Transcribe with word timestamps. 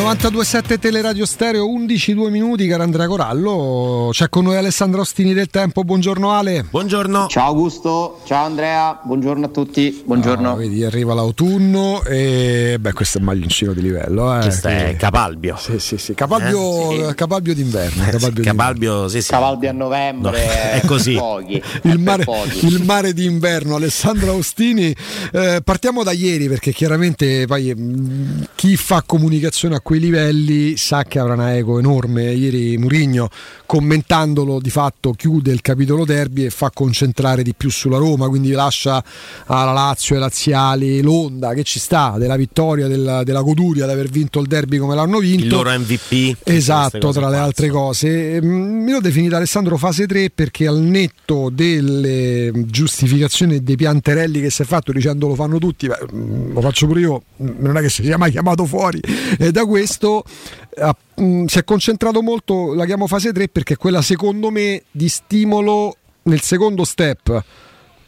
92.7 0.00 0.78
Teleradio 0.78 1.26
Stereo, 1.26 1.68
11 1.68 2.14
2 2.14 2.30
minuti, 2.30 2.66
caro 2.66 2.84
Andrea 2.84 3.06
Corallo. 3.06 4.08
C'è 4.12 4.30
con 4.30 4.44
noi 4.44 4.56
Alessandro 4.56 5.02
Ostini 5.02 5.34
del 5.34 5.48
Tempo. 5.48 5.84
Buongiorno 5.84 6.30
Ale. 6.32 6.64
Buongiorno. 6.70 7.26
Ciao 7.26 7.48
Augusto, 7.48 8.22
ciao 8.24 8.46
Andrea, 8.46 8.98
buongiorno 9.02 9.44
a 9.44 9.48
tutti. 9.50 10.02
Buongiorno. 10.02 10.52
Ah, 10.52 10.54
vedi, 10.54 10.82
arriva 10.84 11.12
l'autunno 11.12 12.02
e 12.04 12.78
beh, 12.80 12.94
questo 12.94 13.18
è 13.18 13.20
un 13.20 13.26
maglioncino 13.26 13.74
di 13.74 13.82
livello. 13.82 14.34
Eh, 14.34 14.40
questo 14.40 14.68
è 14.68 14.96
Capalbio. 14.96 15.56
Sì, 15.58 15.78
sì, 15.78 15.98
sì. 15.98 16.14
Capalbio, 16.14 16.92
eh, 16.92 17.08
sì. 17.08 17.14
Capalbio 17.14 17.54
d'inverno. 17.54 18.02
Eh, 18.06 18.10
Capalbio, 18.10 18.42
Capalbio 18.42 19.08
sì, 19.08 19.20
sì. 19.20 19.30
Cavalbio 19.30 19.68
a 19.68 19.72
novembre. 19.74 20.30
No, 20.30 20.36
è 20.80 20.80
così. 20.86 21.12
Pochi, 21.12 21.62
il, 21.82 21.98
mare, 21.98 22.24
pochi. 22.24 22.66
il 22.68 22.82
mare 22.84 23.12
d'inverno, 23.12 23.74
Alessandro 23.76 24.32
Ostini. 24.32 24.96
Eh, 25.30 25.60
partiamo 25.62 26.02
da 26.02 26.12
ieri 26.12 26.48
perché 26.48 26.72
chiaramente 26.72 27.44
poi 27.46 27.74
mm, 27.76 28.42
chi 28.54 28.76
fa 28.76 29.02
comunicazione 29.04 29.74
a 29.74 29.80
quei 29.90 29.98
livelli 29.98 30.76
sa 30.76 31.02
che 31.02 31.18
avrà 31.18 31.32
una 31.32 31.56
eco 31.56 31.80
enorme. 31.80 32.32
Ieri 32.32 32.78
Murigno 32.78 33.28
commentandolo 33.66 34.60
di 34.60 34.70
fatto 34.70 35.10
chiude 35.12 35.50
il 35.50 35.62
capitolo 35.62 36.04
derby 36.04 36.44
e 36.44 36.50
fa 36.50 36.70
concentrare 36.72 37.42
di 37.42 37.54
più 37.56 37.70
sulla 37.70 37.98
Roma, 37.98 38.28
quindi 38.28 38.52
lascia 38.52 39.02
alla 39.46 39.72
Lazio, 39.72 40.14
ai 40.14 40.20
laziali 40.20 41.02
l'onda 41.02 41.54
che 41.54 41.64
ci 41.64 41.80
sta 41.80 42.14
della 42.18 42.36
vittoria, 42.36 42.86
della, 42.86 43.24
della 43.24 43.42
goduria 43.42 43.86
di 43.86 43.90
aver 43.90 44.08
vinto 44.08 44.38
il 44.38 44.46
derby 44.46 44.78
come 44.78 44.94
l'hanno 44.94 45.18
vinto. 45.18 45.44
Il 45.44 45.50
loro 45.50 45.76
MVP. 45.76 46.36
Esatto, 46.44 47.10
tra 47.10 47.28
le 47.28 47.38
altre 47.38 47.68
cose. 47.68 48.40
Mm, 48.40 48.84
mi 48.84 48.92
l'ho 48.92 49.00
definita 49.00 49.38
Alessandro 49.38 49.76
fase 49.76 50.06
3 50.06 50.30
perché 50.30 50.68
al 50.68 50.78
netto 50.78 51.50
delle 51.52 52.52
giustificazioni 52.66 53.60
dei 53.64 53.74
pianterelli 53.74 54.40
che 54.40 54.50
si 54.50 54.62
è 54.62 54.64
fatto 54.64 54.92
dicendo 54.92 55.26
lo 55.26 55.34
fanno 55.34 55.58
tutti, 55.58 55.88
beh, 55.88 56.06
mm, 56.12 56.52
lo 56.52 56.60
faccio 56.60 56.86
pure 56.86 57.00
io, 57.00 57.22
non 57.38 57.76
è 57.76 57.80
che 57.80 57.88
si 57.88 58.04
sia 58.04 58.18
mai 58.18 58.30
chiamato 58.30 58.64
fuori 58.66 59.00
e 59.36 59.50
da 59.50 59.64
questo 59.70 60.24
uh, 60.24 61.44
si 61.46 61.58
è 61.58 61.62
concentrato 61.62 62.22
molto, 62.22 62.74
la 62.74 62.84
chiamo 62.86 63.06
fase 63.06 63.32
3 63.32 63.48
perché 63.50 63.74
è 63.74 63.76
quella 63.76 64.02
secondo 64.02 64.50
me 64.50 64.82
di 64.90 65.08
stimolo 65.08 65.94
nel 66.22 66.40
secondo 66.40 66.82
step 66.82 67.44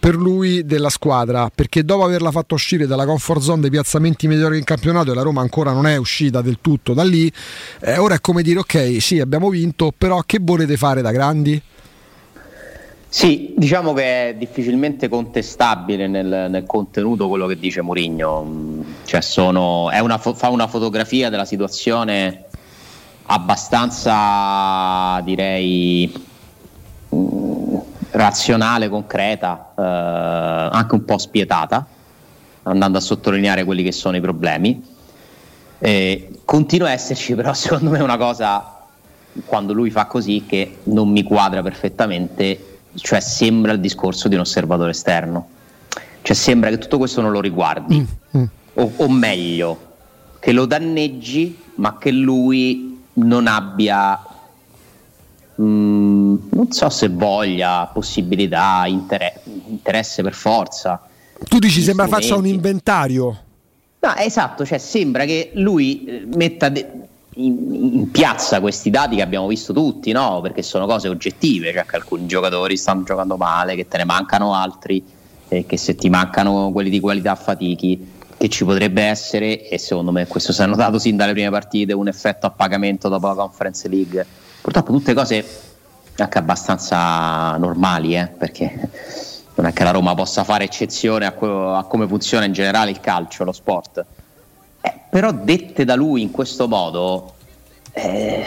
per 0.01 0.17
lui 0.17 0.67
della 0.67 0.89
squadra 0.89 1.49
perché 1.55 1.85
dopo 1.85 2.03
averla 2.03 2.33
fatto 2.33 2.55
uscire 2.55 2.89
dalla 2.89 3.07
comfort 3.07 3.41
zone 3.41 3.61
dei 3.61 3.71
piazzamenti 3.71 4.27
migliori 4.27 4.59
in 4.59 4.65
campionato 4.65 5.13
e 5.13 5.15
la 5.15 5.23
Roma 5.23 5.41
ancora 5.41 5.71
non 5.71 5.87
è 5.87 5.97
uscita 5.97 6.41
del 6.41 6.59
tutto 6.61 6.95
da 6.95 7.05
lì 7.05 7.33
eh, 7.81 7.97
ora 7.99 8.17
è 8.17 8.21
come 8.21 8.43
dire 8.43 8.59
ok 8.59 9.01
sì 9.01 9.21
abbiamo 9.21 9.49
vinto 9.49 9.93
però 9.97 10.21
che 10.27 10.39
volete 10.43 10.77
fare 10.77 11.01
da 11.01 11.13
grandi? 11.13 11.63
Sì, 13.15 13.53
diciamo 13.55 13.93
che 13.93 14.31
è 14.31 14.35
difficilmente 14.35 15.07
contestabile 15.07 16.07
nel, 16.07 16.47
nel 16.49 16.65
contenuto 16.65 17.29
quello 17.29 17.47
che 17.47 17.59
dice 17.59 17.83
Mourinho, 17.83 18.43
cioè 19.13 19.21
sono, 19.21 19.91
una, 19.93 20.17
fa 20.17 20.49
una 20.49 20.67
fotografia 20.67 21.29
della 21.29 21.45
situazione 21.45 22.45
abbastanza 23.27 25.21
direi 25.21 26.11
mh, 27.11 27.77
razionale, 28.13 28.89
concreta, 28.89 29.75
eh, 29.77 29.83
anche 29.83 30.95
un 30.95 31.05
po' 31.05 31.19
spietata, 31.19 31.87
andando 32.63 32.97
a 32.97 33.01
sottolineare 33.03 33.65
quelli 33.65 33.83
che 33.83 33.93
sono 33.93 34.17
i 34.17 34.21
problemi. 34.23 34.83
Eh, 35.79 36.31
continua 36.47 36.89
a 36.89 36.93
esserci 36.93 37.35
però 37.37 37.53
secondo 37.53 37.91
me 37.91 38.01
una 38.01 38.17
cosa 38.17 38.79
quando 39.45 39.75
lui 39.75 39.91
fa 39.91 40.07
così 40.07 40.45
che 40.47 40.79
non 40.85 41.11
mi 41.11 41.23
quadra 41.23 41.61
perfettamente 41.61 42.79
cioè 42.95 43.21
sembra 43.21 43.73
il 43.73 43.81
discorso 43.81 44.29
di 44.29 44.37
un 44.37 44.41
osservatore 44.41 44.93
esterno. 44.93 45.49
Cioè 46.23 46.35
sembra 46.35 46.71
che 46.71 46.79
tutto 46.79 46.97
questo 46.97 47.21
non 47.21 47.31
lo 47.31 47.43
riguardi, 47.43 47.97
mm, 47.97 48.01
mm. 48.01 48.22
O, 48.75 48.93
o, 48.97 49.09
meglio, 49.09 49.79
che 50.39 50.53
lo 50.53 50.67
danneggi, 50.67 51.59
ma 51.77 51.99
che 51.99 52.11
lui 52.11 53.01
non 53.15 53.47
abbia, 53.47 54.19
mm, 55.61 56.37
non 56.51 56.73
so 56.73 56.89
se 56.89 57.09
voglia, 57.09 57.91
possibilità, 57.93 58.85
inter- 58.87 59.41
interesse 59.69 60.23
per 60.23 60.35
forza. 60.35 61.01
Tu 61.49 61.59
dici 61.59 61.83
sembra 61.83 62.07
faccia 62.07 62.37
un 62.37 62.47
inventario. 62.47 63.39
No, 64.01 64.17
esatto, 64.17 64.65
cioè 64.65 64.79
sembra 64.79 65.25
che 65.25 65.53
lui 65.55 66.05
eh, 66.05 66.27
metta 66.35 66.69
de- 66.69 67.03
in, 67.35 67.93
in, 67.95 68.11
piazza 68.11 68.61
questi 68.61 68.91
dati 68.91 69.17
che 69.17 69.23
abbiamo 69.23 69.47
visto 69.47 69.73
tutti, 69.73 70.13
no? 70.13 70.41
perché 70.41 70.63
sono 70.63 70.87
cose 70.87 71.09
oggettive, 71.09 71.73
cioè 71.73 71.87
che 71.87 71.97
alcuni 71.97 72.27
giocatori 72.27 72.77
stanno 72.77 73.05
giocando 73.05 73.37
male, 73.37 73.77
che 73.77 73.87
te 73.87 73.99
ne 73.99 74.05
mancano 74.05 74.55
altri, 74.55 75.03
e 75.49 75.67
che 75.67 75.77
se 75.77 75.95
ti 75.95 76.11
mancano 76.11 76.71
quelli 76.73 76.91
di 76.91 77.01
qualità 77.01 77.35
fatichi, 77.35 78.21
che 78.43 78.49
ci 78.49 78.65
potrebbe 78.65 79.03
essere, 79.03 79.69
e 79.69 79.79
secondo 79.79 80.11
me 80.11 80.27
questo 80.27 80.53
si 80.53 80.61
è 80.63 80.67
notato 80.67 80.99
sin 80.99 81.17
dalle 81.17 81.33
prime 81.33 81.51
partite, 81.51 81.93
un 81.93 82.09
effetto 82.09 82.47
a 82.47 82.51
pagamento 82.51 83.09
dopo 83.09 83.29
la 83.29 83.35
Conference 83.35 83.87
League. 83.87 84.27
Purtroppo 84.61 84.91
tutte 84.91 85.15
cose 85.15 85.45
anche 86.17 86.39
abbastanza 86.39 87.57
normali, 87.57 88.17
eh? 88.17 88.27
perché 88.27 88.91
non 89.55 89.67
è 89.67 89.73
che 89.73 89.85
la 89.85 89.93
Roma 89.93 90.15
possa 90.15 90.43
fare 90.43 90.65
eccezione 90.65 91.25
a, 91.25 91.33
co- 91.33 91.75
a 91.75 91.85
come 91.85 92.09
funziona 92.09 92.45
in 92.45 92.53
generale 92.53 92.91
il 92.91 93.01
calcio, 93.01 93.45
lo 93.45 93.53
sport 93.53 94.05
eh, 94.81 94.95
però 95.09 95.33
dette 95.33 95.85
da 95.85 95.95
lui 95.95 96.23
in 96.23 96.33
questo 96.33 96.67
modo, 96.67 97.35
eh, 97.93 98.45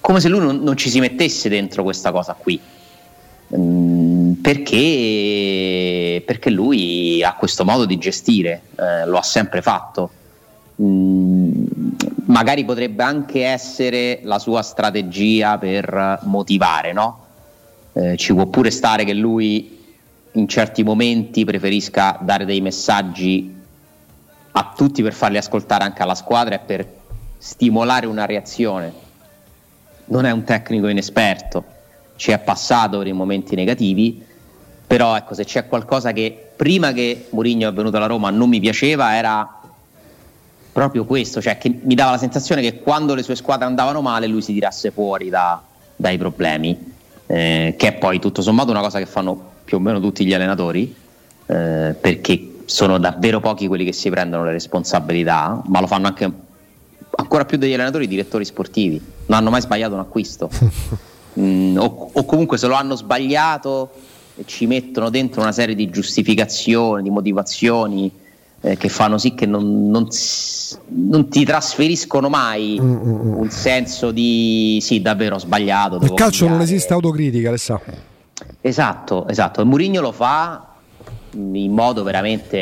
come 0.00 0.20
se 0.20 0.28
lui 0.28 0.38
non, 0.38 0.60
non, 0.60 0.76
ci 0.76 0.88
si 0.88 1.00
mettesse 1.00 1.48
dentro 1.48 1.82
questa 1.82 2.12
cosa 2.12 2.34
qui. 2.34 2.60
Mm, 3.56 4.34
perché, 4.34 4.76
perché, 6.20 6.50
lui 6.50 7.22
ha 7.22 7.34
questo 7.34 7.64
modo 7.64 7.84
di 7.84 7.98
gestire, 7.98 8.62
eh, 8.78 9.06
lo 9.06 9.18
ha 9.18 9.22
sempre 9.22 9.62
fatto. 9.62 10.10
Mm, 10.80 11.66
magari 12.26 12.64
potrebbe 12.64 13.02
anche 13.02 13.44
essere 13.44 14.20
la 14.22 14.38
sua 14.38 14.62
strategia 14.62 15.58
per 15.58 16.20
motivare, 16.22 16.92
no? 16.92 17.24
Eh, 17.92 18.16
ci 18.16 18.34
può 18.34 18.46
pure 18.46 18.70
stare 18.70 19.04
che 19.04 19.14
lui 19.14 19.84
in 20.32 20.48
certi 20.48 20.82
momenti 20.82 21.44
preferisca 21.44 22.18
dare 22.20 22.44
dei 22.44 22.60
messaggi 22.60 23.54
a 24.52 24.72
tutti 24.76 25.02
per 25.02 25.12
farli 25.12 25.38
ascoltare 25.38 25.84
anche 25.84 26.02
alla 26.02 26.14
squadra 26.14 26.54
e 26.54 26.58
per 26.58 26.86
stimolare 27.38 28.06
una 28.06 28.26
reazione. 28.26 28.92
Non 30.06 30.24
è 30.24 30.30
un 30.30 30.44
tecnico 30.44 30.88
inesperto, 30.88 31.64
ci 32.16 32.30
è 32.30 32.38
passato 32.38 32.98
per 32.98 33.06
i 33.06 33.12
momenti 33.12 33.54
negativi, 33.54 34.24
però 34.86 35.16
ecco, 35.16 35.34
se 35.34 35.44
c'è 35.44 35.66
qualcosa 35.66 36.12
che 36.12 36.50
prima 36.54 36.92
che 36.92 37.26
Mourinho 37.30 37.68
è 37.68 37.72
venuto 37.72 37.96
alla 37.96 38.06
Roma 38.06 38.30
non 38.30 38.48
mi 38.48 38.60
piaceva 38.60 39.16
era 39.16 39.60
proprio 40.72 41.04
questo, 41.04 41.40
cioè 41.40 41.58
che 41.58 41.80
mi 41.82 41.94
dava 41.94 42.12
la 42.12 42.18
sensazione 42.18 42.60
che 42.60 42.80
quando 42.80 43.14
le 43.14 43.22
sue 43.22 43.34
squadre 43.34 43.64
andavano 43.64 44.02
male 44.02 44.26
lui 44.26 44.42
si 44.42 44.52
tirasse 44.52 44.90
fuori 44.90 45.30
da, 45.30 45.60
dai 45.96 46.18
problemi, 46.18 46.92
eh, 47.26 47.74
che 47.76 47.88
è 47.88 47.92
poi 47.94 48.20
tutto 48.20 48.42
sommato 48.42 48.70
una 48.70 48.80
cosa 48.80 48.98
che 48.98 49.06
fanno 49.06 49.52
più 49.64 49.78
o 49.78 49.80
meno 49.80 50.00
tutti 50.00 50.24
gli 50.24 50.34
allenatori, 50.34 50.94
eh, 51.46 51.94
perché 51.98 52.52
sono 52.66 52.98
davvero 52.98 53.40
pochi 53.40 53.66
quelli 53.66 53.84
che 53.84 53.92
si 53.92 54.10
prendono 54.10 54.44
le 54.44 54.52
responsabilità, 54.52 55.62
ma 55.66 55.80
lo 55.80 55.86
fanno 55.86 56.06
anche 56.06 56.30
ancora 57.16 57.44
più 57.44 57.58
degli 57.58 57.72
allenatori 57.72 58.04
e 58.04 58.08
direttori 58.08 58.44
sportivi. 58.44 59.02
Non 59.26 59.38
hanno 59.38 59.50
mai 59.50 59.62
sbagliato 59.62 59.94
un 59.94 60.00
acquisto. 60.00 60.50
mm, 61.40 61.76
o, 61.78 62.10
o, 62.12 62.24
comunque 62.24 62.58
se 62.58 62.66
lo 62.66 62.74
hanno 62.74 62.96
sbagliato 62.96 63.90
ci 64.44 64.66
mettono 64.66 65.10
dentro 65.10 65.40
una 65.40 65.52
serie 65.52 65.74
di 65.74 65.88
giustificazioni, 65.88 67.02
di 67.02 67.10
motivazioni 67.10 68.10
eh, 68.60 68.76
che 68.76 68.88
fanno 68.88 69.18
sì 69.18 69.34
che 69.34 69.46
non, 69.46 69.90
non, 69.90 70.08
non 70.88 71.28
ti 71.28 71.44
trasferiscono 71.44 72.28
mai 72.28 72.78
mm, 72.80 72.92
mm, 72.92 73.08
mm. 73.08 73.34
un 73.36 73.50
senso 73.50 74.10
di 74.10 74.78
sì, 74.80 75.00
davvero 75.00 75.36
ho 75.36 75.38
sbagliato. 75.38 75.96
Il 75.96 76.12
calcio 76.14 76.46
cambiare. 76.46 76.52
non 76.52 76.60
esiste 76.62 76.92
autocritica, 76.92 77.48
Alessandro. 77.48 77.92
Esatto, 78.60 79.28
esatto. 79.28 79.60
E 79.60 79.64
Murigno 79.64 80.00
lo 80.00 80.12
fa 80.12 80.74
in 81.32 81.72
modo 81.72 82.02
veramente, 82.02 82.56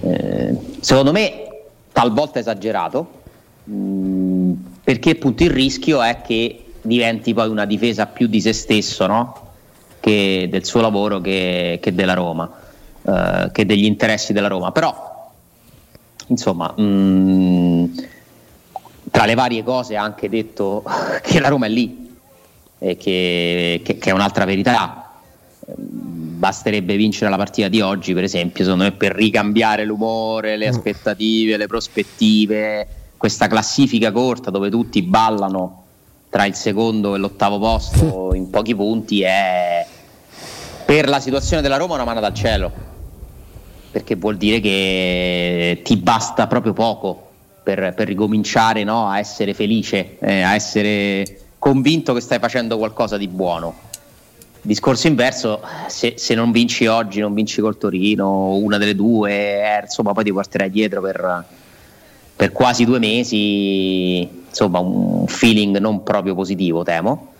eh, 0.00 0.58
secondo 0.80 1.12
me, 1.12 1.46
talvolta 1.92 2.38
esagerato, 2.38 3.10
mh, 3.64 3.72
mm, 3.72 4.52
perché 4.82 5.10
appunto 5.10 5.44
il 5.44 5.50
rischio 5.50 6.02
è 6.02 6.20
che 6.22 6.64
diventi 6.82 7.34
poi 7.34 7.48
una 7.48 7.66
difesa 7.66 8.06
più 8.06 8.26
di 8.26 8.40
se 8.40 8.52
stesso, 8.52 9.06
no? 9.06 9.47
Che 10.08 10.48
del 10.50 10.64
suo 10.64 10.80
lavoro 10.80 11.20
che, 11.20 11.78
che 11.82 11.94
della 11.94 12.14
Roma, 12.14 12.50
eh, 13.02 13.50
che 13.52 13.66
degli 13.66 13.84
interessi 13.84 14.32
della 14.32 14.48
Roma. 14.48 14.72
Però, 14.72 15.30
insomma, 16.28 16.72
mh, 16.74 16.82
mm, 16.82 17.84
tra 19.10 19.26
le 19.26 19.34
varie 19.34 19.62
cose 19.62 19.96
ha 19.96 20.02
anche 20.02 20.28
detto 20.30 20.82
che 21.22 21.40
la 21.40 21.48
Roma 21.48 21.66
è 21.66 21.68
lì, 21.68 22.06
e 22.78 22.96
che, 22.96 23.82
che, 23.84 23.98
che 23.98 24.10
è 24.10 24.12
un'altra 24.12 24.44
verità 24.44 25.02
basterebbe 25.76 26.96
vincere 26.96 27.28
la 27.28 27.36
partita 27.36 27.68
di 27.68 27.82
oggi, 27.82 28.14
per 28.14 28.22
esempio, 28.22 28.64
secondo 28.64 28.84
me, 28.84 28.92
per 28.92 29.12
ricambiare 29.12 29.84
l'umore, 29.84 30.56
le 30.56 30.66
mm. 30.66 30.70
aspettative, 30.70 31.56
le 31.58 31.66
prospettive, 31.66 32.86
questa 33.16 33.46
classifica 33.48 34.10
corta 34.12 34.50
dove 34.50 34.70
tutti 34.70 35.02
ballano 35.02 35.84
tra 36.30 36.46
il 36.46 36.54
secondo 36.54 37.14
e 37.14 37.18
l'ottavo 37.18 37.58
posto 37.58 38.32
in 38.36 38.48
pochi 38.48 38.74
punti 38.74 39.22
è 39.22 39.86
per 40.88 41.06
la 41.06 41.20
situazione 41.20 41.60
della 41.60 41.76
Roma 41.76 41.96
una 41.96 42.04
mano 42.04 42.18
dal 42.18 42.32
cielo 42.32 42.72
perché 43.90 44.14
vuol 44.14 44.38
dire 44.38 44.58
che 44.58 45.82
ti 45.84 45.98
basta 45.98 46.46
proprio 46.46 46.72
poco 46.72 47.28
per, 47.62 47.92
per 47.94 48.06
ricominciare 48.06 48.84
no, 48.84 49.06
a 49.06 49.18
essere 49.18 49.52
felice, 49.52 50.16
eh, 50.18 50.40
a 50.40 50.54
essere 50.54 51.40
convinto 51.58 52.14
che 52.14 52.22
stai 52.22 52.38
facendo 52.38 52.78
qualcosa 52.78 53.18
di 53.18 53.28
buono. 53.28 53.74
Discorso 54.62 55.08
inverso, 55.08 55.60
se, 55.88 56.14
se, 56.16 56.34
non 56.34 56.52
vinci 56.52 56.86
oggi, 56.86 57.20
non 57.20 57.34
vinci 57.34 57.60
col 57.60 57.76
Torino, 57.76 58.54
una 58.54 58.78
delle 58.78 58.94
due, 58.94 59.32
eh, 59.32 59.80
insomma, 59.82 60.14
poi 60.14 60.24
ti 60.24 60.32
porterai 60.32 60.70
dietro 60.70 61.02
per, 61.02 61.44
per 62.34 62.50
quasi 62.50 62.86
due 62.86 62.98
mesi, 62.98 64.26
insomma, 64.48 64.78
un 64.78 65.26
feeling 65.26 65.76
non 65.76 66.02
proprio 66.02 66.34
positivo, 66.34 66.82
temo. 66.82 67.36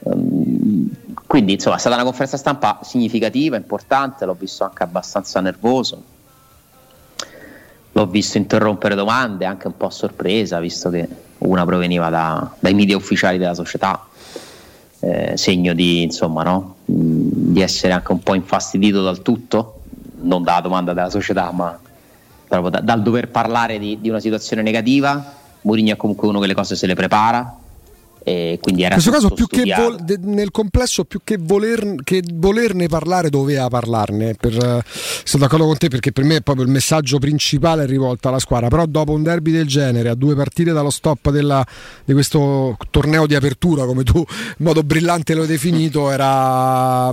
Um, 0.00 0.90
quindi, 1.26 1.54
insomma, 1.54 1.76
è 1.76 1.78
stata 1.78 1.94
una 1.94 2.04
conferenza 2.04 2.36
stampa 2.36 2.80
significativa, 2.82 3.56
importante, 3.56 4.24
l'ho 4.24 4.36
visto 4.38 4.64
anche 4.64 4.82
abbastanza 4.82 5.40
nervoso. 5.40 6.02
L'ho 7.92 8.06
visto 8.06 8.38
interrompere 8.38 8.94
domande, 8.94 9.44
anche 9.44 9.66
un 9.66 9.76
po' 9.76 9.86
a 9.86 9.90
sorpresa, 9.90 10.60
visto 10.60 10.90
che 10.90 11.08
una 11.38 11.64
proveniva 11.64 12.08
da, 12.08 12.50
dai 12.58 12.74
media 12.74 12.96
ufficiali 12.96 13.38
della 13.38 13.54
società 13.54 14.06
eh, 15.00 15.36
segno 15.36 15.74
di, 15.74 16.02
insomma, 16.02 16.42
no? 16.42 16.76
Mm, 16.90 17.52
di 17.52 17.60
essere 17.60 17.92
anche 17.92 18.12
un 18.12 18.20
po' 18.20 18.34
infastidito 18.34 19.02
dal 19.02 19.22
tutto, 19.22 19.80
non 20.20 20.42
dalla 20.42 20.60
domanda 20.60 20.92
della 20.92 21.10
società, 21.10 21.50
ma 21.52 21.78
proprio 22.46 22.70
da, 22.70 22.80
dal 22.80 23.02
dover 23.02 23.28
parlare 23.28 23.78
di, 23.78 23.98
di 24.00 24.08
una 24.08 24.20
situazione 24.20 24.62
negativa. 24.62 25.34
Mourinho 25.62 25.92
è 25.92 25.96
comunque 25.96 26.28
uno 26.28 26.40
che 26.40 26.46
le 26.46 26.54
cose 26.54 26.74
se 26.74 26.86
le 26.86 26.94
prepara, 26.94 27.56
e 28.22 28.58
quindi 28.60 28.82
era 28.82 28.96
in 28.96 29.02
questo 29.02 29.10
caso 29.10 29.34
più 29.34 29.46
che 29.46 29.72
vol- 29.74 30.18
nel 30.20 30.50
complesso 30.50 31.04
più 31.04 31.20
che, 31.24 31.38
voler- 31.38 32.02
che, 32.02 32.22
volerne 32.34 32.86
parlare 32.86 33.30
doveva 33.30 33.68
parlarne 33.68 34.34
per, 34.34 34.54
uh, 34.54 34.80
sono 35.24 35.42
d'accordo 35.42 35.66
con 35.66 35.76
te 35.76 35.88
perché 35.88 36.12
per 36.12 36.24
me 36.24 36.36
è 36.36 36.40
proprio 36.40 36.64
il 36.64 36.70
messaggio 36.70 37.18
principale 37.18 37.86
rivolto 37.86 38.28
alla 38.28 38.38
squadra. 38.38 38.68
Però 38.68 38.86
dopo 38.86 39.12
un 39.12 39.22
derby 39.22 39.52
del 39.52 39.66
genere 39.66 40.08
a 40.08 40.14
due 40.14 40.34
partite 40.34 40.72
dallo 40.72 40.90
stop 40.90 41.30
della, 41.30 41.64
di 42.04 42.12
questo 42.12 42.76
torneo 42.90 43.26
di 43.26 43.34
apertura 43.34 43.84
come 43.84 44.02
tu 44.02 44.18
in 44.18 44.64
modo 44.64 44.82
brillante 44.82 45.34
lo 45.34 45.42
hai 45.42 45.48
definito 45.48 46.10
era 46.10 47.12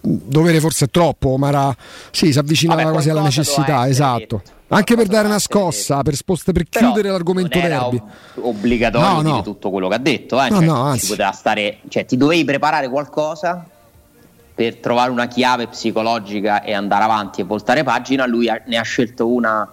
dovere 0.00 0.60
forse 0.60 0.86
troppo 0.86 1.36
ma 1.36 1.48
era 1.48 1.76
sì 2.10 2.32
si 2.32 2.38
avvicinava 2.38 2.82
Vabbè, 2.82 2.92
quasi 2.92 3.10
alla 3.10 3.22
necessità 3.22 3.86
esatto 3.86 4.42
detto 4.42 4.58
anche 4.72 4.94
per 4.94 5.08
dare 5.08 5.26
una 5.26 5.40
scossa, 5.40 6.02
per, 6.02 6.14
spost- 6.14 6.52
per 6.52 6.68
chiudere 6.68 7.10
l'argomento 7.10 7.58
non 7.58 7.68
derby. 7.68 7.96
Ob- 7.96 8.44
obbligatorio 8.44 9.22
no, 9.22 9.34
no. 9.36 9.42
tutto 9.42 9.68
quello 9.70 9.88
che 9.88 9.94
ha 9.96 9.98
detto, 9.98 10.40
eh? 10.40 10.48
no, 10.48 10.56
cioè, 10.58 10.64
no, 10.64 10.82
anzi. 10.82 11.08
poteva 11.08 11.32
stare, 11.32 11.78
cioè, 11.88 12.04
ti 12.04 12.16
dovevi 12.16 12.44
preparare 12.44 12.88
qualcosa 12.88 13.66
per 14.54 14.76
trovare 14.76 15.10
una 15.10 15.26
chiave 15.26 15.66
psicologica 15.66 16.62
e 16.62 16.72
andare 16.72 17.02
avanti 17.02 17.40
e 17.40 17.44
voltare 17.44 17.82
pagina. 17.82 18.26
Lui 18.26 18.48
ne 18.66 18.76
ha 18.76 18.82
scelto 18.82 19.26
una 19.26 19.68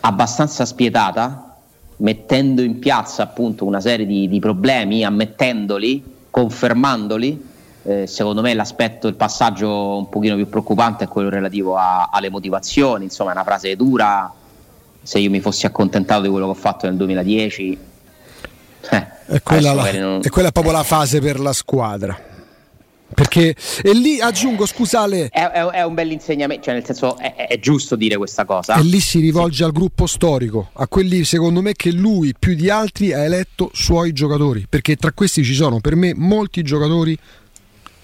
abbastanza 0.00 0.66
spietata, 0.66 1.56
mettendo 1.96 2.60
in 2.60 2.78
piazza 2.78 3.22
appunto 3.22 3.64
una 3.64 3.80
serie 3.80 4.04
di, 4.04 4.28
di 4.28 4.40
problemi, 4.40 5.04
ammettendoli, 5.04 6.16
confermandoli 6.28 7.50
eh, 7.84 8.06
secondo 8.06 8.42
me 8.42 8.54
l'aspetto, 8.54 9.08
il 9.08 9.14
passaggio 9.14 9.96
un 9.96 10.08
pochino 10.08 10.36
più 10.36 10.48
preoccupante 10.48 11.04
è 11.04 11.08
quello 11.08 11.28
relativo 11.28 11.76
a, 11.76 12.10
alle 12.12 12.30
motivazioni, 12.30 13.04
insomma 13.04 13.30
è 13.30 13.34
una 13.34 13.44
frase 13.44 13.74
dura, 13.76 14.32
se 15.02 15.18
io 15.18 15.30
mi 15.30 15.40
fossi 15.40 15.66
accontentato 15.66 16.22
di 16.22 16.28
quello 16.28 16.46
che 16.46 16.52
ho 16.52 16.60
fatto 16.60 16.86
nel 16.86 16.96
2010... 16.96 17.78
Eh, 18.90 19.06
è, 19.26 19.42
quella 19.42 19.72
la, 19.72 19.92
non... 19.92 20.20
è 20.22 20.28
quella 20.28 20.50
proprio 20.50 20.72
la 20.72 20.82
fase 20.82 21.20
per 21.20 21.40
la 21.40 21.52
squadra. 21.52 22.30
Perché 23.14 23.54
e 23.82 23.92
lì 23.92 24.20
aggiungo, 24.20 24.64
scusale. 24.66 25.28
È, 25.28 25.42
è, 25.42 25.64
è 25.66 25.82
un 25.82 25.94
bel 25.94 26.10
insegnamento, 26.10 26.64
cioè 26.64 26.74
nel 26.74 26.84
senso 26.84 27.16
è, 27.18 27.34
è, 27.46 27.58
giusto 27.58 27.94
dire 27.94 28.16
questa 28.16 28.44
cosa. 28.44 28.74
E 28.76 28.82
lì 28.82 29.00
si 29.00 29.20
rivolge 29.20 29.56
sì. 29.56 29.62
al 29.64 29.72
gruppo 29.72 30.06
storico, 30.06 30.70
a 30.72 30.88
quelli 30.88 31.24
secondo 31.24 31.60
me 31.60 31.74
che 31.74 31.92
lui 31.92 32.34
più 32.38 32.54
di 32.54 32.70
altri 32.70 33.12
ha 33.12 33.22
eletto 33.22 33.70
suoi 33.74 34.12
giocatori. 34.12 34.66
Perché 34.68 34.96
tra 34.96 35.12
questi 35.12 35.44
ci 35.44 35.54
sono 35.54 35.80
per 35.80 35.94
me 35.94 36.14
molti 36.14 36.62
giocatori 36.62 37.18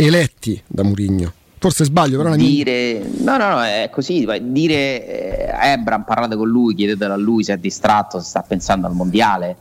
eletti 0.01 0.63
da 0.67 0.85
Murigno. 0.85 1.33
Forse 1.59 1.85
sbaglio, 1.85 2.19
però 2.19 2.37
dire, 2.37 3.03
no, 3.19 3.37
no, 3.37 3.49
no, 3.49 3.65
è 3.65 3.91
così. 3.91 4.25
Dire 4.43 5.05
eh, 5.05 5.71
Ebram, 5.73 6.05
parlate 6.05 6.37
con 6.37 6.47
lui, 6.49 6.75
chiedetelo 6.75 7.13
a 7.13 7.17
lui 7.17 7.43
se 7.43 7.55
è 7.55 7.57
distratto, 7.57 8.21
se 8.21 8.27
sta 8.27 8.43
pensando 8.43 8.87
al 8.87 8.95
mondiale. 8.95 9.57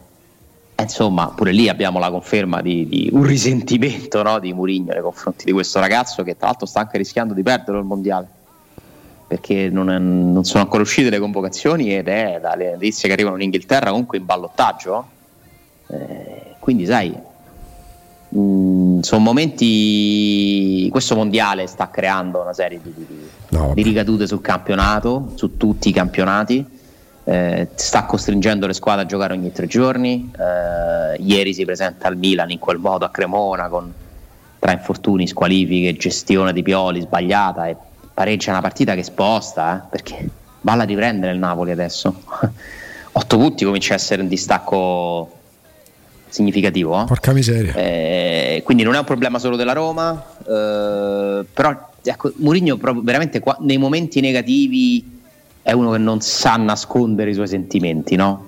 Eh, 0.76 0.84
insomma, 0.84 1.34
pure 1.36 1.52
lì 1.52 1.70
abbiamo 1.70 1.98
la 1.98 2.12
conferma 2.12 2.62
di, 2.62 2.88
di 2.88 3.10
un 3.12 3.24
risentimento 3.24 4.22
no, 4.22 4.38
di 4.38 4.54
Murigno 4.54 4.94
nei 4.94 5.02
confronti 5.02 5.44
di 5.44 5.52
questo 5.52 5.80
ragazzo 5.80 6.22
che 6.22 6.38
tra 6.38 6.48
l'altro 6.48 6.68
sta 6.68 6.82
anche 6.82 7.00
rischiando 7.00 7.34
di 7.34 7.42
perdere 7.42 7.80
il 7.80 7.86
mondiale 7.86 8.28
perché 9.28 9.70
non, 9.70 9.90
è, 9.90 9.98
non 9.98 10.46
sono 10.46 10.62
ancora 10.64 10.84
uscite 10.84 11.10
le 11.10 11.18
convocazioni 11.18 11.96
ed 11.96 12.08
è 12.08 12.38
dalle 12.40 12.74
notizie 12.74 13.08
che 13.08 13.14
arrivano 13.14 13.38
in 13.38 13.42
Inghilterra 13.42 13.90
comunque 13.90 14.20
in 14.20 14.26
ballottaggio. 14.26 15.08
Eh, 15.88 16.56
quindi, 16.60 16.86
sai, 16.86 17.14
Mm, 18.36 19.00
sono 19.00 19.22
momenti. 19.22 20.90
Questo 20.92 21.16
mondiale 21.16 21.68
sta 21.68 21.90
creando 21.90 22.42
una 22.42 22.54
serie 22.54 22.80
di, 22.82 22.94
di, 22.96 23.30
no, 23.50 23.72
di 23.74 23.82
ricadute 23.84 24.28
sul 24.28 24.42
campionato, 24.42 25.32
su 25.36 25.58
tutti 25.58 25.90
i 25.90 25.94
campionati. 25.94 26.66
Eh, 27.24 27.68
sta 27.76 28.06
costringendo 28.06 28.68
le 28.68 28.74
squadre 28.74 29.04
a 29.04 29.06
giocare 29.06 29.34
ogni 29.34 29.52
tre 29.52 29.68
giorni. 29.68 30.32
Eh, 30.38 31.22
ieri 31.22 31.54
si 31.54 31.66
presenta 31.66 32.08
al 32.08 32.18
Milan 32.18 32.52
in 32.52 32.60
quel 32.60 32.78
modo 32.78 33.06
a 33.06 33.10
Cremona 33.10 33.68
con 33.68 33.94
tra 34.60 34.72
infortuni, 34.72 35.28
squalifiche, 35.28 35.96
gestione 35.96 36.52
di 36.52 36.64
Pioli 36.64 37.02
sbagliata 37.02 37.68
e 37.68 37.76
pareggia 38.14 38.52
una 38.52 38.62
partita 38.62 38.96
che 38.96 39.04
sposta 39.04 39.78
eh, 39.78 39.88
perché 39.90 40.28
balla 40.60 40.86
di 40.86 40.96
prendere 40.96 41.34
il 41.34 41.40
Napoli 41.40 41.72
adesso. 41.72 42.24
Otto 43.12 43.38
punti 43.38 43.66
comincia 43.66 43.94
a 43.94 43.96
essere 43.96 44.22
un 44.22 44.28
distacco 44.28 45.37
significativo. 46.30 47.02
Eh? 47.02 47.06
Porca 47.06 47.34
miseria. 47.34 47.74
Eh, 47.74 48.62
quindi 48.64 48.84
non 48.84 48.96
è 48.96 49.00
un 49.00 49.06
problema 49.06 49.40
solo 49.40 49.56
della 49.56 49.74
Roma, 49.74 50.24
eh, 50.40 51.46
però 51.54 51.90
ecco, 52.02 52.32
Mourinho 52.38 52.78
proprio 52.78 53.04
veramente 53.04 53.40
qua, 53.40 53.58
nei 53.62 53.78
momenti 53.78 54.20
negativi 54.20 55.16
è 55.62 55.72
uno 55.72 55.92
che 55.92 55.98
non 55.98 56.22
sa 56.22 56.56
nascondere 56.56 57.32
i 57.32 57.34
suoi 57.34 57.48
sentimenti, 57.48 58.16
no? 58.16 58.48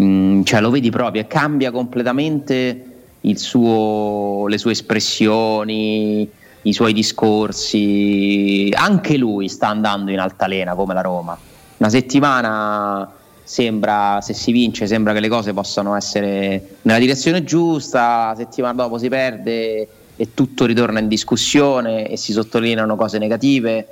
Mm, 0.00 0.42
cioè 0.42 0.60
lo 0.60 0.70
vedi 0.70 0.90
proprio 0.90 1.22
e 1.22 1.26
cambia 1.26 1.70
completamente 1.70 2.92
suo, 3.34 4.46
le 4.46 4.58
sue 4.58 4.72
espressioni, 4.72 6.28
i 6.62 6.72
suoi 6.72 6.92
discorsi. 6.92 8.70
Anche 8.74 9.16
lui 9.16 9.48
sta 9.48 9.68
andando 9.68 10.10
in 10.10 10.18
altalena 10.18 10.74
come 10.74 10.94
la 10.94 11.00
Roma. 11.00 11.38
Una 11.76 11.88
settimana 11.88 13.10
sembra, 13.44 14.20
se 14.22 14.32
si 14.32 14.50
vince, 14.50 14.86
sembra 14.86 15.12
che 15.12 15.20
le 15.20 15.28
cose 15.28 15.52
possano 15.52 15.94
essere 15.94 16.76
nella 16.82 16.98
direzione 16.98 17.44
giusta, 17.44 18.28
la 18.28 18.34
settimana 18.36 18.82
dopo 18.82 18.98
si 18.98 19.08
perde 19.08 19.88
e 20.16 20.34
tutto 20.34 20.64
ritorna 20.64 20.98
in 20.98 21.08
discussione 21.08 22.08
e 22.08 22.16
si 22.16 22.32
sottolineano 22.32 22.96
cose 22.96 23.18
negative. 23.18 23.86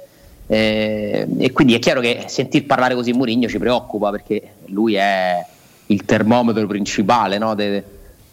Eh, 0.47 1.27
e 1.39 1.53
quindi 1.53 1.75
è 1.75 1.79
chiaro 1.79 2.01
che 2.01 2.25
sentir 2.27 2.67
parlare 2.67 2.95
così 2.95 3.13
Mourinho 3.13 3.49
ci 3.49 3.59
preoccupa 3.59 4.11
perché 4.11 4.55
lui 4.67 4.95
è 4.95 5.45
il 5.87 6.05
termometro 6.05 6.67
principale 6.67 7.39
no, 7.39 7.55
de, 7.55 7.83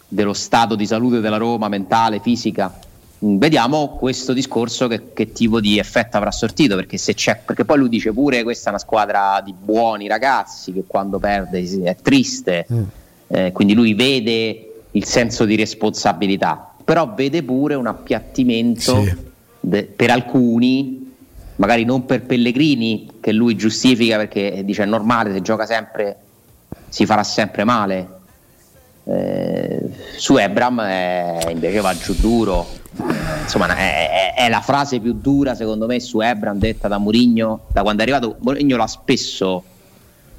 dello 0.08 0.32
stato 0.32 0.74
di 0.74 0.86
salute 0.86 1.20
della 1.20 1.36
Roma, 1.36 1.68
mentale, 1.68 2.20
fisica 2.20 2.88
vediamo 3.22 3.96
questo 3.96 4.32
discorso 4.32 4.88
che, 4.88 5.12
che, 5.12 5.32
tipo 5.32 5.60
di 5.60 5.78
effetto 5.78 6.16
avrà 6.16 6.30
sortito 6.30 6.74
perché, 6.74 6.96
se 6.96 7.14
c'è, 7.14 7.40
perché 7.44 7.64
poi 7.64 7.78
lui 7.78 7.88
dice 7.90 8.12
pure 8.12 8.42
questa 8.42 8.66
è 8.66 8.70
una 8.70 8.78
squadra 8.78 9.42
di 9.44 9.52
buoni 9.52 10.08
ragazzi 10.08 10.72
che 10.72 10.84
quando 10.86 11.18
perde 11.18 11.62
è 11.84 11.96
triste 12.00 12.66
mm. 12.72 12.82
eh, 13.28 13.52
quindi 13.52 13.74
lui 13.74 13.92
vede 13.94 14.72
il 14.92 15.04
senso 15.04 15.44
di 15.44 15.54
responsabilità 15.54 16.72
però 16.82 17.12
vede 17.14 17.42
pure 17.42 17.74
un 17.74 17.86
appiattimento 17.86 19.04
sì. 19.04 19.16
de, 19.60 19.84
per 19.84 20.10
alcuni 20.10 21.12
magari 21.56 21.84
non 21.84 22.06
per 22.06 22.22
Pellegrini 22.22 23.18
che 23.20 23.32
lui 23.32 23.54
giustifica 23.54 24.16
perché 24.16 24.62
dice 24.64 24.84
è 24.84 24.86
normale 24.86 25.30
se 25.32 25.42
gioca 25.42 25.66
sempre 25.66 26.16
si 26.88 27.04
farà 27.04 27.22
sempre 27.22 27.64
male 27.64 28.08
eh, 29.04 29.90
su 30.16 30.38
Ebram 30.38 30.80
è, 30.80 31.48
invece 31.50 31.80
va 31.80 31.94
giù 31.94 32.14
duro 32.14 32.79
insomma 33.42 33.74
è, 33.76 34.34
è, 34.34 34.34
è, 34.34 34.48
la 34.48 34.60
frase 34.60 35.00
più 35.00 35.14
dura 35.14 35.54
secondo 35.54 35.86
me 35.86 36.00
su 36.00 36.20
Ebram 36.20 36.58
detta 36.58 36.88
da 36.88 36.98
Mourinho 36.98 37.66
da 37.72 37.82
quando 37.82 38.02
è 38.02 38.04
arrivato 38.04 38.36
Mourinho 38.40 38.76
l'ha 38.76 38.86
spesso 38.86 39.64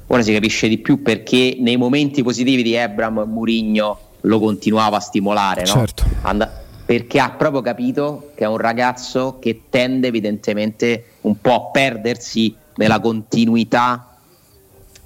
ora 0.06 0.22
si 0.22 0.32
capisce 0.32 0.68
di 0.68 0.78
più 0.78 1.02
perché 1.02 1.56
nei 1.58 1.76
momenti 1.76 2.22
positivi 2.22 2.62
di 2.62 2.74
Ebram 2.74 3.24
Mourinho 3.26 3.98
lo 4.20 4.38
continuava 4.38 4.98
a 4.98 5.00
stimolare 5.00 5.62
no? 5.62 5.66
certo. 5.66 6.04
And- 6.22 6.60
perché 6.84 7.20
ha 7.20 7.30
proprio 7.30 7.60
capito 7.60 8.32
che 8.34 8.44
è 8.44 8.48
un 8.48 8.58
ragazzo 8.58 9.38
che 9.40 9.62
tende 9.68 10.08
evidentemente 10.08 11.12
un 11.22 11.40
po' 11.40 11.54
a 11.54 11.70
perdersi 11.70 12.54
nella 12.76 13.00
continuità 13.00 14.16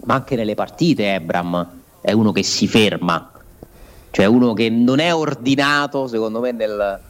ma 0.04 0.14
anche 0.14 0.36
nelle 0.36 0.54
partite 0.54 1.14
Ebram 1.14 1.70
è 2.00 2.12
uno 2.12 2.32
che 2.32 2.42
si 2.42 2.66
ferma 2.66 3.30
cioè 4.10 4.24
uno 4.24 4.54
che 4.54 4.70
non 4.70 4.98
è 4.98 5.14
ordinato 5.14 6.06
secondo 6.06 6.40
me 6.40 6.50
nel, 6.50 7.00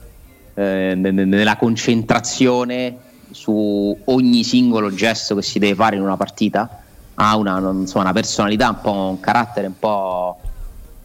eh, 0.56 0.94
nella 0.96 1.56
concentrazione 1.56 2.96
su 3.30 3.96
ogni 4.06 4.42
singolo 4.42 4.92
gesto 4.94 5.34
che 5.34 5.42
si 5.42 5.58
deve 5.58 5.75
fare 5.75 5.96
in 5.96 6.02
una 6.02 6.16
partita 6.16 6.82
ha 7.16 7.36
una, 7.36 7.58
insomma, 7.58 8.04
una 8.04 8.12
personalità, 8.12 8.68
un, 8.68 8.80
po', 8.80 8.92
un 8.92 9.20
carattere 9.20 9.66
un 9.66 9.78
po' 9.78 10.38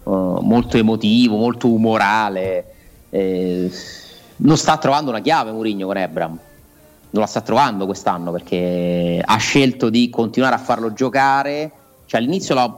uh, 0.03 0.39
molto 0.41 0.77
emotivo, 0.77 1.37
molto 1.37 1.71
umorale. 1.71 2.65
Eh, 3.09 3.71
non 4.37 4.57
sta 4.57 4.77
trovando 4.77 5.09
una 5.09 5.21
chiave 5.21 5.51
Murigno 5.51 5.85
con 5.85 5.97
Ebram. 5.97 6.39
Non 7.11 7.21
la 7.21 7.27
sta 7.27 7.41
trovando 7.41 7.85
quest'anno 7.85 8.31
perché 8.31 9.21
ha 9.23 9.37
scelto 9.37 9.89
di 9.89 10.09
continuare 10.09 10.55
a 10.55 10.59
farlo 10.59 10.93
giocare. 10.93 11.71
Cioè, 12.05 12.19
all'inizio 12.19 12.55
l'ha 12.55 12.73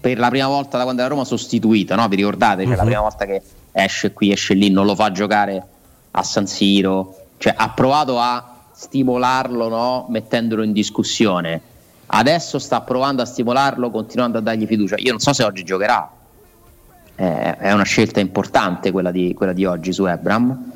per 0.00 0.18
la 0.18 0.28
prima 0.28 0.46
volta 0.46 0.78
da 0.78 0.84
quando 0.84 1.02
era 1.02 1.10
Roma 1.10 1.24
sostituito, 1.24 1.94
no? 1.94 2.08
Vi 2.08 2.16
ricordate? 2.16 2.62
Cioè, 2.62 2.70
uh-huh. 2.70 2.76
La 2.76 2.82
mhm. 2.82 2.88
prima 2.88 3.02
volta 3.02 3.24
che 3.26 3.42
esce 3.72 4.12
qui, 4.12 4.32
esce 4.32 4.54
lì, 4.54 4.70
non 4.70 4.86
lo 4.86 4.94
fa 4.94 5.12
giocare 5.12 5.62
a 6.10 6.22
San 6.22 6.46
Siro. 6.46 7.16
Cioè, 7.38 7.54
ha 7.56 7.70
provato 7.70 8.18
a 8.18 8.50
stimolarlo, 8.72 9.68
no? 9.68 10.06
Mettendolo 10.08 10.62
in 10.62 10.72
discussione. 10.72 11.60
Adesso 12.06 12.58
sta 12.58 12.80
provando 12.80 13.22
a 13.22 13.24
stimolarlo, 13.24 13.90
continuando 13.90 14.38
a 14.38 14.40
dargli 14.40 14.66
fiducia. 14.66 14.96
Io 14.98 15.10
non 15.10 15.20
so 15.20 15.32
se 15.32 15.44
oggi 15.44 15.62
giocherà. 15.62 16.10
Eh, 17.14 17.56
è 17.56 17.72
una 17.72 17.84
scelta 17.84 18.20
importante 18.20 18.90
quella 18.90 19.10
di, 19.10 19.34
quella 19.34 19.52
di 19.52 19.64
oggi 19.64 19.92
su 19.92 20.06
Ebram. 20.06 20.72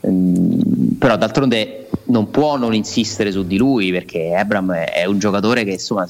Um, 0.00 0.96
però 0.98 1.16
d'altronde 1.16 1.88
non 2.04 2.30
può 2.30 2.56
non 2.56 2.74
insistere 2.74 3.32
su 3.32 3.46
di 3.46 3.56
lui 3.56 3.90
perché 3.90 4.30
Ebram 4.30 4.72
è, 4.72 4.92
è 4.92 5.04
un 5.06 5.18
giocatore 5.18 5.64
che 5.64 5.72
insomma 5.72 6.06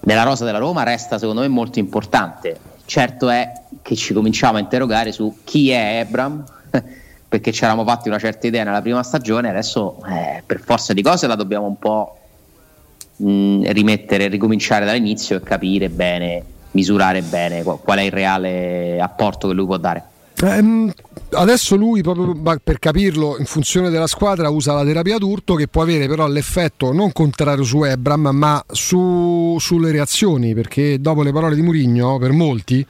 nella 0.00 0.22
rosa 0.22 0.44
della 0.44 0.58
Roma 0.58 0.82
resta 0.82 1.18
secondo 1.18 1.42
me 1.42 1.48
molto 1.48 1.78
importante. 1.78 2.58
Certo 2.88 3.28
è 3.28 3.52
che 3.82 3.96
ci 3.96 4.14
cominciamo 4.14 4.56
a 4.56 4.60
interrogare 4.60 5.12
su 5.12 5.40
chi 5.44 5.68
è 5.68 5.98
Ebram, 6.00 6.42
perché 7.28 7.52
ci 7.52 7.62
eravamo 7.62 7.86
fatti 7.86 8.08
una 8.08 8.18
certa 8.18 8.46
idea 8.46 8.64
nella 8.64 8.80
prima 8.80 9.02
stagione, 9.02 9.50
adesso 9.50 10.02
eh, 10.08 10.42
per 10.46 10.58
forza 10.60 10.94
di 10.94 11.02
cose 11.02 11.26
la 11.26 11.34
dobbiamo 11.34 11.66
un 11.66 11.78
po' 11.78 12.18
mh, 13.16 13.70
rimettere, 13.72 14.28
ricominciare 14.28 14.86
dall'inizio 14.86 15.36
e 15.36 15.42
capire 15.42 15.90
bene, 15.90 16.42
misurare 16.70 17.20
bene 17.20 17.62
qual 17.62 17.98
è 17.98 18.02
il 18.04 18.10
reale 18.10 18.98
apporto 18.98 19.48
che 19.48 19.52
lui 19.52 19.66
può 19.66 19.76
dare. 19.76 20.02
Eh, 20.42 20.92
adesso 21.32 21.76
lui, 21.76 22.02
proprio 22.02 22.34
per 22.62 22.78
capirlo, 22.78 23.36
in 23.38 23.44
funzione 23.44 23.90
della 23.90 24.06
squadra, 24.06 24.48
usa 24.48 24.72
la 24.72 24.84
terapia 24.84 25.18
d'urto 25.18 25.54
che 25.54 25.68
può 25.68 25.82
avere 25.82 26.06
però 26.06 26.26
l'effetto 26.26 26.92
non 26.92 27.12
contrario 27.12 27.64
su 27.64 27.82
Ebram, 27.84 28.28
ma 28.32 28.64
su, 28.70 29.56
sulle 29.58 29.90
reazioni, 29.90 30.54
perché 30.54 31.00
dopo 31.00 31.22
le 31.22 31.32
parole 31.32 31.54
di 31.54 31.62
Murigno, 31.62 32.18
per 32.18 32.32
molti, 32.32 32.86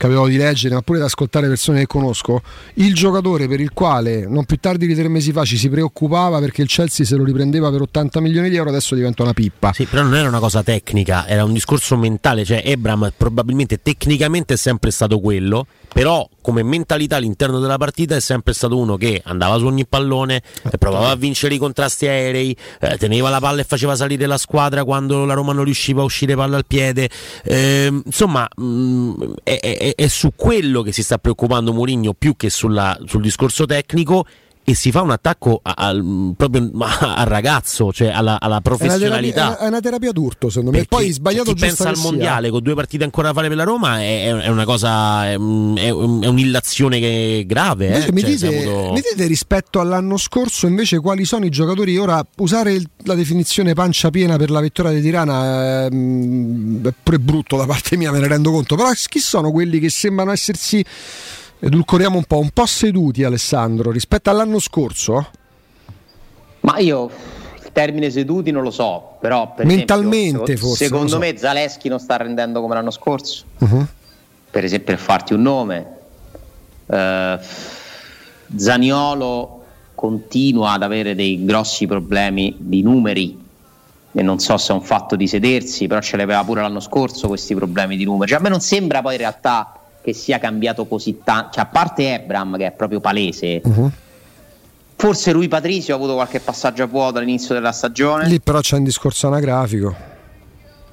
capitavo 0.00 0.28
di 0.28 0.38
leggere, 0.38 0.74
ma 0.74 0.80
pure 0.80 0.98
di 0.98 1.04
ascoltare 1.04 1.46
persone 1.46 1.80
che 1.80 1.86
conosco, 1.86 2.40
il 2.74 2.94
giocatore 2.94 3.46
per 3.46 3.60
il 3.60 3.72
quale 3.74 4.26
non 4.26 4.46
più 4.46 4.56
tardi 4.56 4.86
di 4.86 4.94
tre 4.94 5.08
mesi 5.08 5.30
fa 5.30 5.44
ci 5.44 5.58
si 5.58 5.68
preoccupava 5.68 6.38
perché 6.38 6.62
il 6.62 6.68
Chelsea 6.68 7.04
se 7.04 7.16
lo 7.16 7.24
riprendeva 7.24 7.70
per 7.70 7.82
80 7.82 8.20
milioni 8.20 8.48
di 8.48 8.56
euro, 8.56 8.70
adesso 8.70 8.94
diventa 8.94 9.22
una 9.22 9.34
pippa. 9.34 9.74
Sì, 9.74 9.84
però 9.84 10.02
non 10.02 10.14
era 10.14 10.28
una 10.28 10.38
cosa 10.38 10.62
tecnica, 10.62 11.26
era 11.28 11.44
un 11.44 11.52
discorso 11.52 11.98
mentale, 11.98 12.46
cioè 12.46 12.62
Ebram 12.64 13.12
probabilmente 13.14 13.82
tecnicamente 13.82 14.54
è 14.54 14.56
sempre 14.56 14.90
stato 14.90 15.20
quello, 15.20 15.66
però 15.92 16.26
come 16.40 16.62
mentalità 16.62 17.16
all'interno 17.16 17.58
della 17.58 17.76
partita 17.76 18.16
è 18.16 18.20
sempre 18.20 18.54
stato 18.54 18.78
uno 18.78 18.96
che 18.96 19.20
andava 19.24 19.58
su 19.58 19.66
ogni 19.66 19.86
pallone, 19.86 20.42
eh, 20.70 20.78
provava 20.78 21.10
a 21.10 21.16
vincere 21.16 21.54
i 21.54 21.58
contrasti 21.58 22.06
aerei, 22.06 22.56
eh, 22.80 22.96
teneva 22.96 23.28
la 23.28 23.40
palla 23.40 23.60
e 23.60 23.64
faceva 23.64 23.94
salire 23.94 24.26
la 24.26 24.38
squadra 24.38 24.84
quando 24.84 25.24
la 25.24 25.34
Roma 25.34 25.52
non 25.52 25.64
riusciva 25.64 26.00
a 26.00 26.04
uscire 26.04 26.34
palla 26.34 26.56
al 26.56 26.66
piede. 26.66 27.10
Eh, 27.44 28.02
insomma, 28.04 28.48
mh, 28.56 28.64
mm, 28.64 29.22
è, 29.42 29.89
è, 29.94 30.06
su 30.08 30.32
quello 30.34 30.82
che 30.82 30.92
si 30.92 31.02
sta 31.02 31.18
preoccupando 31.18 31.72
Mourinho 31.72 32.14
più 32.14 32.36
che 32.36 32.50
sulla, 32.50 32.98
sul 33.06 33.22
discorso 33.22 33.66
tecnico 33.66 34.24
e 34.70 34.74
si 34.74 34.90
fa 34.90 35.02
un 35.02 35.10
attacco 35.10 35.60
a, 35.62 35.74
a, 35.76 35.92
proprio 36.36 36.70
al 36.78 37.26
ragazzo, 37.26 37.92
cioè 37.92 38.08
alla, 38.08 38.40
alla 38.40 38.60
professionalità. 38.60 39.58
È 39.58 39.66
una, 39.66 39.80
terapia, 39.80 40.12
d'urto, 40.12 40.48
secondo 40.48 40.70
me. 40.70 40.84
Poi 40.84 41.10
sbagliato 41.10 41.52
chi 41.52 41.60
pensa 41.60 41.88
al 41.88 41.96
mondiale 41.96 42.44
sia. 42.44 42.50
con 42.52 42.62
due 42.62 42.74
partite 42.74 43.04
ancora 43.04 43.28
da 43.28 43.34
fare 43.34 43.48
per 43.48 43.56
la 43.56 43.64
Roma 43.64 44.00
è, 44.00 44.32
è 44.32 44.48
una 44.48 44.64
cosa, 44.64 45.26
è, 45.26 45.32
è, 45.32 45.90
un'illazione 45.90 47.44
grave. 47.46 48.06
Eh? 48.06 48.12
Mi, 48.12 48.20
cioè, 48.20 48.30
dite, 48.30 48.46
avuto... 48.46 48.92
mi, 48.92 49.00
dite, 49.00 49.26
rispetto 49.26 49.80
all'anno 49.80 50.16
scorso 50.16 50.66
invece 50.66 51.00
quali 51.00 51.24
sono 51.24 51.44
i 51.44 51.50
giocatori? 51.50 51.96
Ora 51.98 52.24
usare 52.36 52.72
il, 52.72 52.88
la 53.04 53.14
definizione 53.14 53.74
pancia 53.74 54.10
piena 54.10 54.36
per 54.36 54.50
la 54.50 54.60
vittoria 54.60 54.92
di 54.92 55.00
Tirana 55.00 55.86
è, 55.86 55.88
mm, 55.92 56.86
è 56.86 56.94
pure 57.02 57.18
brutto 57.18 57.56
da 57.56 57.66
parte 57.66 57.96
mia, 57.96 58.12
me 58.12 58.20
ne 58.20 58.28
rendo 58.28 58.50
conto. 58.50 58.76
Però 58.76 58.90
chi 58.92 59.18
sono 59.18 59.50
quelli 59.50 59.78
che 59.80 59.90
sembrano 59.90 60.30
essersi 60.32 60.84
edulcoriamo 61.60 62.16
un 62.16 62.24
po', 62.24 62.38
un 62.38 62.50
po' 62.50 62.66
seduti 62.66 63.22
Alessandro 63.22 63.90
rispetto 63.90 64.30
all'anno 64.30 64.58
scorso? 64.58 65.28
Ma 66.60 66.78
io 66.78 67.10
il 67.62 67.70
termine 67.72 68.10
seduti 68.10 68.50
non 68.50 68.62
lo 68.62 68.70
so, 68.70 69.16
però 69.20 69.54
per 69.54 69.66
mentalmente 69.66 70.52
esempio, 70.52 70.56
forse. 70.56 70.84
Secondo 70.84 71.08
so. 71.08 71.18
me 71.18 71.36
Zaleschi 71.36 71.88
non 71.88 71.98
sta 71.98 72.16
rendendo 72.16 72.60
come 72.60 72.74
l'anno 72.74 72.90
scorso. 72.90 73.44
Uh-huh. 73.58 73.86
Per 74.50 74.64
esempio, 74.64 74.94
per 74.94 75.02
farti 75.02 75.32
un 75.32 75.42
nome, 75.42 75.86
uh, 76.86 77.38
Zaniolo 78.56 79.64
continua 79.94 80.72
ad 80.72 80.82
avere 80.82 81.14
dei 81.14 81.44
grossi 81.44 81.86
problemi 81.86 82.56
di 82.58 82.82
numeri 82.82 83.48
e 84.12 84.22
non 84.22 84.40
so 84.40 84.56
se 84.56 84.72
è 84.72 84.74
un 84.74 84.82
fatto 84.82 85.14
di 85.14 85.28
sedersi, 85.28 85.86
però 85.86 86.00
ce 86.00 86.16
l'aveva 86.16 86.42
pure 86.42 86.62
l'anno 86.62 86.80
scorso 86.80 87.28
questi 87.28 87.54
problemi 87.54 87.96
di 87.96 88.04
numeri. 88.04 88.30
Cioè, 88.30 88.40
a 88.40 88.42
me 88.42 88.48
non 88.48 88.60
sembra 88.60 89.02
poi 89.02 89.12
in 89.12 89.18
realtà 89.18 89.79
che 90.10 90.12
sia 90.14 90.38
cambiato 90.38 90.86
così 90.86 91.20
tanto, 91.22 91.52
cioè, 91.52 91.64
a 91.64 91.66
parte 91.66 92.14
Ebram 92.14 92.56
che 92.56 92.66
è 92.66 92.72
proprio 92.72 93.00
palese. 93.00 93.60
Uh-huh. 93.64 93.90
Forse 94.96 95.32
Rui 95.32 95.48
Patricio 95.48 95.92
ha 95.92 95.96
avuto 95.96 96.14
qualche 96.14 96.40
passaggio 96.40 96.82
a 96.82 96.86
vuoto 96.86 97.18
all'inizio 97.18 97.54
della 97.54 97.72
stagione. 97.72 98.28
Lì 98.28 98.40
però 98.40 98.60
c'è 98.60 98.76
un 98.76 98.84
discorso 98.84 99.28
anagrafico. 99.28 100.08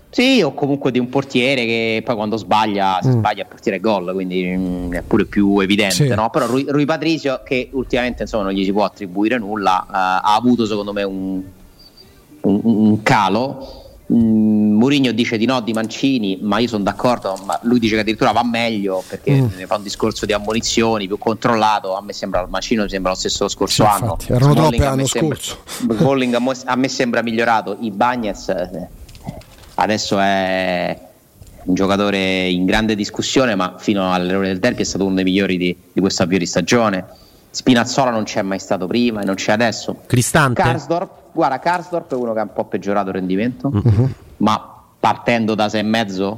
Sì, 0.09 0.41
o 0.41 0.53
comunque 0.53 0.91
di 0.91 0.99
un 0.99 1.09
portiere 1.09 1.65
che 1.65 2.01
poi 2.03 2.15
quando 2.15 2.37
sbaglia, 2.37 2.99
mm. 3.05 3.09
sbaglia 3.09 3.41
il 3.41 3.47
portiere 3.49 3.79
gol, 3.79 4.13
quindi 4.13 4.55
mm, 4.55 4.93
è 4.93 5.01
pure 5.01 5.25
più 5.25 5.59
evidente. 5.59 6.07
Sì. 6.07 6.07
No? 6.07 6.29
Però 6.29 6.45
Rui, 6.45 6.65
Rui, 6.67 6.85
Patricio, 6.85 7.41
che 7.43 7.69
ultimamente 7.73 8.23
insomma, 8.23 8.45
non 8.45 8.53
gli 8.53 8.63
si 8.63 8.71
può 8.71 8.85
attribuire 8.85 9.37
nulla, 9.37 9.85
uh, 9.85 9.91
ha 9.91 10.35
avuto 10.35 10.65
secondo 10.65 10.93
me 10.93 11.03
un, 11.03 11.43
un, 12.41 12.61
un 12.63 13.03
calo 13.03 13.86
Mourinho 14.09 15.11
dice 15.11 15.37
di 15.37 15.45
no 15.45 15.59
di 15.59 15.73
Mancini, 15.73 16.39
ma 16.41 16.59
io 16.59 16.69
sono 16.69 16.83
d'accordo, 16.83 17.37
ma 17.43 17.59
lui 17.63 17.77
dice 17.77 17.95
che 17.95 18.01
addirittura 18.01 18.31
va 18.31 18.43
meglio 18.43 19.03
perché 19.05 19.33
mm. 19.33 19.47
ne 19.57 19.65
fa 19.65 19.75
un 19.75 19.83
discorso 19.83 20.25
di 20.25 20.31
ammonizioni 20.31 21.07
più 21.07 21.17
controllato. 21.17 21.95
A 21.95 22.01
me 22.01 22.13
sembra 22.13 22.45
Mancino 22.47 22.87
sembra 22.87 23.11
lo 23.11 23.17
stesso 23.17 23.49
scorso 23.49 23.83
sì, 23.83 23.89
anno. 23.89 24.11
Infatti, 24.11 24.31
erano 24.31 24.53
troppe 24.53 24.77
l'anno 24.77 25.05
scorso. 25.05 25.59
Bolling 25.83 26.33
a, 26.35 26.41
a, 26.65 26.75
me 26.75 26.87
sembra 26.87 27.21
migliorato. 27.21 27.75
I 27.81 27.91
Bagnets 27.91 28.47
eh, 28.47 28.87
adesso 29.75 30.17
è 30.19 30.99
un 31.65 31.73
giocatore 31.73 32.47
in 32.47 32.65
grande 32.65 32.95
discussione, 32.95 33.55
ma 33.55 33.75
fino 33.77 34.13
all'errore 34.13 34.47
del 34.47 34.59
derby 34.59 34.81
è 34.81 34.85
stato 34.85 35.03
uno 35.03 35.15
dei 35.15 35.25
migliori 35.25 35.57
di, 35.57 35.75
di 35.91 35.99
questo 35.99 36.23
avvio 36.23 36.37
di 36.37 36.45
stagione. 36.45 37.05
Spinazzola 37.49 38.11
non 38.11 38.23
c'è 38.23 38.41
mai 38.41 38.59
stato 38.59 38.87
prima 38.87 39.21
e 39.21 39.25
non 39.25 39.35
c'è 39.35 39.51
adesso. 39.51 40.03
Cristante. 40.05 40.61
Karsdorp 40.61 41.26
Guarda, 41.37 41.59
Karsdorp 41.59 42.11
è 42.13 42.15
uno 42.15 42.33
che 42.33 42.39
ha 42.39 42.43
un 42.43 42.51
po' 42.51 42.65
peggiorato 42.65 43.09
il 43.09 43.13
rendimento, 43.13 43.69
mm-hmm. 43.69 44.05
ma 44.37 44.81
partendo 44.99 45.53
da 45.53 45.67
6,5 45.67 46.37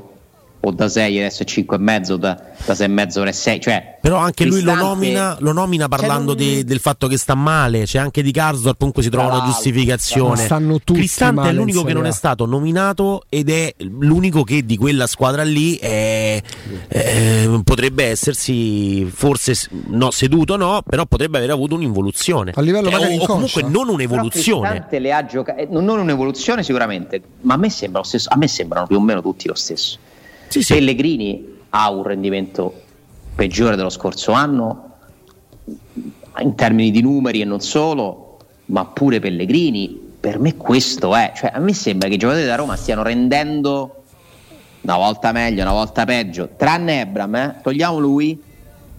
o 0.61 0.71
da 0.71 0.89
6 0.89 1.19
adesso 1.19 1.43
è 1.43 1.45
5,5 1.45 2.15
da, 2.15 2.33
da 2.65 2.73
6,5 2.73 3.19
ora 3.19 3.29
è 3.29 3.33
6 3.33 3.59
cioè 3.61 3.97
però 4.01 4.17
anche 4.17 4.45
lui 4.45 4.61
lo 4.61 4.73
nomina, 4.73 5.37
lo 5.39 5.51
nomina 5.51 5.87
parlando 5.87 6.35
cioè, 6.35 6.55
non... 6.55 6.65
del 6.65 6.79
fatto 6.79 7.07
che 7.07 7.17
sta 7.17 7.35
male 7.35 7.83
c'è 7.83 7.99
anche 7.99 8.21
di 8.21 8.31
Karsdorp 8.31 8.77
comunque 8.77 9.03
si 9.03 9.09
trova 9.09 9.35
una 9.35 9.45
giustificazione. 9.45 10.43
Stanno 10.43 10.79
tutti 10.79 10.99
Cristante 10.99 11.49
è 11.49 11.51
l'unico 11.51 11.83
che 11.83 11.93
non 11.93 12.05
è 12.05 12.11
stato 12.11 12.45
nominato 12.45 13.23
ed 13.29 13.49
è 13.49 13.73
l'unico 13.77 14.43
che 14.43 14.65
di 14.65 14.77
quella 14.77 15.05
squadra 15.05 15.43
lì 15.43 15.75
è, 15.75 16.41
eh, 16.87 17.61
potrebbe 17.63 18.05
essersi 18.05 19.05
forse 19.05 19.53
no, 19.87 20.11
seduto 20.11 20.55
no 20.55 20.81
però 20.87 21.05
potrebbe 21.05 21.37
aver 21.37 21.51
avuto 21.51 21.75
un'involuzione. 21.75 22.51
A 22.55 22.61
livello 22.61 22.89
cioè, 22.89 23.17
o, 23.17 23.23
o 23.23 23.25
comunque 23.25 23.63
non 23.63 23.89
un'evoluzione. 23.89 24.87
Le 24.89 25.13
ha 25.13 25.25
gioca- 25.25 25.55
eh, 25.55 25.67
non 25.69 25.87
un'evoluzione 25.87 26.63
sicuramente 26.63 27.21
ma 27.41 27.55
a 27.55 27.57
me 27.57 27.69
sembra 27.69 27.99
lo 27.99 28.05
stesso 28.05 28.29
a 28.31 28.37
me 28.37 28.47
sembrano 28.47 28.87
più 28.87 28.97
o 28.97 29.01
meno 29.01 29.21
tutti 29.21 29.47
lo 29.47 29.55
stesso 29.55 29.97
sì, 30.49 30.61
sì. 30.61 30.73
Pellegrini 30.73 31.57
ha 31.69 31.89
un 31.89 32.03
rendimento 32.03 32.81
peggiore 33.35 33.75
dello 33.75 33.89
scorso 33.89 34.31
anno 34.31 34.95
in 36.39 36.55
termini 36.55 36.91
di 36.91 37.01
numeri 37.01 37.41
e 37.41 37.45
non 37.45 37.61
solo, 37.61 38.37
ma 38.65 38.85
pure 38.85 39.19
Pellegrini. 39.19 40.07
Per 40.19 40.37
me 40.37 40.57
questo 40.57 41.15
è, 41.15 41.31
cioè 41.33 41.51
a 41.53 41.59
me 41.59 41.73
sembra 41.73 42.09
che 42.09 42.15
i 42.15 42.17
giocatori 42.17 42.43
della 42.43 42.57
Roma 42.57 42.75
stiano 42.75 43.03
rendendo 43.03 44.03
una 44.81 44.97
volta 44.97 45.31
meglio, 45.31 45.61
una 45.61 45.71
volta 45.71 46.03
peggio, 46.03 46.49
tranne 46.57 47.01
Ebram, 47.01 47.35
eh? 47.35 47.55
togliamo 47.61 47.99
lui 47.99 48.41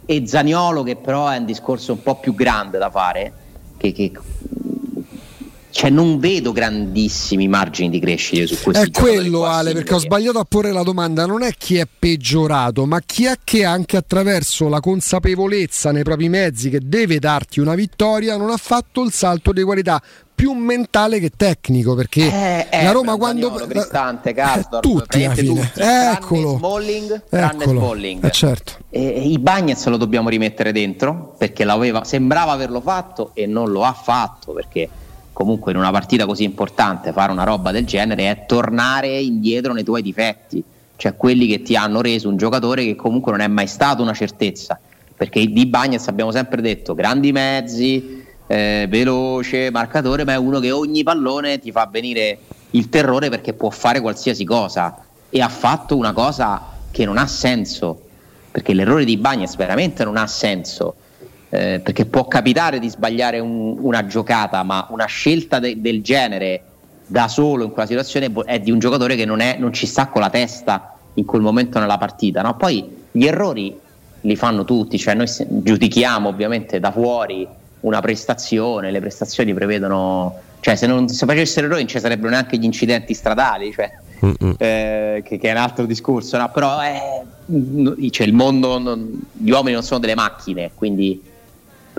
e 0.07 0.27
Zaniolo 0.27 0.83
che 0.83 0.97
però 0.97 1.29
è 1.29 1.37
un 1.37 1.45
discorso 1.45 1.93
un 1.93 2.03
po' 2.03 2.17
più 2.17 2.35
grande 2.35 2.79
da 2.79 2.91
fare, 2.91 3.33
che, 3.77 3.93
che 3.93 4.13
cioè 5.81 5.89
non 5.89 6.19
vedo 6.19 6.53
grandissimi 6.53 7.49
margini 7.49 7.89
di 7.89 8.01
crescita 8.01 8.47
su 8.47 8.63
questo. 8.63 8.83
È 8.83 8.91
quello 8.91 9.47
Ale, 9.47 9.73
perché 9.73 9.95
ho 9.95 9.99
sbagliato 9.99 10.39
a 10.39 10.45
porre 10.47 10.73
la 10.73 10.83
domanda, 10.83 11.25
non 11.25 11.43
è 11.43 11.53
chi 11.57 11.79
è 11.79 11.87
peggiorato, 11.99 12.85
ma 12.85 13.01
chi 13.01 13.25
è 13.25 13.39
che 13.43 13.65
anche 13.65 13.97
attraverso 13.97 14.69
la 14.69 14.79
consapevolezza 14.79 15.91
nei 15.91 16.03
propri 16.03 16.29
mezzi 16.29 16.69
che 16.69 16.81
deve 16.83 17.19
darti 17.19 17.61
una 17.61 17.75
vittoria 17.75 18.37
non 18.37 18.51
ha 18.51 18.59
fatto 18.59 19.03
il 19.03 19.11
salto 19.11 19.55
di 19.55 19.63
qualità 19.63 20.03
più 20.35 20.53
mentale 20.53 21.19
che 21.19 21.31
tecnico 21.35 21.95
perché 21.95 22.67
eh, 22.71 22.83
la 22.83 22.91
Roma 22.93 23.17
quando 23.17 23.51
Cristante, 23.51 24.35
Karsdorp, 24.35 24.83
tutti 24.83 25.25
alla 25.25 25.35
fine 25.35 25.61
tutti, 25.63 25.81
eccolo 25.81 26.57
Smalling, 26.59 27.23
eccolo 27.31 27.81
Smalling. 27.81 28.25
Eh, 28.25 28.31
certo. 28.31 28.73
e, 28.91 29.07
i 29.29 29.39
Bagnets 29.39 29.87
lo 29.87 29.97
dobbiamo 29.97 30.29
rimettere 30.29 30.73
dentro 30.73 31.35
perché 31.39 31.67
sembrava 32.03 32.53
averlo 32.53 32.83
fatto 32.83 33.31
e 33.33 33.47
non 33.47 33.71
lo 33.71 33.83
ha 33.85 33.95
fatto 33.95 34.53
perché 34.53 34.89
comunque 35.33 35.73
in 35.73 35.79
una 35.79 35.91
partita 35.91 36.27
così 36.27 36.45
importante 36.45 37.13
fare 37.13 37.33
una 37.33 37.45
roba 37.45 37.71
del 37.71 37.87
genere 37.87 38.31
è 38.31 38.45
tornare 38.47 39.21
indietro 39.21 39.73
nei 39.73 39.85
tuoi 39.85 40.03
difetti 40.03 40.63
cioè 40.97 41.17
quelli 41.17 41.47
che 41.47 41.63
ti 41.63 41.77
hanno 41.77 42.01
reso 42.01 42.29
un 42.29 42.37
giocatore 42.37 42.85
che 42.85 42.97
comunque 42.97 43.33
non 43.33 43.41
è 43.41 43.49
mai 43.49 43.67
stato 43.67 44.03
una 44.03 44.13
certezza 44.13 44.79
perché 45.17 45.47
di 45.47 45.67
Bagnets 45.67 46.09
abbiamo 46.09 46.31
sempre 46.31 46.61
detto 46.61 46.95
grandi 46.95 47.33
mezzi 47.33 48.21
eh, 48.51 48.87
veloce, 48.89 49.71
marcatore, 49.71 50.25
ma 50.25 50.33
è 50.33 50.37
uno 50.37 50.59
che 50.59 50.73
ogni 50.73 51.05
pallone 51.05 51.61
ti 51.61 51.71
fa 51.71 51.89
venire 51.91 52.39
il 52.71 52.89
terrore 52.89 53.29
perché 53.29 53.53
può 53.53 53.71
fare 53.71 54.01
qualsiasi 54.01 54.45
cosa 54.45 55.05
e 55.31 55.41
ha 55.41 55.49
fatto 55.49 55.97
una 55.97 56.13
cosa 56.13 56.61
che 56.91 57.05
non 57.05 57.17
ha 57.17 57.29
senso, 57.29 58.01
perché 58.51 58.75
l'errore 58.75 59.05
di 59.05 59.17
Bagnets 59.17 59.55
veramente 59.55 60.03
non 60.03 60.17
ha 60.17 60.27
senso, 60.27 60.97
eh, 61.51 61.81
perché 61.83 62.07
può 62.07 62.27
capitare 62.27 62.79
di 62.79 62.89
sbagliare 62.89 63.41
un, 63.41 63.77
una 63.81 64.07
giocata, 64.07 64.63
ma 64.63 64.87
una 64.91 65.07
scelta 65.07 65.59
de- 65.59 65.81
del 65.81 66.01
genere 66.03 66.63
da 67.07 67.27
solo 67.27 67.65
in 67.65 67.71
quella 67.71 67.89
situazione 67.89 68.33
è 68.45 68.61
di 68.61 68.71
un 68.71 68.79
giocatore 68.79 69.17
che 69.17 69.25
non, 69.25 69.41
è, 69.41 69.57
non 69.59 69.73
ci 69.73 69.87
sta 69.87 70.07
con 70.07 70.21
la 70.21 70.31
testa 70.31 70.95
in 71.15 71.25
quel 71.25 71.43
momento 71.43 71.81
nella 71.81 71.99
partita. 71.99 72.41
No? 72.41 72.57
Poi 72.57 72.89
gli 73.11 73.25
errori 73.25 73.77
li 74.21 74.37
fanno 74.37 74.65
tutti, 74.65 74.97
cioè 74.97 75.15
noi 75.15 75.27
giudichiamo 75.29 76.29
ovviamente 76.29 76.79
da 76.79 76.93
fuori 76.93 77.47
una 77.81 78.01
prestazione, 78.01 78.93
le 78.93 79.01
prestazioni 79.01 79.53
prevedono, 79.53 80.39
cioè 80.61 80.77
se 80.77 80.87
non 80.87 81.09
se 81.09 81.27
facessero 81.27 81.67
errori 81.67 81.81
non 81.81 81.91
ci 81.91 81.99
sarebbero 81.99 82.31
neanche 82.31 82.59
gli 82.59 82.65
incidenti 82.65 83.13
stradali, 83.13 83.73
cioè, 83.73 83.91
eh, 84.59 85.23
che, 85.25 85.39
che, 85.39 85.49
è 85.49 85.51
un 85.51 85.57
altro 85.57 85.87
discorso, 85.87 86.37
no? 86.37 86.49
però 86.53 86.79
è, 86.79 87.23
cioè, 88.11 88.27
il 88.27 88.35
mondo, 88.35 88.79
non, 88.79 89.21
gli 89.33 89.51
uomini 89.51 89.73
non 89.73 89.83
sono 89.83 89.99
delle 89.99 90.15
macchine, 90.15 90.71
quindi 90.75 91.30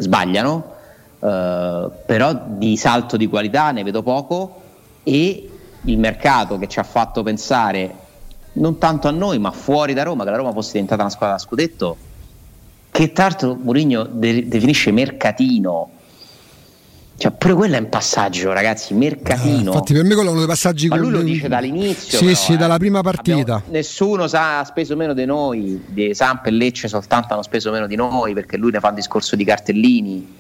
sbagliano, 0.02 0.74
eh, 1.20 1.90
però 2.06 2.42
di 2.46 2.76
salto 2.78 3.18
di 3.18 3.28
qualità 3.28 3.72
ne 3.72 3.84
vedo 3.84 4.04
poco 4.04 4.62
e 5.04 5.50
il 5.84 5.98
mercato 5.98 6.58
che 6.58 6.68
ci 6.68 6.80
ha 6.80 6.84
fatto 6.84 7.24
pensare 7.24 7.96
non 8.54 8.78
tanto 8.78 9.08
a 9.08 9.12
noi 9.12 9.40
ma 9.40 9.52
fuori 9.52 9.94
da 9.94 10.04
Roma, 10.04 10.24
che 10.24 10.30
la 10.30 10.38
Roma 10.38 10.52
fosse 10.52 10.74
diventata 10.74 11.02
una 11.02 11.12
squadra 11.12 11.36
da 11.38 11.42
scudetto, 11.42 11.98
che 12.92 13.12
tra 13.14 13.26
l'altro 13.26 13.58
Mourinho 13.60 14.04
de- 14.04 14.48
definisce 14.48 14.92
mercatino. 14.92 15.90
Cioè, 17.22 17.30
pure 17.34 17.54
quello 17.54 17.76
è 17.76 17.78
un 17.78 17.88
passaggio, 17.88 18.52
ragazzi, 18.52 18.96
mercatino. 18.96 19.56
Eh, 19.56 19.60
infatti, 19.66 19.94
per 19.94 20.04
me 20.04 20.16
quello 20.16 20.30
è 20.30 20.32
uno 20.32 20.40
dei 20.40 20.48
passaggi 20.48 20.88
Ma 20.88 20.96
lui 20.96 21.12
lo 21.12 21.22
dice 21.22 21.48
dall'inizio. 21.48 22.18
Sì, 22.18 22.26
però, 22.26 22.36
sì, 22.36 22.54
eh. 22.54 22.58
dalla 22.58 22.78
prima 22.80 23.02
partita. 23.02 23.58
Abbiamo, 23.58 23.64
nessuno 23.68 24.28
sa, 24.28 24.58
ha 24.58 24.64
speso 24.64 24.96
meno 24.96 25.14
di 25.14 25.26
noi, 25.26 25.84
di 25.86 26.16
Samp 26.16 26.48
e 26.48 26.50
Lecce 26.50 26.88
soltanto 26.88 27.34
hanno 27.34 27.44
speso 27.44 27.70
meno 27.70 27.86
di 27.86 27.96
noi 27.96 28.34
perché 28.34 28.58
lui 28.58 28.72
ne 28.72 28.80
fa 28.80 28.88
un 28.88 28.96
discorso 28.96 29.36
di 29.36 29.44
cartellini. 29.44 30.40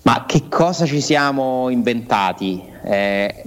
Ma 0.00 0.24
che 0.26 0.48
cosa 0.48 0.86
ci 0.86 1.02
siamo 1.02 1.68
inventati? 1.68 2.62
Eh, 2.82 3.44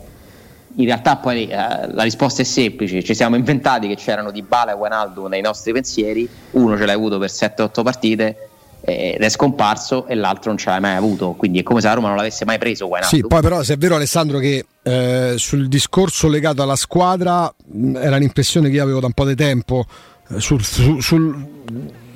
in 0.76 0.86
realtà 0.86 1.16
poi 1.16 1.48
eh, 1.48 1.56
la 1.56 2.04
risposta 2.04 2.44
è 2.44 2.46
semplice, 2.46 3.04
ci 3.04 3.16
siamo 3.16 3.36
inventati 3.36 3.88
che 3.88 3.96
c'erano 3.96 4.30
Di 4.30 4.44
Bala 4.44 4.74
e 4.74 4.76
Wijnaldum 4.76 5.30
nei 5.30 5.42
nostri 5.42 5.74
pensieri, 5.74 6.30
uno 6.52 6.78
ce 6.78 6.86
l'hai 6.86 6.94
avuto 6.94 7.18
per 7.18 7.32
7-8 7.32 7.82
partite 7.82 8.28
eh, 8.28 8.57
ed 8.90 9.22
è 9.22 9.28
scomparso 9.28 10.08
e 10.08 10.16
l'altro 10.16 10.50
non 10.50 10.58
ce 10.58 10.70
l'hai 10.70 10.80
mai 10.80 10.96
avuto, 10.96 11.34
quindi 11.34 11.60
è 11.60 11.64
come 11.64 11.82
se 11.82 11.88
la 11.88 11.94
Roma 11.94 12.08
non 12.08 12.16
l'avesse 12.16 12.46
mai 12.46 12.58
preso 12.58 12.86
Wijnaldum. 12.86 13.20
Sì, 13.20 13.28
poi 13.28 13.42
però 13.42 13.62
se 13.62 13.74
è 13.74 13.78
vero 13.78 13.96
Alessandro 13.96 14.40
che 14.40 14.66
eh, 14.82 15.34
sul 15.36 15.68
discorso 15.68 16.30
legato 16.30 16.62
alla 16.62 16.78
squadra 16.78 17.54
mh, 17.66 17.98
era 17.98 18.16
l'impressione 18.16 18.70
che 18.70 18.76
io 18.76 18.84
avevo 18.84 19.02
da 19.02 19.08
un 19.08 19.12
po' 19.12 19.26
di 19.26 19.36
tempo 19.36 19.86
eh, 20.30 20.40
sul, 20.40 20.64
sul, 20.64 21.04
sul 21.04 21.48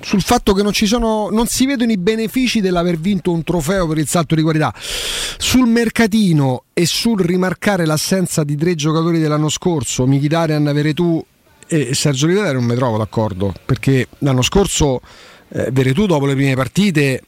sul 0.03 0.21
fatto 0.23 0.53
che 0.53 0.63
non, 0.63 0.73
sono, 0.73 1.29
non 1.29 1.45
si 1.45 1.67
vedono 1.67 1.91
i 1.91 1.97
benefici 1.97 2.59
dell'aver 2.59 2.97
vinto 2.97 3.31
un 3.31 3.43
trofeo 3.43 3.85
per 3.85 3.99
il 3.99 4.07
salto 4.07 4.33
di 4.33 4.41
qualità. 4.41 4.73
Sul 4.75 5.67
mercatino 5.67 6.63
e 6.73 6.87
sul 6.87 7.19
rimarcare 7.19 7.85
l'assenza 7.85 8.43
di 8.43 8.55
tre 8.55 8.73
giocatori 8.73 9.19
dell'anno 9.19 9.49
scorso, 9.49 10.07
Mkhitaryan, 10.07 10.63
Veretù 10.73 11.23
e 11.67 11.93
Sergio 11.93 12.25
Rivera, 12.25 12.53
non 12.53 12.63
mi 12.63 12.73
trovo 12.73 12.97
d'accordo, 12.97 13.53
perché 13.63 14.07
l'anno 14.19 14.41
scorso 14.41 15.01
eh, 15.53 15.69
Veretù 15.71 16.05
dopo 16.05 16.25
le 16.25 16.35
prime 16.35 16.55
partite 16.55 17.23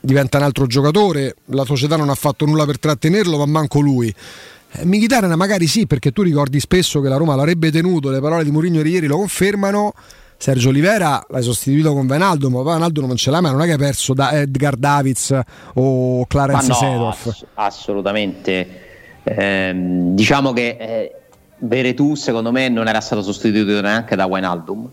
diventa 0.00 0.38
un 0.38 0.44
altro 0.44 0.66
giocatore, 0.66 1.34
la 1.46 1.64
società 1.64 1.96
non 1.96 2.10
ha 2.10 2.14
fatto 2.14 2.44
nulla 2.44 2.66
per 2.66 2.78
trattenerlo, 2.78 3.38
ma 3.38 3.46
manco 3.46 3.80
lui. 3.80 4.14
Eh, 4.72 4.84
Mkhitaryan 4.84 5.32
magari 5.32 5.66
sì, 5.66 5.86
perché 5.86 6.10
tu 6.10 6.22
ricordi 6.22 6.60
spesso 6.60 7.00
che 7.00 7.08
la 7.08 7.16
Roma 7.16 7.34
l'avrebbe 7.34 7.70
tenuto, 7.70 8.10
le 8.10 8.20
parole 8.20 8.44
di 8.44 8.50
Mourinho 8.50 8.82
di 8.82 8.90
ieri 8.90 9.06
lo 9.06 9.16
confermano 9.16 9.94
Sergio 10.36 10.68
Olivera 10.68 11.24
l'hai 11.30 11.42
sostituito 11.42 11.94
con 11.94 12.06
Venaldo, 12.06 12.50
ma 12.50 12.62
Venaldo 12.62 13.00
non 13.00 13.16
ce 13.16 13.30
l'ha, 13.30 13.40
ma 13.40 13.50
non 13.50 13.62
è 13.62 13.64
che 13.64 13.72
hai 13.72 13.78
perso 13.78 14.12
da 14.12 14.32
Edgar 14.32 14.76
Davids 14.76 15.38
o 15.74 16.26
Clarence 16.26 16.68
no, 16.68 16.74
Sedorf. 16.74 17.26
Ass- 17.28 17.44
assolutamente. 17.54 18.82
Eh, 19.22 19.72
diciamo 19.74 20.52
che 20.52 20.76
eh, 20.78 21.14
Veretù 21.60 22.14
secondo 22.14 22.52
me 22.52 22.68
non 22.68 22.88
era 22.88 23.00
stato 23.00 23.22
sostituito 23.22 23.80
neanche 23.80 24.16
da 24.16 24.26
Wijnaldum 24.26 24.88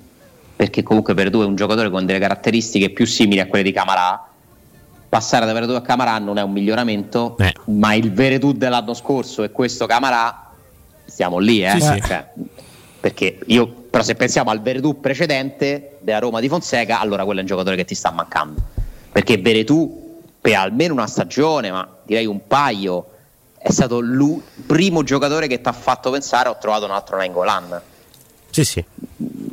perché 0.62 0.84
comunque 0.84 1.16
Veretù 1.16 1.42
è 1.42 1.46
un 1.46 1.56
giocatore 1.56 1.90
con 1.90 2.06
delle 2.06 2.20
caratteristiche 2.20 2.92
più 2.92 3.08
simili 3.08 3.40
a 3.40 3.48
quelle 3.48 3.64
di 3.64 3.72
Camarà 3.72 4.28
passare 5.10 5.48
da 5.48 5.54
Veretù 5.54 5.72
a 5.72 5.82
Camarà 5.82 6.20
non 6.20 6.38
è 6.38 6.44
un 6.44 6.52
miglioramento 6.52 7.36
eh. 7.40 7.52
ma 7.66 7.96
il 7.96 8.14
Veretù 8.14 8.52
dell'anno 8.52 8.94
scorso 8.94 9.42
e 9.42 9.50
questo 9.50 9.88
Camarà 9.88 10.52
stiamo 11.04 11.40
lì 11.40 11.66
eh? 11.66 11.72
Sì, 11.72 11.82
sì. 11.82 12.02
Cioè, 12.02 12.28
perché 13.00 13.40
io 13.48 13.70
però 13.90 14.04
se 14.04 14.14
pensiamo 14.14 14.52
al 14.52 14.62
Veretù 14.62 15.00
precedente 15.00 15.98
della 16.02 16.20
Roma 16.20 16.40
di 16.40 16.48
Fonseca 16.48 17.00
allora 17.00 17.24
quello 17.26 17.40
è 17.40 17.42
un 17.42 17.48
giocatore 17.48 17.76
che 17.76 17.86
ti 17.86 17.96
sta 17.96 18.12
mancando 18.12 18.62
perché 19.12 19.40
Veretù 19.40 20.20
per 20.40 20.54
almeno 20.54 20.94
una 20.94 21.08
stagione 21.08 21.72
ma 21.72 21.90
direi 22.04 22.28
un 22.28 22.46
paio 22.46 23.08
è 23.58 23.72
stato 23.72 23.98
il 23.98 24.44
primo 24.68 25.02
giocatore 25.02 25.48
che 25.48 25.60
ti 25.60 25.68
ha 25.68 25.74
fatto 25.74 26.12
pensare 26.12 26.50
ho 26.50 26.58
trovato 26.62 26.86
un 26.86 26.92
altro 26.92 27.18
Nangolan 27.18 27.82
sì 28.52 28.64
sì 28.64 28.86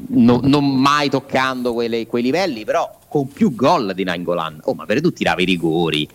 no, 0.08 0.40
non 0.42 0.74
mai 0.74 1.08
toccando 1.08 1.72
quelle, 1.72 2.06
quei 2.06 2.22
livelli 2.22 2.64
però 2.64 2.98
con 3.08 3.28
più 3.28 3.54
gol 3.54 3.92
di 3.94 4.04
Nangolan 4.04 4.60
oh 4.64 4.74
ma 4.74 4.84
Veretù 4.84 5.12
tirava 5.12 5.40
i 5.40 5.44
rigori 5.44 6.08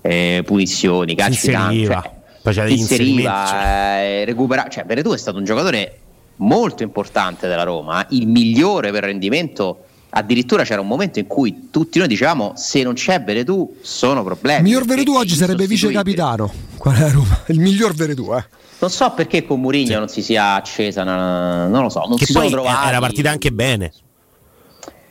eh, 0.00 0.42
punizioni 0.44 1.14
calci 1.14 1.50
inseriva, 1.50 2.02
cioè, 2.42 2.64
inseriva 2.66 4.00
eh, 4.00 4.24
recupera 4.24 4.68
cioè 4.68 4.84
Veretù 4.84 5.12
è 5.12 5.18
stato 5.18 5.38
un 5.38 5.44
giocatore 5.44 5.98
molto 6.40 6.82
importante 6.82 7.48
della 7.48 7.62
Roma, 7.62 8.04
il 8.10 8.26
migliore 8.26 8.90
per 8.90 9.04
rendimento. 9.04 9.84
Addirittura 10.12 10.64
c'era 10.64 10.80
un 10.80 10.88
momento 10.88 11.20
in 11.20 11.26
cui 11.26 11.68
tutti 11.70 11.98
noi 12.00 12.08
dicevamo 12.08 12.54
se 12.56 12.82
non 12.82 12.94
c'è 12.94 13.22
Veretù 13.22 13.76
sono 13.80 14.24
problemi. 14.24 14.58
Il 14.58 14.64
miglior 14.64 14.84
Veretù 14.84 15.14
oggi 15.14 15.36
sarebbe 15.36 15.66
vice 15.68 15.88
capitano. 15.90 16.52
Qual 16.76 16.96
è 16.96 17.10
Roma? 17.10 17.42
Il 17.46 17.60
miglior 17.60 17.94
Veretù, 17.94 18.34
eh. 18.34 18.44
Non 18.80 18.90
so 18.90 19.10
perché 19.10 19.44
con 19.44 19.60
Murigno 19.60 19.86
sì. 19.86 19.94
non 19.94 20.08
si 20.08 20.22
sia 20.22 20.54
accesa, 20.54 21.04
non 21.04 21.82
lo 21.82 21.90
so, 21.90 22.02
non 22.08 22.16
che 22.16 22.24
si 22.24 22.32
poi 22.32 22.48
sono 22.48 22.62
trovati. 22.62 22.88
Era 22.88 22.98
partita 22.98 23.30
anche 23.30 23.52
bene. 23.52 23.92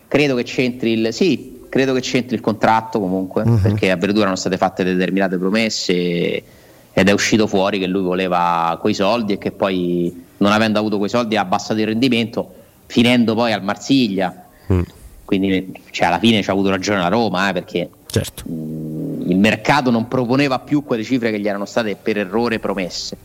Credo 0.08 0.34
che 0.36 0.44
c'entri 0.44 0.94
il 0.94 1.14
sì, 1.14 1.66
credo 1.70 1.94
che 1.94 2.00
c'entri 2.00 2.36
il 2.36 2.42
contratto 2.42 3.00
comunque, 3.00 3.44
uh-huh. 3.44 3.62
perché 3.62 3.92
a 3.92 3.96
Veretù 3.96 4.22
erano 4.22 4.36
state 4.36 4.58
fatte 4.58 4.84
determinate 4.84 5.38
promesse 5.38 6.44
ed 6.92 7.08
è 7.08 7.12
uscito 7.12 7.46
fuori 7.46 7.78
che 7.78 7.86
lui 7.86 8.02
voleva 8.02 8.76
quei 8.82 8.96
soldi 8.96 9.34
e 9.34 9.38
che 9.38 9.52
poi 9.52 10.26
non 10.38 10.52
avendo 10.52 10.80
avuto 10.80 10.98
quei 10.98 11.10
soldi 11.10 11.38
ha 11.38 11.42
abbassato 11.42 11.80
il 11.80 11.86
rendimento, 11.86 12.52
finendo 12.88 13.36
poi 13.36 13.54
al 13.54 13.64
Marsiglia. 13.64 14.46
Mm. 14.74 14.82
Quindi 15.26 15.80
cioè, 15.92 16.08
alla 16.08 16.18
fine 16.18 16.42
ci 16.42 16.50
ha 16.50 16.54
avuto 16.54 16.72
ragione 16.72 16.98
la 16.98 17.08
Roma, 17.08 17.50
eh, 17.50 17.54
perché 17.54 17.88
certo. 18.08 18.50
mh, 18.50 19.30
il 19.30 19.38
mercato 19.38 19.92
non 19.92 20.08
proponeva 20.08 20.58
più 20.58 20.84
quelle 20.84 21.04
cifre 21.04 21.30
che 21.30 21.40
gli 21.40 21.48
erano 21.48 21.66
state 21.66 21.96
per 21.96 22.18
errore 22.18 22.58
promesse. 22.58 23.16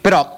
Però 0.00 0.36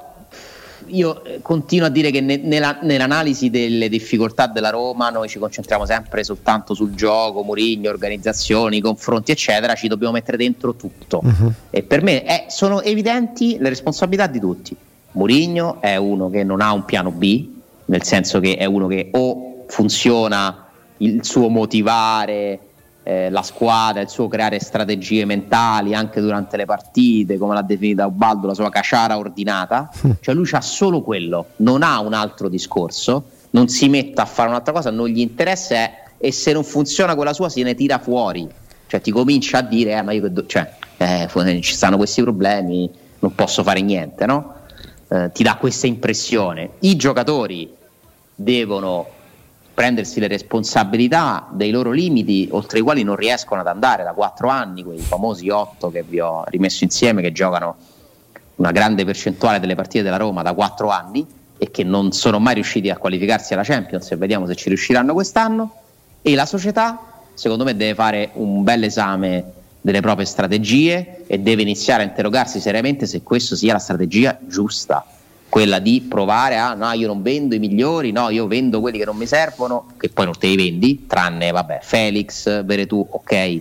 io 0.86 1.24
eh, 1.24 1.40
continuo 1.42 1.86
a 1.86 1.90
dire 1.90 2.10
che 2.10 2.20
ne, 2.20 2.36
nella, 2.36 2.78
nell'analisi 2.82 3.50
delle 3.50 3.88
difficoltà 3.88 4.46
della 4.46 4.70
Roma 4.70 5.10
noi 5.10 5.28
ci 5.28 5.38
concentriamo 5.38 5.86
sempre 5.86 6.24
soltanto 6.24 6.74
sul 6.74 6.94
gioco, 6.94 7.42
Murigno, 7.42 7.90
organizzazioni, 7.90 8.80
confronti, 8.80 9.32
eccetera, 9.32 9.74
ci 9.74 9.88
dobbiamo 9.88 10.12
mettere 10.12 10.36
dentro 10.36 10.74
tutto. 10.74 11.20
Uh-huh. 11.22 11.52
E 11.70 11.82
per 11.82 12.02
me 12.02 12.24
è, 12.24 12.46
sono 12.48 12.82
evidenti 12.82 13.56
le 13.58 13.68
responsabilità 13.68 14.26
di 14.26 14.40
tutti. 14.40 14.76
Murigno 15.12 15.80
è 15.80 15.96
uno 15.96 16.30
che 16.30 16.44
non 16.44 16.60
ha 16.60 16.72
un 16.72 16.84
piano 16.84 17.10
B, 17.10 17.48
nel 17.86 18.02
senso 18.04 18.40
che 18.40 18.56
è 18.56 18.64
uno 18.64 18.86
che 18.86 19.10
o 19.12 19.64
funziona 19.66 20.66
il 20.98 21.24
suo 21.24 21.48
motivare 21.48 22.58
eh, 23.02 23.30
la 23.30 23.42
squadra, 23.42 24.00
il 24.00 24.08
suo 24.08 24.28
creare 24.28 24.60
strategie 24.60 25.24
mentali 25.24 25.94
anche 25.94 26.20
durante 26.20 26.56
le 26.56 26.64
partite, 26.64 27.38
come 27.38 27.54
l'ha 27.54 27.62
definita 27.62 28.06
Ubaldo, 28.06 28.46
la 28.46 28.54
sua 28.54 28.70
caciara 28.70 29.16
ordinata, 29.16 29.90
cioè 30.20 30.34
lui 30.34 30.48
ha 30.52 30.60
solo 30.60 31.02
quello, 31.02 31.46
non 31.56 31.82
ha 31.82 31.98
un 32.00 32.12
altro 32.12 32.48
discorso, 32.48 33.24
non 33.50 33.68
si 33.68 33.88
mette 33.88 34.20
a 34.20 34.26
fare 34.26 34.48
un'altra 34.48 34.72
cosa, 34.72 34.90
non 34.90 35.08
gli 35.08 35.20
interessa 35.20 35.74
è, 35.74 36.02
e 36.18 36.32
se 36.32 36.52
non 36.52 36.64
funziona 36.64 37.14
quella 37.14 37.32
sua 37.32 37.48
se 37.48 37.62
ne 37.62 37.74
tira 37.74 37.98
fuori, 37.98 38.48
cioè 38.86 39.00
ti 39.00 39.10
comincia 39.10 39.58
a 39.58 39.62
dire, 39.62 39.92
eh, 39.92 40.02
ma 40.02 40.12
io 40.12 40.28
do- 40.28 40.46
cioè, 40.46 40.70
eh, 40.98 41.28
ci 41.62 41.74
stanno 41.74 41.96
questi 41.96 42.20
problemi, 42.22 42.90
non 43.20 43.34
posso 43.34 43.62
fare 43.62 43.80
niente, 43.80 44.26
no? 44.26 44.54
Eh, 45.08 45.30
ti 45.32 45.42
dà 45.42 45.56
questa 45.56 45.86
impressione. 45.86 46.70
I 46.80 46.96
giocatori 46.96 47.72
devono 48.34 49.06
prendersi 49.80 50.20
le 50.20 50.28
responsabilità 50.28 51.48
dei 51.50 51.70
loro 51.70 51.90
limiti, 51.90 52.46
oltre 52.50 52.80
i 52.80 52.82
quali 52.82 53.02
non 53.02 53.16
riescono 53.16 53.62
ad 53.62 53.66
andare 53.66 54.02
da 54.04 54.12
quattro 54.12 54.50
anni, 54.50 54.84
quei 54.84 54.98
famosi 54.98 55.48
otto 55.48 55.90
che 55.90 56.02
vi 56.02 56.20
ho 56.20 56.44
rimesso 56.48 56.84
insieme, 56.84 57.22
che 57.22 57.32
giocano 57.32 57.76
una 58.56 58.72
grande 58.72 59.06
percentuale 59.06 59.58
delle 59.58 59.74
partite 59.74 60.04
della 60.04 60.18
Roma 60.18 60.42
da 60.42 60.52
quattro 60.52 60.90
anni 60.90 61.26
e 61.56 61.70
che 61.70 61.82
non 61.82 62.12
sono 62.12 62.38
mai 62.38 62.56
riusciti 62.56 62.90
a 62.90 62.98
qualificarsi 62.98 63.54
alla 63.54 63.62
Champions 63.62 64.10
e 64.10 64.16
vediamo 64.16 64.46
se 64.46 64.54
ci 64.54 64.68
riusciranno 64.68 65.14
quest'anno. 65.14 65.74
E 66.20 66.34
la 66.34 66.44
società, 66.44 67.00
secondo 67.32 67.64
me, 67.64 67.74
deve 67.74 67.94
fare 67.94 68.32
un 68.34 68.62
bel 68.62 68.84
esame 68.84 69.44
delle 69.80 70.02
proprie 70.02 70.26
strategie 70.26 71.24
e 71.26 71.38
deve 71.38 71.62
iniziare 71.62 72.02
a 72.02 72.06
interrogarsi 72.06 72.60
seriamente 72.60 73.06
se 73.06 73.22
questa 73.22 73.56
sia 73.56 73.72
la 73.72 73.78
strategia 73.78 74.38
giusta 74.46 75.06
quella 75.50 75.80
di 75.80 76.06
provare 76.08 76.56
a 76.56 76.74
no, 76.74 76.90
io 76.92 77.08
non 77.08 77.20
vendo 77.20 77.54
i 77.56 77.58
migliori, 77.58 78.12
no, 78.12 78.30
io 78.30 78.46
vendo 78.46 78.80
quelli 78.80 78.98
che 78.98 79.04
non 79.04 79.16
mi 79.16 79.26
servono, 79.26 79.88
che 79.98 80.08
poi 80.08 80.24
non 80.24 80.38
te 80.38 80.46
li 80.46 80.56
vendi, 80.56 81.06
tranne 81.06 81.50
vabbè, 81.50 81.80
Felix, 81.82 82.64
Veretù, 82.64 83.04
ok, 83.10 83.60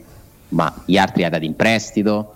ma 0.49 0.71
gli 0.86 0.97
altri 0.97 1.23
hai 1.23 1.32
dato 1.32 1.43
in 1.43 1.56
prestito, 1.56 2.36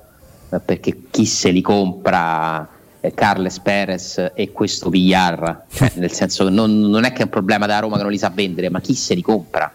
eh, 0.49 0.59
perché 0.59 1.03
chi 1.11 1.25
se 1.25 1.51
li 1.51 1.61
compra 1.61 2.67
eh, 2.99 3.13
Carles 3.13 3.59
Perez 3.59 4.31
e 4.33 4.51
questo 4.51 4.89
Villar, 4.89 5.65
cioè, 5.69 5.91
nel 5.97 6.11
senso 6.11 6.45
che 6.45 6.49
non, 6.49 6.79
non, 6.81 7.03
è 7.03 7.13
che 7.13 7.21
è 7.21 7.25
un 7.25 7.29
problema 7.29 7.67
della 7.67 7.79
Roma 7.79 7.97
che 7.97 8.01
non 8.01 8.11
li 8.11 8.17
sa 8.17 8.31
vendere, 8.33 8.69
ma 8.69 8.81
chi 8.81 8.95
se 8.95 9.13
li 9.13 9.21
compra? 9.21 9.71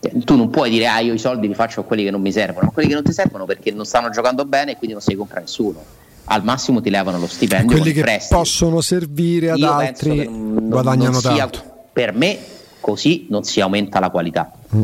Cioè, 0.00 0.12
tu 0.24 0.34
non 0.34 0.48
puoi 0.48 0.70
dire 0.70 0.86
ah 0.86 1.00
io 1.00 1.12
i 1.12 1.18
soldi 1.18 1.46
li 1.46 1.54
faccio 1.54 1.80
a 1.80 1.84
quelli 1.84 2.04
che 2.04 2.10
non 2.10 2.22
mi 2.22 2.32
servono, 2.32 2.66
ma 2.66 2.72
quelli 2.72 2.88
che 2.88 2.94
non 2.94 3.04
ti 3.04 3.12
servono 3.12 3.44
perché 3.44 3.70
non 3.70 3.84
stanno 3.84 4.08
giocando 4.08 4.46
bene 4.46 4.72
e 4.72 4.76
quindi 4.76 4.94
non 4.94 5.02
se 5.02 5.10
li 5.10 5.16
compra 5.16 5.40
nessuno 5.40 6.02
al 6.26 6.44
massimo 6.44 6.80
ti 6.80 6.90
levano 6.90 7.18
lo 7.18 7.26
stipendio. 7.26 7.76
Quelli 7.76 7.92
che 7.92 8.02
prestiti. 8.02 8.34
possono 8.34 8.80
servire 8.80 9.50
ad 9.50 9.58
Io 9.58 9.72
altri 9.72 10.24
non, 10.24 10.68
guadagnano 10.68 11.12
non 11.12 11.22
tanto. 11.22 11.58
Sia, 11.58 11.72
per 11.92 12.12
me 12.14 12.38
così 12.80 13.26
non 13.28 13.44
si 13.44 13.60
aumenta 13.60 14.00
la 14.00 14.10
qualità. 14.10 14.50
Mm. 14.74 14.82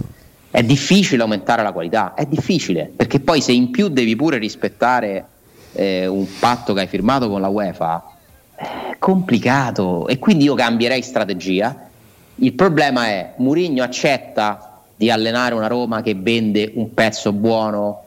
È 0.50 0.62
difficile 0.62 1.22
aumentare 1.22 1.62
la 1.62 1.72
qualità, 1.72 2.14
è 2.14 2.26
difficile, 2.26 2.90
perché 2.94 3.20
poi 3.20 3.40
se 3.40 3.53
in 3.53 3.70
più 3.70 3.88
devi 3.88 4.16
pure 4.16 4.38
rispettare 4.38 5.24
eh, 5.72 6.07
un 6.07 6.26
patto 6.38 6.72
che 6.72 6.81
hai 6.81 6.87
firmato 6.88 7.29
con 7.29 7.40
la 7.40 7.48
UEFA, 7.48 8.16
è 8.57 8.96
complicato 8.98 10.09
e 10.09 10.18
quindi 10.18 10.44
io 10.44 10.55
cambierei 10.55 11.03
strategia. 11.03 11.88
Il 12.37 12.53
problema 12.55 13.07
è 13.07 13.35
Murigno 13.37 13.85
accetta 13.85 14.81
di 14.96 15.11
allenare 15.11 15.55
una 15.55 15.68
Roma 15.68 16.03
che 16.03 16.14
vende 16.14 16.72
un 16.74 16.92
pezzo 16.94 17.33
buono, 17.33 18.03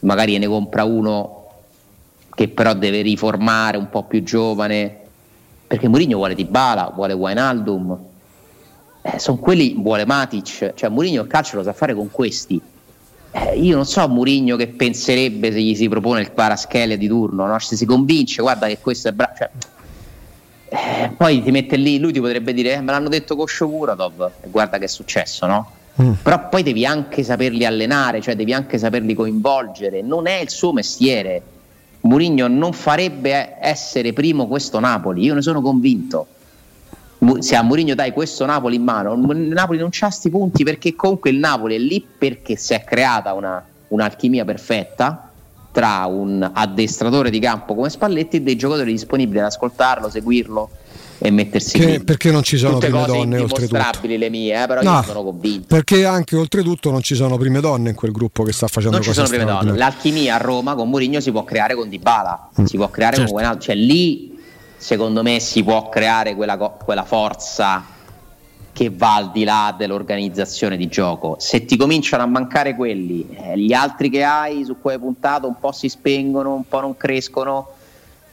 magari 0.00 0.36
ne 0.38 0.46
compra 0.46 0.84
uno 0.84 1.41
che 2.34 2.48
però 2.48 2.74
deve 2.74 3.02
riformare 3.02 3.76
un 3.76 3.88
po' 3.88 4.04
più 4.04 4.22
giovane, 4.22 4.98
perché 5.66 5.88
Mourinho 5.88 6.16
vuole 6.16 6.34
Dybala, 6.34 6.92
vuole 6.94 7.12
Wijnaldum, 7.12 7.98
eh, 9.02 9.18
sono 9.18 9.38
quelli, 9.38 9.74
vuole 9.76 10.04
Matic, 10.06 10.74
cioè 10.74 10.88
Mourinho 10.88 11.22
il 11.22 11.28
calcio 11.28 11.56
lo 11.56 11.62
sa 11.62 11.72
fare 11.72 11.94
con 11.94 12.10
questi. 12.10 12.60
Eh, 13.34 13.58
io 13.58 13.74
non 13.76 13.86
so 13.86 14.06
Mourinho 14.08 14.56
che 14.56 14.68
penserebbe 14.68 15.50
se 15.50 15.60
gli 15.60 15.74
si 15.74 15.88
propone 15.88 16.20
il 16.20 16.30
Paraschelia 16.32 16.96
di 16.96 17.08
turno, 17.08 17.46
no? 17.46 17.58
se 17.58 17.76
si 17.76 17.84
convince, 17.84 18.42
guarda 18.42 18.66
che 18.66 18.78
questo 18.78 19.08
è 19.08 19.12
bravo. 19.12 19.34
Cioè, 19.36 19.50
eh, 20.68 21.12
poi 21.16 21.42
ti 21.42 21.50
mette 21.50 21.76
lì, 21.76 21.98
lui 21.98 22.12
ti 22.12 22.20
potrebbe 22.20 22.54
dire, 22.54 22.74
eh, 22.74 22.80
me 22.80 22.92
l'hanno 22.92 23.08
detto 23.08 23.36
con 23.36 23.46
Shokuratov, 23.46 24.30
e 24.42 24.48
guarda 24.48 24.78
che 24.78 24.84
è 24.84 24.88
successo, 24.88 25.46
no? 25.46 25.70
Mm. 26.00 26.12
Però 26.22 26.48
poi 26.48 26.62
devi 26.62 26.86
anche 26.86 27.22
saperli 27.22 27.66
allenare, 27.66 28.22
cioè 28.22 28.34
devi 28.36 28.54
anche 28.54 28.78
saperli 28.78 29.14
coinvolgere, 29.14 30.00
non 30.00 30.26
è 30.26 30.40
il 30.40 30.48
suo 30.48 30.72
mestiere 30.72 31.42
Mourinho 32.02 32.48
non 32.48 32.72
farebbe 32.72 33.56
essere 33.60 34.12
primo 34.12 34.46
questo 34.46 34.80
Napoli, 34.80 35.24
io 35.24 35.34
ne 35.34 35.42
sono 35.42 35.60
convinto. 35.60 36.26
Se 37.38 37.54
a 37.54 37.62
Mourinho 37.62 37.94
dai 37.94 38.12
questo 38.12 38.44
Napoli 38.44 38.76
in 38.76 38.82
mano, 38.82 39.14
Napoli 39.14 39.78
non 39.78 39.88
c'ha 39.92 40.10
sti 40.10 40.28
punti 40.30 40.64
perché 40.64 40.96
comunque 40.96 41.30
il 41.30 41.38
Napoli 41.38 41.76
è 41.76 41.78
lì 41.78 42.04
perché 42.18 42.56
si 42.56 42.74
è 42.74 42.82
creata 42.82 43.32
una, 43.32 43.64
un'alchimia 43.88 44.44
perfetta 44.44 45.30
tra 45.70 46.04
un 46.06 46.48
addestratore 46.52 47.30
di 47.30 47.38
campo 47.38 47.74
come 47.74 47.88
Spalletti 47.88 48.36
e 48.36 48.42
dei 48.42 48.56
giocatori 48.56 48.90
disponibili 48.90 49.38
ad 49.38 49.46
ascoltarlo, 49.46 50.10
seguirlo 50.10 50.70
e 51.22 51.30
mettersi 51.30 51.78
che, 51.78 52.02
perché 52.04 52.32
non 52.32 52.42
ci 52.42 52.56
sono 52.58 52.74
Tutte 52.74 52.88
prime 52.88 53.06
donne 53.06 53.38
oltretutto 53.38 53.98
le 54.02 54.28
mie 54.28 54.62
eh, 54.62 54.66
però 54.66 54.82
no, 54.82 54.96
io 54.96 55.02
sono 55.04 55.22
convinto 55.22 55.66
perché 55.68 56.04
anche 56.04 56.36
oltretutto 56.36 56.90
non 56.90 57.00
ci 57.00 57.14
sono 57.14 57.36
prime 57.36 57.60
donne 57.60 57.90
in 57.90 57.94
quel 57.94 58.10
gruppo 58.10 58.42
che 58.42 58.52
sta 58.52 58.66
facendo 58.66 58.96
non 58.96 59.04
ci 59.04 59.12
sono 59.12 59.28
prime 59.28 59.44
donne 59.44 59.76
l'alchimia 59.76 60.34
a 60.34 60.38
Roma 60.38 60.74
con 60.74 60.88
Mourinho 60.88 61.20
si 61.20 61.30
può 61.30 61.44
creare 61.44 61.74
con 61.74 61.88
Dybala 61.88 62.50
mm. 62.60 62.64
si 62.64 62.76
può 62.76 62.90
creare 62.90 63.16
certo. 63.16 63.30
con 63.30 63.40
Wijnaldum 63.40 63.62
cioè 63.62 63.74
lì 63.76 64.36
secondo 64.76 65.22
me 65.22 65.38
si 65.38 65.62
può 65.62 65.88
creare 65.88 66.34
quella, 66.34 66.56
quella 66.56 67.04
forza 67.04 67.84
che 68.72 68.90
va 68.90 69.16
al 69.16 69.30
di 69.30 69.44
là 69.44 69.72
dell'organizzazione 69.76 70.78
di 70.78 70.88
gioco. 70.88 71.36
Se 71.38 71.66
ti 71.66 71.76
cominciano 71.76 72.22
a 72.22 72.26
mancare 72.26 72.74
quelli, 72.74 73.28
eh, 73.30 73.58
gli 73.58 73.74
altri 73.74 74.08
che 74.08 74.24
hai 74.24 74.64
su 74.64 74.80
cui 74.80 74.92
hai 74.92 74.98
puntato 74.98 75.46
un 75.46 75.56
po' 75.60 75.72
si 75.72 75.90
spengono, 75.90 76.54
un 76.54 76.66
po' 76.66 76.80
non 76.80 76.96
crescono 76.96 77.68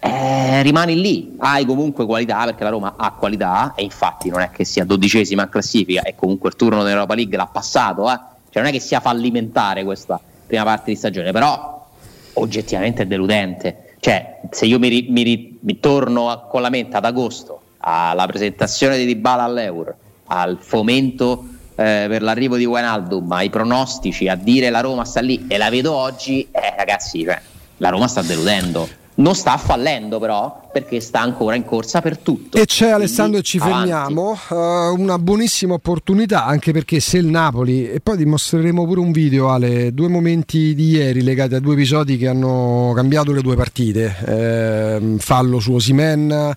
eh, 0.01 0.61
rimani 0.61 0.99
lì, 0.99 1.35
hai 1.39 1.65
comunque 1.65 2.05
qualità 2.05 2.45
perché 2.45 2.63
la 2.63 2.69
Roma 2.69 2.93
ha 2.95 3.11
qualità 3.11 3.73
e 3.75 3.83
infatti 3.83 4.29
non 4.29 4.39
è 4.39 4.49
che 4.49 4.63
sia 4.63 4.85
dodicesima 4.85 5.43
in 5.43 5.49
classifica 5.49 6.03
e 6.03 6.15
comunque 6.15 6.49
il 6.49 6.55
turno 6.55 6.83
dell'Europa 6.83 7.15
League 7.15 7.35
l'ha 7.35 7.47
passato, 7.47 8.09
eh? 8.09 8.17
cioè 8.49 8.61
non 8.61 8.67
è 8.67 8.71
che 8.71 8.79
sia 8.79 9.01
fallimentare 9.01 9.83
questa 9.83 10.19
prima 10.47 10.63
parte 10.63 10.91
di 10.91 10.95
stagione, 10.95 11.31
però 11.31 11.85
oggettivamente 12.33 13.03
è 13.03 13.05
deludente. 13.05 13.95
Cioè, 13.99 14.39
se 14.49 14.65
io 14.65 14.79
mi, 14.79 15.07
mi, 15.09 15.57
mi 15.59 15.79
torno 15.81 16.29
a, 16.29 16.39
con 16.39 16.61
la 16.61 16.69
mente 16.69 16.95
ad 16.95 17.03
agosto 17.03 17.61
alla 17.79 18.25
presentazione 18.25 18.97
di 18.97 19.05
Dybala 19.05 19.43
all'Euro, 19.43 19.95
al 20.27 20.57
fomento 20.61 21.43
eh, 21.75 22.05
per 22.07 22.21
l'arrivo 22.21 22.55
di 22.55 22.65
Wijnaldum, 22.65 23.29
ai 23.33 23.49
pronostici, 23.49 24.29
a 24.29 24.35
dire 24.35 24.69
la 24.69 24.79
Roma 24.79 25.03
sta 25.03 25.19
lì 25.19 25.45
e 25.49 25.57
la 25.57 25.69
vedo 25.69 25.93
oggi, 25.93 26.47
eh, 26.51 26.73
ragazzi, 26.77 27.23
cioè, 27.23 27.39
la 27.77 27.89
Roma 27.89 28.07
sta 28.07 28.21
deludendo 28.21 28.98
non 29.19 29.35
sta 29.35 29.57
fallendo 29.57 30.19
però 30.19 30.67
perché 30.71 30.99
sta 30.99 31.21
ancora 31.21 31.55
in 31.55 31.65
corsa 31.65 32.01
per 32.01 32.17
tutto. 32.17 32.57
E 32.57 32.65
c'è 32.65 32.89
Alessandro 32.89 33.39
e 33.39 33.43
ci 33.43 33.59
fermiamo, 33.59 34.37
uh, 34.49 34.55
una 34.99 35.17
buonissima 35.17 35.73
opportunità 35.73 36.45
anche 36.45 36.71
perché 36.71 36.99
se 36.99 37.17
il 37.17 37.25
Napoli, 37.25 37.89
e 37.89 37.99
poi 38.01 38.17
dimostreremo 38.17 38.85
pure 38.85 38.99
un 38.99 39.11
video 39.11 39.51
alle 39.51 39.93
due 39.93 40.09
momenti 40.09 40.75
di 40.75 40.89
ieri 40.89 41.23
legati 41.23 41.55
a 41.55 41.59
due 41.59 41.73
episodi 41.73 42.17
che 42.17 42.27
hanno 42.27 42.91
cambiato 42.95 43.31
le 43.31 43.41
due 43.41 43.55
partite, 43.55 44.15
eh, 44.25 45.15
fallo 45.17 45.59
su 45.59 45.73
Osimen 45.73 46.55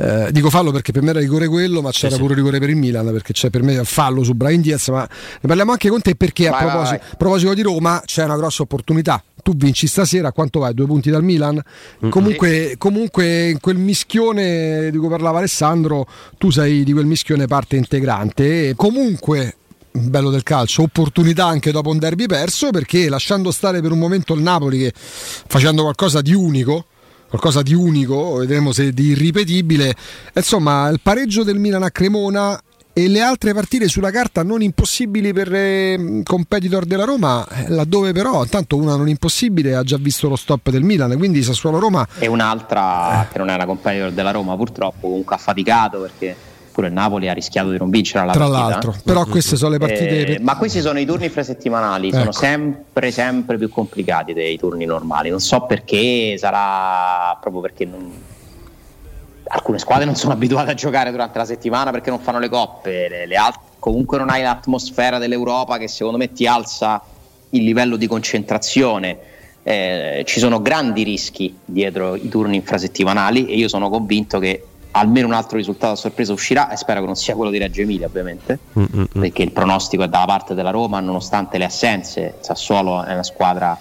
eh, 0.00 0.30
dico 0.30 0.48
fallo 0.48 0.70
perché 0.70 0.92
per 0.92 1.02
me 1.02 1.10
era 1.10 1.18
rigore 1.18 1.48
quello, 1.48 1.82
ma 1.82 1.90
c'era 1.90 2.14
sì, 2.14 2.20
pure 2.20 2.34
rigore 2.34 2.60
per 2.60 2.70
il 2.70 2.76
Milan 2.76 3.10
perché 3.10 3.32
c'è 3.32 3.50
per 3.50 3.62
me 3.64 3.82
fallo 3.82 4.22
su 4.22 4.34
Brian 4.34 4.60
Diaz. 4.60 4.88
Ma 4.88 5.00
ne 5.00 5.48
parliamo 5.48 5.72
anche 5.72 5.88
con 5.88 6.00
te 6.00 6.14
perché 6.14 6.48
vai, 6.48 6.52
a 6.52 6.56
proposito, 6.58 6.90
vai, 6.90 6.98
vai. 6.98 7.16
proposito, 7.16 7.54
di 7.54 7.62
Roma 7.62 8.02
c'è 8.04 8.24
una 8.24 8.36
grossa 8.36 8.62
opportunità. 8.62 9.22
Tu 9.42 9.56
vinci 9.56 9.88
stasera, 9.88 10.30
quanto 10.30 10.60
vai? 10.60 10.72
Due 10.74 10.86
punti 10.86 11.10
dal 11.10 11.24
Milan? 11.24 11.60
Comunque, 12.10 12.74
comunque, 12.78 13.48
in 13.48 13.60
quel 13.60 13.76
mischione 13.76 14.90
di 14.90 14.98
cui 14.98 15.08
parlava 15.08 15.38
Alessandro, 15.38 16.06
tu 16.36 16.50
sei 16.50 16.84
di 16.84 16.92
quel 16.92 17.06
mischione 17.06 17.46
parte 17.46 17.76
integrante. 17.76 18.68
E 18.68 18.74
comunque 18.76 19.56
bello 19.90 20.30
del 20.30 20.44
calcio, 20.44 20.82
opportunità 20.82 21.46
anche 21.46 21.72
dopo 21.72 21.90
un 21.90 21.98
derby 21.98 22.26
perso 22.26 22.70
perché 22.70 23.08
lasciando 23.08 23.50
stare 23.50 23.80
per 23.80 23.90
un 23.90 23.98
momento 23.98 24.32
il 24.34 24.42
Napoli 24.42 24.78
che 24.78 24.92
facendo 24.94 25.82
qualcosa 25.82 26.20
di 26.20 26.34
unico 26.34 26.86
qualcosa 27.28 27.62
di 27.62 27.74
unico, 27.74 28.36
vedremo 28.36 28.72
se 28.72 28.92
di 28.92 29.08
irripetibile. 29.08 29.94
Insomma, 30.34 30.88
il 30.88 31.00
pareggio 31.02 31.44
del 31.44 31.58
Milan 31.58 31.82
a 31.82 31.90
Cremona 31.90 32.60
e 32.92 33.06
le 33.06 33.20
altre 33.20 33.54
partite 33.54 33.86
sulla 33.86 34.10
carta 34.10 34.42
non 34.42 34.60
impossibili 34.60 35.32
per 35.32 35.54
eh, 35.54 36.22
competitor 36.24 36.84
della 36.84 37.04
Roma, 37.04 37.46
eh, 37.46 37.68
laddove 37.68 38.12
però 38.12 38.42
intanto 38.42 38.76
una 38.76 38.96
non 38.96 39.08
impossibile 39.08 39.76
ha 39.76 39.84
già 39.84 39.96
visto 39.98 40.28
lo 40.28 40.34
stop 40.34 40.70
del 40.70 40.82
Milan, 40.82 41.16
quindi 41.16 41.42
Sassuolo 41.44 41.78
Roma 41.78 42.04
e 42.18 42.26
un'altra 42.26 43.22
eh. 43.22 43.32
che 43.32 43.38
non 43.38 43.50
è 43.50 43.54
una 43.54 43.66
competitor 43.66 44.10
della 44.10 44.32
Roma 44.32 44.56
purtroppo, 44.56 45.06
comunque 45.06 45.36
ha 45.36 45.38
faticato 45.38 46.00
perché 46.00 46.34
pure 46.78 46.86
il 46.86 46.92
Napoli 46.92 47.28
ha 47.28 47.32
rischiato 47.32 47.70
di 47.70 47.76
non 47.76 47.90
vincere 47.90 48.24
la 48.24 48.30
Tra 48.30 48.44
partita. 48.44 48.68
l'altro, 48.68 48.94
però 49.02 49.22
mm-hmm. 49.22 49.30
queste 49.32 49.56
sono 49.56 49.72
le 49.72 49.78
partite. 49.78 50.36
Eh. 50.36 50.40
Ma 50.40 50.56
questi 50.56 50.80
sono 50.80 51.00
i 51.00 51.04
turni 51.04 51.24
infrasettimanali, 51.24 52.06
ecco. 52.06 52.18
sono 52.18 52.30
sempre, 52.30 53.10
sempre 53.10 53.58
più 53.58 53.68
complicati 53.68 54.32
dei 54.32 54.56
turni 54.56 54.84
normali. 54.84 55.28
Non 55.28 55.40
so 55.40 55.62
perché, 55.62 56.36
sarà 56.38 57.36
proprio 57.40 57.62
perché 57.62 57.84
non... 57.84 58.12
alcune 59.48 59.80
squadre 59.80 60.04
non 60.04 60.14
sono 60.14 60.34
abituate 60.34 60.70
a 60.70 60.74
giocare 60.74 61.10
durante 61.10 61.36
la 61.38 61.44
settimana 61.44 61.90
perché 61.90 62.10
non 62.10 62.20
fanno 62.20 62.38
le 62.38 62.48
coppe, 62.48 63.08
le, 63.08 63.26
le 63.26 63.34
alt- 63.34 63.58
comunque 63.80 64.16
non 64.18 64.30
hai 64.30 64.42
l'atmosfera 64.42 65.18
dell'Europa 65.18 65.78
che 65.78 65.88
secondo 65.88 66.16
me 66.16 66.30
ti 66.30 66.46
alza 66.46 67.02
il 67.50 67.64
livello 67.64 67.96
di 67.96 68.06
concentrazione. 68.06 69.18
Eh, 69.64 70.22
ci 70.26 70.38
sono 70.38 70.62
grandi 70.62 71.02
rischi 71.02 71.58
dietro 71.64 72.14
i 72.14 72.28
turni 72.28 72.54
infrasettimanali 72.54 73.46
e 73.46 73.56
io 73.56 73.66
sono 73.66 73.90
convinto 73.90 74.38
che 74.38 74.62
almeno 74.98 75.26
un 75.26 75.32
altro 75.32 75.56
risultato 75.56 75.92
a 75.92 75.96
sorpresa 75.96 76.32
uscirà 76.32 76.70
e 76.70 76.76
spero 76.76 77.00
che 77.00 77.06
non 77.06 77.16
sia 77.16 77.34
quello 77.34 77.50
di 77.50 77.58
Reggio 77.58 77.80
Emilia 77.80 78.06
ovviamente 78.06 78.58
Mm-mm. 78.78 79.06
perché 79.12 79.42
il 79.42 79.52
pronostico 79.52 80.02
è 80.02 80.08
dalla 80.08 80.26
parte 80.26 80.54
della 80.54 80.70
Roma 80.70 81.00
nonostante 81.00 81.58
le 81.58 81.64
assenze 81.64 82.34
Sassuolo 82.40 83.04
è 83.04 83.12
una 83.12 83.22
squadra 83.22 83.78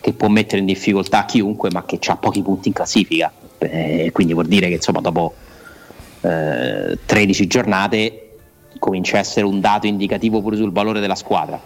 che 0.00 0.12
può 0.12 0.28
mettere 0.28 0.60
in 0.60 0.66
difficoltà 0.66 1.24
chiunque, 1.24 1.70
ma 1.70 1.84
che 1.84 1.98
ha 2.06 2.16
pochi 2.16 2.42
punti 2.42 2.68
in 2.68 2.74
classifica. 2.74 3.32
Eh, 3.58 4.10
quindi 4.12 4.32
vuol 4.32 4.46
dire 4.46 4.68
che 4.68 4.74
insomma 4.74 5.00
dopo 5.00 5.34
eh, 6.20 6.98
13 7.04 7.46
giornate 7.46 8.22
comincia 8.78 9.16
a 9.16 9.20
essere 9.20 9.44
un 9.44 9.60
dato 9.60 9.86
indicativo 9.86 10.40
pure 10.40 10.56
sul 10.56 10.72
valore 10.72 11.00
della 11.00 11.16
squadra. 11.16 11.60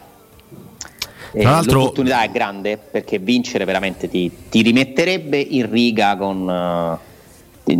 Eh, 1.35 1.45
l'opportunità 1.45 2.23
è 2.23 2.31
grande 2.31 2.77
perché 2.77 3.19
vincere 3.19 3.65
veramente 3.65 4.09
ti, 4.09 4.31
ti 4.51 4.61
rimetterebbe 4.61 5.39
in 5.39 5.71
riga 5.71 6.17
con, 6.17 7.01
uh, 7.65 7.73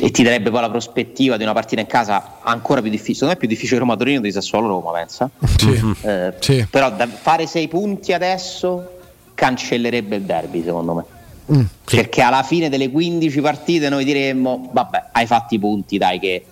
e 0.00 0.10
ti 0.10 0.22
darebbe 0.22 0.50
poi 0.50 0.60
la 0.60 0.70
prospettiva 0.70 1.36
di 1.36 1.42
una 1.42 1.52
partita 1.52 1.80
in 1.80 1.86
casa 1.86 2.38
ancora 2.42 2.80
più 2.80 2.90
difficile. 2.90 3.14
Secondo 3.14 3.34
me 3.34 3.38
è 3.38 3.40
più 3.40 3.48
difficile 3.48 3.80
Roma 3.80 3.96
Torino 3.96 4.20
di 4.20 4.30
Sassuolo 4.30 4.68
Roma, 4.68 4.92
pensa. 4.92 5.28
Sì. 5.56 5.94
Eh, 6.02 6.34
sì. 6.38 6.66
Però 6.70 6.90
da 6.90 7.06
fare 7.06 7.46
sei 7.46 7.68
punti 7.68 8.12
adesso 8.12 8.96
cancellerebbe 9.34 10.16
il 10.16 10.22
derby, 10.22 10.62
secondo 10.62 10.94
me. 10.94 11.04
Mm, 11.50 11.64
sì. 11.84 11.96
Perché 11.96 12.22
alla 12.22 12.42
fine 12.42 12.68
delle 12.68 12.90
15 12.90 13.40
partite 13.40 13.88
noi 13.88 14.04
diremmo: 14.04 14.70
Vabbè, 14.72 15.08
hai 15.12 15.26
fatto 15.26 15.54
i 15.54 15.58
punti, 15.58 15.98
dai, 15.98 16.18
che, 16.18 16.44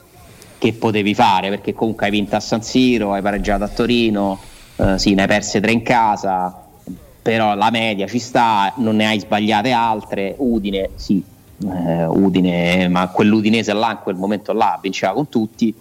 che 0.58 0.72
potevi 0.72 1.14
fare. 1.14 1.48
Perché 1.48 1.72
comunque 1.72 2.06
hai 2.06 2.12
vinto 2.12 2.34
a 2.36 2.40
San 2.40 2.62
Siro, 2.62 3.12
hai 3.12 3.22
pareggiato 3.22 3.64
a 3.64 3.68
Torino 3.68 4.38
eh, 4.76 4.98
sì, 4.98 5.14
ne 5.14 5.22
hai 5.22 5.28
perse 5.28 5.60
tre 5.60 5.72
in 5.72 5.82
casa, 5.82 6.64
però 7.22 7.54
la 7.54 7.70
media 7.70 8.06
ci 8.06 8.18
sta, 8.18 8.72
non 8.76 8.96
ne 8.96 9.06
hai 9.06 9.18
sbagliate 9.18 9.70
altre. 9.72 10.34
Udine, 10.38 10.90
sì, 10.94 11.22
eh, 11.64 12.04
Udine, 12.06 12.88
ma 12.88 13.08
quell'Udinese 13.08 13.72
là 13.72 13.92
in 13.92 13.98
quel 14.02 14.16
momento 14.16 14.52
là 14.52 14.78
vinceva 14.80 15.12
con 15.12 15.28
tutti. 15.28 15.74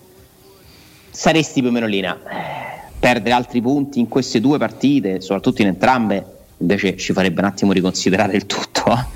Saresti 1.10 1.62
più 1.62 1.70
o 1.70 1.74
meno 1.74 1.88
lì. 1.88 2.00
Eh, 2.00 2.16
perdere 3.00 3.36
altri 3.36 3.62
punti 3.62 4.00
in 4.00 4.08
queste 4.08 4.40
due 4.40 4.58
partite, 4.58 5.22
soprattutto 5.22 5.62
in 5.62 5.68
entrambe, 5.68 6.26
invece 6.58 6.98
ci 6.98 7.14
farebbe 7.14 7.42
un 7.42 7.48
attimo 7.48 7.72
riconsiderare 7.72 8.36
il 8.36 8.46
tutto. 8.46 8.74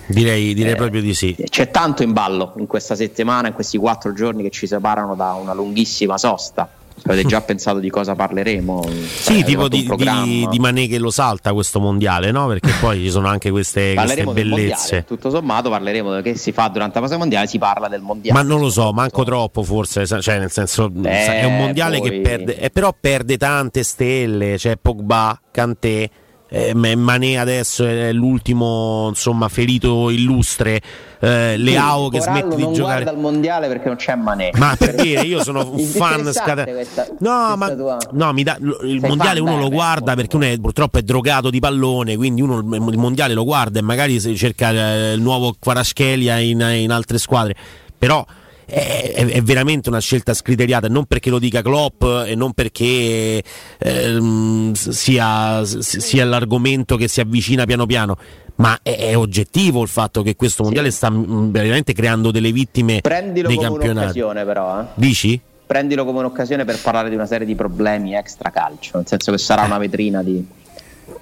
Direi, 0.08 0.54
direi 0.54 0.74
eh, 0.74 0.76
proprio 0.76 1.02
di 1.02 1.14
sì. 1.14 1.36
C'è 1.50 1.70
tanto 1.70 2.04
in 2.04 2.14
ballo 2.14 2.54
in 2.58 2.68
questa 2.68 2.96
settimana, 2.96 3.48
in 3.48 3.54
questi 3.54 3.78
quattro 3.78 4.14
giorni 4.14 4.44
che 4.44 4.50
ci 4.50 4.68
separano 4.68 5.16
da 5.16 5.34
una 5.34 5.54
lunghissima 5.54 6.18
sosta. 6.18 6.70
Avete 7.04 7.28
già 7.28 7.42
pensato 7.42 7.80
di 7.80 7.90
cosa 7.90 8.16
parleremo? 8.16 8.88
Sì, 8.88 9.34
cioè, 9.34 9.44
tipo 9.44 9.68
di, 9.68 9.90
di, 9.96 10.48
di 10.50 10.60
Mané 10.60 10.88
che 10.88 10.98
lo 11.00 11.12
salta 11.12 11.54
questo 11.54 11.80
mondiale, 11.80 12.32
no? 12.32 12.48
Perché 12.48 12.72
poi 12.80 13.00
ci 13.00 13.10
sono 13.10 13.28
anche 13.28 13.50
queste, 13.50 13.94
queste 13.96 14.24
bellezze. 14.26 15.04
Tutto 15.06 15.30
sommato 15.30 15.70
parleremo 15.70 16.12
del 16.12 16.24
che 16.24 16.36
si 16.36 16.52
fa 16.52 16.68
durante 16.68 17.00
la 17.00 17.06
fase 17.06 17.18
mondiale, 17.18 17.48
si 17.48 17.58
parla 17.58 17.88
del 17.88 18.02
mondiale. 18.02 18.40
Ma 18.40 18.48
non 18.48 18.60
lo 18.60 18.70
so, 18.70 18.92
manco 18.92 19.24
troppo 19.24 19.64
forse, 19.64 20.06
cioè 20.06 20.40
nel 20.40 20.52
senso 20.52 20.90
Beh, 20.90 21.40
è 21.40 21.44
un 21.46 21.58
mondiale 21.58 22.00
poi... 22.00 22.10
che 22.10 22.20
perde, 22.22 22.58
eh, 22.58 22.70
però 22.70 22.96
perde 23.00 23.38
tante 23.38 23.84
stelle, 23.84 24.52
c'è 24.52 24.58
cioè 24.58 24.78
Pogba, 24.78 25.40
Kanté 25.52 26.10
eh, 26.50 26.74
Mané 26.74 27.38
adesso 27.38 27.86
è 27.86 28.12
l'ultimo 28.12 29.08
insomma, 29.10 29.48
ferito 29.50 30.10
illustre 30.10 30.82
eh, 31.20 31.58
Leao 31.58 32.06
sì, 32.06 32.12
che 32.12 32.22
smette 32.22 32.56
di 32.56 32.72
giocare. 32.72 33.04
dal 33.04 33.18
mondiale 33.18 33.68
perché 33.68 33.88
non 33.88 33.98
c'è 33.98 34.16
Mané. 34.16 34.52
Ma 34.56 34.76
per 34.78 34.96
dire 34.96 35.22
io 35.22 35.44
sono 35.44 35.70
un 35.72 35.86
fan 35.86 36.32
scatenato 36.32 37.16
no 37.20 37.56
ma 37.56 37.76
tua... 37.76 37.98
no, 38.12 38.34
mi 38.34 38.44
da, 38.44 38.58
il 38.60 38.78
Sei 38.80 39.00
mondiale 39.00 39.40
uno 39.40 39.52
bene, 39.52 39.64
lo 39.64 39.70
guarda 39.70 40.16
perché 40.16 40.36
uno 40.36 40.46
è, 40.46 40.58
purtroppo 40.60 40.98
è 40.98 41.02
drogato 41.02 41.50
di 41.50 41.60
pallone 41.60 42.16
quindi 42.16 42.42
uno 42.42 42.60
il 42.60 42.98
mondiale 42.98 43.34
lo 43.34 43.44
guarda 43.44 43.80
e 43.80 43.82
magari 43.82 44.20
cerca 44.36 44.72
eh, 44.72 45.14
il 45.14 45.22
nuovo 45.22 45.56
Quaraschelia 45.60 46.40
in, 46.40 46.62
in 46.62 46.92
altre 46.92 47.18
squadre. 47.18 47.56
Però 47.98 48.26
è, 48.70 49.26
è, 49.26 49.42
veramente 49.42 49.90
una 49.90 50.00
scelta 50.00 50.34
scriteriata, 50.34 50.88
non 50.88 51.06
perché 51.06 51.30
lo 51.30 51.40
dica 51.40 51.62
Klopp 51.62 52.04
e 52.04 52.36
non 52.36 52.54
perché 52.54 53.44
ehm, 53.80 54.74
sia, 54.74 55.64
sia, 55.66 56.26
l'argomento 56.26 56.96
che 56.96 57.08
si 57.08 57.20
avvicina 57.20 57.66
piano 57.66 57.86
piano, 57.86 58.18
ma 58.56 58.80
è, 58.84 58.96
è, 58.98 59.18
oggettivo 59.18 59.82
il 59.82 59.88
fatto 59.88 60.22
che 60.22 60.36
questo 60.36 60.64
mondiale 60.64 60.92
sì. 60.92 60.98
sta 60.98 61.10
mm, 61.10 61.52
veramente 61.52 61.94
creando 61.94 62.32
delle 62.32 62.52
vittime 62.52 63.02
Prendilo 63.02 63.50
come 63.50 63.62
campionati. 63.62 63.98
un'occasione 63.98 64.46
però. 64.46 64.82
Eh. 64.82 64.86
Dici? 64.94 65.42
Prendilo 65.66 66.06
come 66.06 66.20
un'occasione 66.20 66.66
per 66.66 66.80
parlare 66.82 67.10
di 67.10 67.16
una 67.16 67.26
serie 67.26 67.46
di 67.46 67.56
problemi 67.56 68.16
extra 68.16 68.50
calcio, 68.50 68.98
nel 68.98 69.08
senso 69.08 69.32
che 69.32 69.38
sarà 69.38 69.64
una 69.64 69.78
vetrina 69.78 70.24
di, 70.24 70.44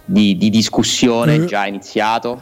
di, 0.06 0.38
di 0.38 0.50
discussione 0.50 1.40
mm. 1.40 1.46
già 1.46 1.66
iniziato, 1.66 2.42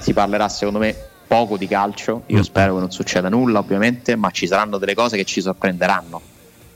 si 0.00 0.12
parlerà 0.12 0.48
secondo 0.48 0.80
me 0.80 1.12
poco 1.26 1.56
di 1.56 1.66
calcio, 1.66 2.22
io 2.26 2.38
mm. 2.38 2.42
spero 2.42 2.74
che 2.74 2.80
non 2.80 2.90
succeda 2.90 3.28
nulla 3.28 3.58
ovviamente, 3.58 4.16
ma 4.16 4.30
ci 4.30 4.46
saranno 4.46 4.78
delle 4.78 4.94
cose 4.94 5.16
che 5.16 5.24
ci 5.24 5.40
sorprenderanno, 5.40 6.20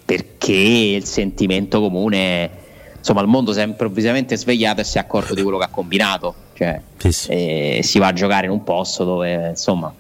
perché 0.05 0.53
il 0.53 1.05
sentimento 1.05 1.81
comune, 1.81 2.51
insomma 2.97 3.21
il 3.21 3.29
mondo 3.29 3.53
si 3.53 3.61
è 3.61 3.65
improvvisamente 3.65 4.37
svegliato 4.37 4.81
e 4.81 4.85
si 4.85 4.99
è 4.99 5.01
accorto 5.01 5.35
di 5.35 5.43
quello 5.43 5.59
che 5.59 5.65
ha 5.65 5.69
combinato, 5.69 6.35
cioè, 6.55 6.81
sì, 6.97 7.13
sì. 7.13 7.31
E 7.31 7.81
si 7.83 7.99
va 7.99 8.09
a 8.09 8.13
giocare 8.13 8.47
in 8.47 8.53
un 8.53 8.65
posto 8.65 9.05
dove 9.05 9.51
insomma 9.51 9.93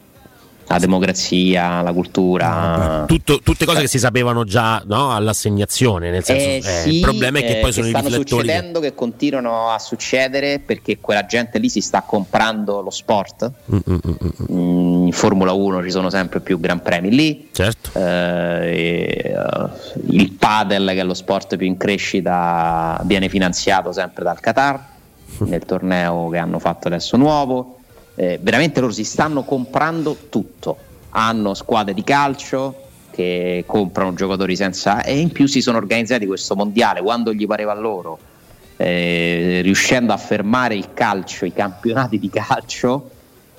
la 0.69 0.79
democrazia, 0.79 1.81
la 1.81 1.93
cultura. 1.93 3.05
Tutto, 3.07 3.41
tutte 3.41 3.65
cose 3.65 3.81
che 3.81 3.89
si 3.89 3.99
sapevano 3.99 4.45
già 4.45 4.83
no, 4.87 5.15
all'assegnazione, 5.15 6.11
nel 6.11 6.23
senso, 6.23 6.47
eh, 6.47 6.57
eh, 6.57 6.83
sì, 6.83 6.97
il 6.97 7.01
problema 7.01 7.39
è 7.39 7.43
che 7.43 7.59
eh, 7.59 7.61
poi 7.61 7.73
sono 7.73 7.87
che 7.87 7.93
i 7.93 7.99
stanno 7.99 8.11
succedendo, 8.11 8.81
che... 8.81 8.89
che 8.89 8.95
continuano 8.95 9.71
a 9.71 9.79
succedere 9.79 10.59
perché 10.59 10.99
quella 11.01 11.25
gente 11.25 11.59
lì 11.59 11.69
si 11.69 11.81
sta 11.81 12.03
comprando 12.03 12.83
lo 12.83 12.91
sport. 12.91 13.51
Mm, 13.73 13.77
mm, 13.77 13.95
mm, 13.95 14.13
mm, 14.23 14.57
mm 14.57 15.07
in 15.09 15.13
Formula 15.15 15.53
1 15.53 15.83
ci 15.85 15.91
sono 15.91 16.11
sempre 16.11 16.41
più 16.41 16.61
gran 16.61 16.83
premi 16.83 17.11
lì. 17.11 17.49
Certo. 17.51 17.99
Eh, 17.99 19.25
e, 19.25 19.35
uh, 19.35 19.71
il 20.11 20.33
padel, 20.33 20.87
che 20.89 21.01
è 21.01 21.05
lo 21.05 21.15
sport 21.15 21.57
più 21.57 21.67
in 21.67 21.79
crescita, 21.79 23.01
viene 23.05 23.31
finanziato 23.31 23.91
sempre 23.91 24.25
dal 24.25 24.39
Qatar 24.39 24.97
nel 25.39 25.65
torneo 25.65 26.29
che 26.29 26.39
hanno 26.39 26.59
fatto 26.59 26.89
adesso 26.89 27.17
nuovo 27.17 27.78
eh, 28.19 28.37
veramente 28.43 28.81
loro 28.81 28.93
si 28.93 29.05
stanno 29.05 29.45
comprando 29.45 30.17
tutto. 30.29 30.77
Hanno 31.11 31.55
squadre 31.55 31.95
di 31.95 32.03
calcio 32.03 32.87
che 33.13 33.63
comprano 33.65 34.13
giocatori 34.15 34.57
senza 34.57 35.03
e 35.03 35.19
in 35.19 35.31
più 35.31 35.47
si 35.47 35.61
sono 35.61 35.77
organizzati 35.77 36.27
questo 36.27 36.57
mondiale 36.57 37.01
quando 37.01 37.33
gli 37.33 37.47
pareva 37.47 37.75
loro, 37.75 38.19
eh, 38.77 39.61
riuscendo 39.63 40.13
a 40.13 40.17
fermare 40.17 40.75
il 40.75 40.93
calcio, 40.95 41.45
i 41.45 41.53
campionati 41.53 42.19
di 42.19 42.29
calcio. 42.29 43.11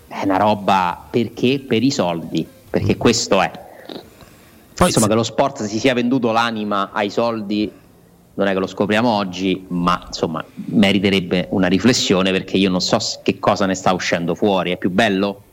È 0.08 0.24
una 0.26 0.38
roba 0.38 1.06
perché? 1.10 1.63
Per 1.65 1.82
i 1.82 1.91
soldi, 1.91 2.45
perché 2.69 2.98
questo 2.98 3.41
è. 3.41 3.52
Poi, 4.76 4.88
Insomma, 4.88 5.08
che 5.08 5.13
lo 5.13 5.24
sport 5.24 5.63
si 5.63 5.80
sia 5.80 5.93
venduto 5.93 6.32
l'anima 6.32 6.89
ai 6.91 7.10
soldi 7.10 7.72
non 8.39 8.47
è 8.47 8.54
che 8.54 8.60
lo 8.60 8.67
scopriamo 8.67 9.10
oggi, 9.10 9.65
ma 9.67 10.04
insomma 10.08 10.43
meriterebbe 10.65 11.47
una 11.52 11.67
riflessione 11.67 12.32
perché 12.32 12.58
io 12.58 12.69
non 12.69 12.82
so 12.82 12.97
che 13.21 13.38
cosa 13.38 13.65
ne 13.65 13.75
sta 13.75 13.93
uscendo 13.93 14.34
fuori. 14.34 14.71
È 14.71 14.78
più 14.78 14.89
bello? 14.89 15.43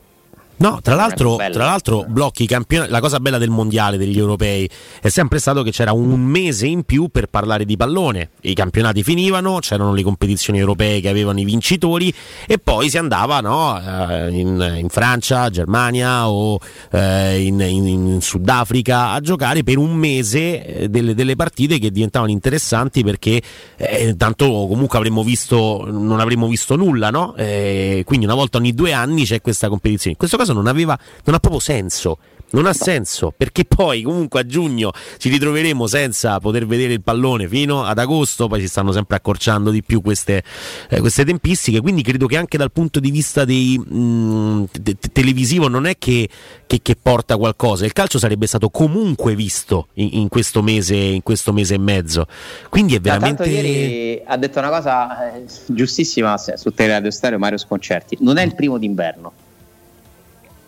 No, 0.59 0.79
tra 0.81 0.95
l'altro, 0.95 1.35
tra 1.35 1.65
l'altro 1.65 2.05
blocchi 2.07 2.43
i 2.43 2.47
campionati. 2.47 2.89
La 2.89 2.99
cosa 2.99 3.19
bella 3.19 3.37
del 3.37 3.51
mondiale 3.51 3.97
degli 3.97 4.17
europei 4.17 4.67
è 5.01 5.09
sempre 5.09 5.37
stato 5.37 5.61
che 5.61 5.71
c'era 5.71 5.91
un 5.91 6.19
mese 6.19 6.65
in 6.65 6.83
più 6.83 7.09
per 7.09 7.27
parlare 7.27 7.63
di 7.63 7.77
pallone. 7.77 8.31
I 8.41 8.55
campionati 8.55 9.03
finivano, 9.03 9.59
c'erano 9.59 9.93
le 9.93 10.01
competizioni 10.01 10.57
europee 10.57 10.99
che 10.99 11.09
avevano 11.09 11.39
i 11.39 11.45
vincitori 11.45 12.11
e 12.47 12.57
poi 12.57 12.89
si 12.89 12.97
andava 12.97 13.39
no, 13.39 13.79
eh, 13.79 14.31
in, 14.31 14.77
in, 14.79 14.89
Francia, 14.89 15.49
Germania 15.49 16.27
o 16.27 16.59
eh, 16.91 17.39
in, 17.45 17.59
in, 17.59 17.87
in, 17.87 18.21
Sudafrica 18.21 19.11
a 19.11 19.21
giocare 19.21 19.63
per 19.63 19.77
un 19.77 19.93
mese 19.93 20.65
eh, 20.65 20.89
delle, 20.89 21.13
delle 21.13 21.35
partite 21.35 21.77
che 21.77 21.91
diventavano 21.91 22.31
interessanti 22.31 23.03
perché 23.03 23.39
eh, 23.75 24.15
tanto 24.17 24.45
comunque 24.67 24.97
avremmo 24.97 25.21
visto, 25.23 25.85
non 25.87 26.19
avremmo 26.19 26.47
visto 26.47 26.75
nulla, 26.75 27.11
no? 27.11 27.35
Eh, 27.35 28.01
quindi 28.05 28.25
una 28.25 28.35
volta 28.35 28.57
ogni 28.57 28.73
due 28.73 28.91
anni 28.93 29.23
c'è 29.23 29.39
questa 29.39 29.69
competizione. 29.69 30.11
In 30.13 30.17
questo 30.17 30.35
caso 30.35 30.46
cosa 30.47 30.53
non 30.53 30.67
aveva, 30.67 30.97
non 31.25 31.35
ha 31.35 31.39
proprio 31.39 31.59
senso. 31.59 32.17
Non 32.49 32.65
ha 32.65 32.71
senso 32.71 33.33
perché 33.35 33.65
poi 33.65 34.03
comunque 34.03 34.39
a 34.39 34.45
giugno 34.45 34.93
ci 35.17 35.27
ritroveremo 35.27 35.85
senza 35.85 36.39
poter 36.39 36.65
vedere 36.65 36.93
il 36.93 37.01
pallone 37.01 37.45
fino 37.45 37.83
ad 37.83 37.99
agosto, 37.99 38.47
poi 38.47 38.61
si 38.61 38.69
stanno 38.69 38.93
sempre 38.93 39.17
accorciando 39.17 39.69
di 39.69 39.83
più 39.83 40.01
queste, 40.01 40.41
eh, 40.89 41.01
queste 41.01 41.25
tempistiche, 41.25 41.81
quindi 41.81 42.03
credo 42.03 42.25
che 42.25 42.37
anche 42.37 42.57
dal 42.57 42.71
punto 42.71 43.01
di 43.01 43.11
vista 43.11 43.43
dei, 43.43 43.77
mh, 43.77 43.97
mm, 43.97 44.63
te- 44.81 44.95
televisivo 45.11 45.67
non 45.67 45.87
è 45.87 45.97
che, 45.97 46.29
che, 46.65 46.79
che, 46.81 46.95
porta 46.95 47.35
qualcosa, 47.35 47.83
il 47.83 47.91
calcio 47.91 48.17
sarebbe 48.17 48.47
stato 48.47 48.69
comunque 48.69 49.35
visto 49.35 49.87
in, 49.95 50.07
in, 50.13 50.29
questo, 50.29 50.61
mese, 50.63 50.95
in 50.95 51.23
questo 51.23 51.51
mese 51.51 51.73
e 51.73 51.79
mezzo, 51.79 52.27
quindi 52.69 52.95
è 52.95 53.01
veramente... 53.01 53.43
Ma 53.43 53.51
ieri 53.51 54.21
ha 54.25 54.37
detto 54.37 54.59
una 54.59 54.69
cosa 54.69 55.33
eh, 55.33 55.43
giustissima 55.65 56.37
su 56.37 56.71
Teleradio 56.73 57.11
Stereo 57.11 57.39
Mario 57.39 57.57
Sconcerti, 57.57 58.19
non 58.21 58.37
è 58.37 58.45
il 58.45 58.55
primo 58.55 58.77
d'inverno 58.77 59.33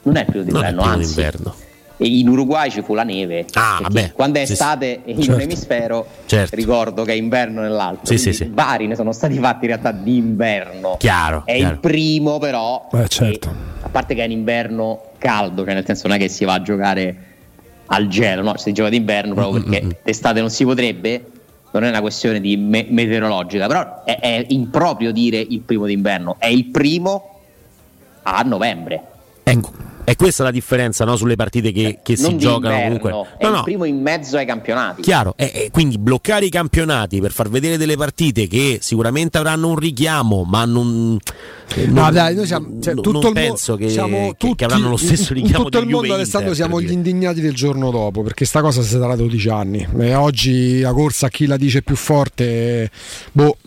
non 0.04 0.16
è 0.16 0.26
più 0.26 0.44
d'inverno, 0.44 0.82
anzi. 0.82 1.16
D'inverno. 1.16 1.56
In 2.02 2.30
Uruguay 2.30 2.70
ci 2.70 2.82
fu 2.82 2.94
la 2.94 3.04
neve. 3.04 3.46
Ah, 3.54 3.86
beh, 3.90 4.14
quando 4.14 4.40
è 4.40 4.46
sì, 4.46 4.54
estate 4.54 5.02
in 5.04 5.18
certo. 5.18 5.36
un 5.36 5.42
emisfero, 5.42 6.08
certo. 6.28 6.56
ricordo 6.56 7.04
che 7.04 7.12
è 7.12 7.16
inverno 7.16 7.60
nell'altro. 7.60 8.06
Sì, 8.06 8.32
sì, 8.32 8.50
vari 8.54 8.88
ne 8.88 8.96
sono 8.96 9.12
stati 9.12 9.38
fatti 9.38 9.66
in 9.66 9.72
realtà 9.72 9.92
d'inverno. 9.92 10.96
Chiaro. 10.98 11.44
È 11.46 11.56
chiaro. 11.56 11.74
il 11.74 11.80
primo, 11.80 12.38
però. 12.40 12.88
Beh, 12.90 13.08
certo. 13.10 13.50
Che, 13.50 13.86
a 13.86 13.90
parte 13.90 14.16
che 14.16 14.22
è 14.22 14.26
un 14.26 14.32
inverno 14.32 15.02
caldo, 15.18 15.66
cioè 15.66 15.74
nel 15.74 15.86
senso 15.86 16.08
non 16.08 16.16
è 16.16 16.20
che 16.20 16.30
si 16.30 16.46
va 16.46 16.54
a 16.54 16.62
giocare 16.62 17.16
al 17.88 18.08
gelo, 18.08 18.44
no? 18.44 18.58
Si 18.58 18.72
gioca 18.72 18.90
d'inverno 18.90 19.34
proprio 19.34 19.62
perché 19.62 19.82
mm-hmm. 19.82 19.92
d'estate 20.04 20.40
non 20.40 20.50
si 20.50 20.64
potrebbe. 20.64 21.26
Non 21.72 21.84
è 21.84 21.90
una 21.90 22.02
questione 22.02 22.40
di 22.40 22.56
me- 22.56 22.88
meteorologica, 22.90 23.68
però 23.68 24.04
è, 24.06 24.20
è 24.20 24.46
improprio 24.48 25.12
dire 25.12 25.38
il 25.38 25.60
primo 25.60 25.86
d'inverno. 25.86 26.38
È 26.40 26.48
il 26.48 26.66
primo 26.66 27.42
a 28.24 28.42
novembre. 28.42 29.02
Ecco. 29.44 29.72
E 30.10 30.16
questa 30.16 30.42
è 30.42 30.46
la 30.48 30.52
differenza 30.52 31.06
no, 31.06 31.16
sulle 31.16 31.36
partite 31.36 31.72
che, 31.72 32.00
che 32.02 32.18
si 32.18 32.36
giocano 32.36 32.80
comunque. 32.82 33.12
No, 33.12 33.28
è 33.38 33.48
no. 33.48 33.58
il 33.58 33.64
primo 33.64 33.84
in 33.84 34.02
mezzo 34.02 34.38
ai 34.38 34.46
campionati. 34.48 35.04
Chiaro, 35.04 35.36
e, 35.38 35.52
e 35.54 35.70
quindi 35.72 36.00
bloccare 36.00 36.46
i 36.46 36.50
campionati 36.50 37.22
per 37.22 37.32
far 37.32 37.48
vedere 37.48 37.78
delle 37.78 37.96
partite 37.96 38.48
che 38.48 38.80
sicuramente 38.82 39.38
avranno 39.38 39.68
un 39.68 39.76
richiamo, 39.76 40.46
ma 40.46 40.66
non. 40.66 41.16
No, 41.90 42.12
dai, 42.12 42.34
noi 42.34 42.48
siamo, 42.48 42.82
cioè, 42.82 42.96
non, 42.96 43.04
tutto 43.04 43.20
non 43.20 43.28
il 43.28 43.34
penso 43.34 43.76
che, 43.76 43.86
che, 43.86 44.36
tutti, 44.36 44.56
che, 44.56 44.66
avranno 44.66 44.90
lo 44.90 44.98
stesso 44.98 45.32
richiamo. 45.36 45.66
Tutto 45.66 45.78
il 45.78 45.88
mondo, 45.88 46.16
Alessandro, 46.16 46.56
siamo 46.56 46.82
gli 46.82 46.90
indignati 46.90 47.40
del 47.40 47.54
giorno 47.54 47.92
dopo 47.92 48.24
perché 48.24 48.46
sta 48.46 48.62
cosa 48.62 48.82
si 48.82 48.90
sarà 48.90 49.16
12 49.16 49.50
anni. 49.50 49.88
E 50.00 50.16
oggi 50.16 50.80
la 50.80 50.92
corsa 50.92 51.28
a 51.28 51.30
chi 51.30 51.46
la 51.46 51.56
dice 51.56 51.84
più 51.84 51.96
forte, 51.96 52.90
boh, 53.32 53.58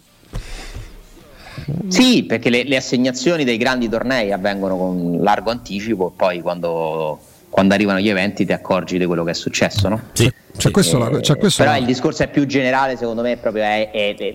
sì, 1.89 2.25
perché 2.25 2.51
le, 2.51 2.65
le, 2.65 2.77
assegnazioni 2.77 3.45
dei 3.45 3.57
grandi 3.57 3.89
tornei 3.89 4.33
avvengono 4.33 4.77
con 4.77 5.19
largo 5.21 5.51
anticipo 5.51 6.09
e 6.09 6.13
poi 6.17 6.41
quando, 6.41 7.21
quando, 7.49 7.75
arrivano 7.75 8.01
gli 8.01 8.09
eventi 8.09 8.45
ti 8.45 8.53
accorgi 8.53 8.99
di 8.99 9.07
quello 9.07 9.25
che 9.25 9.31
è 9.31 9.35
successo, 9.35 9.89
no? 9.89 10.01
Sì, 10.13 10.33
c'è 10.57 10.71
questo, 10.71 11.17
eh, 11.17 11.21
c'è 11.21 11.37
questo 11.37 11.63
però 11.63 11.77
il 11.77 11.85
discorso 11.85 12.23
è 12.23 12.29
più 12.29 12.47
generale, 12.47 12.97
secondo 12.97 13.23
me, 13.23 13.37
proprio 13.37 13.65
è, 13.65 13.91
è, 13.91 14.15
è 14.17 14.35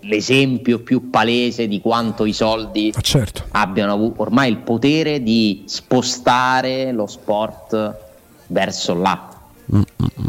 l'esempio 0.00 0.80
più 0.80 1.10
palese 1.10 1.68
di 1.68 1.80
quanto 1.80 2.24
i 2.24 2.32
soldi 2.32 2.92
ah, 2.94 3.00
certo. 3.00 3.44
abbiano 3.50 3.92
avuto 3.92 4.22
ormai 4.22 4.50
il 4.50 4.58
potere 4.58 5.22
di 5.22 5.64
spostare 5.66 6.92
lo 6.92 7.06
sport 7.06 7.96
verso 8.48 8.94
là. 8.94 9.35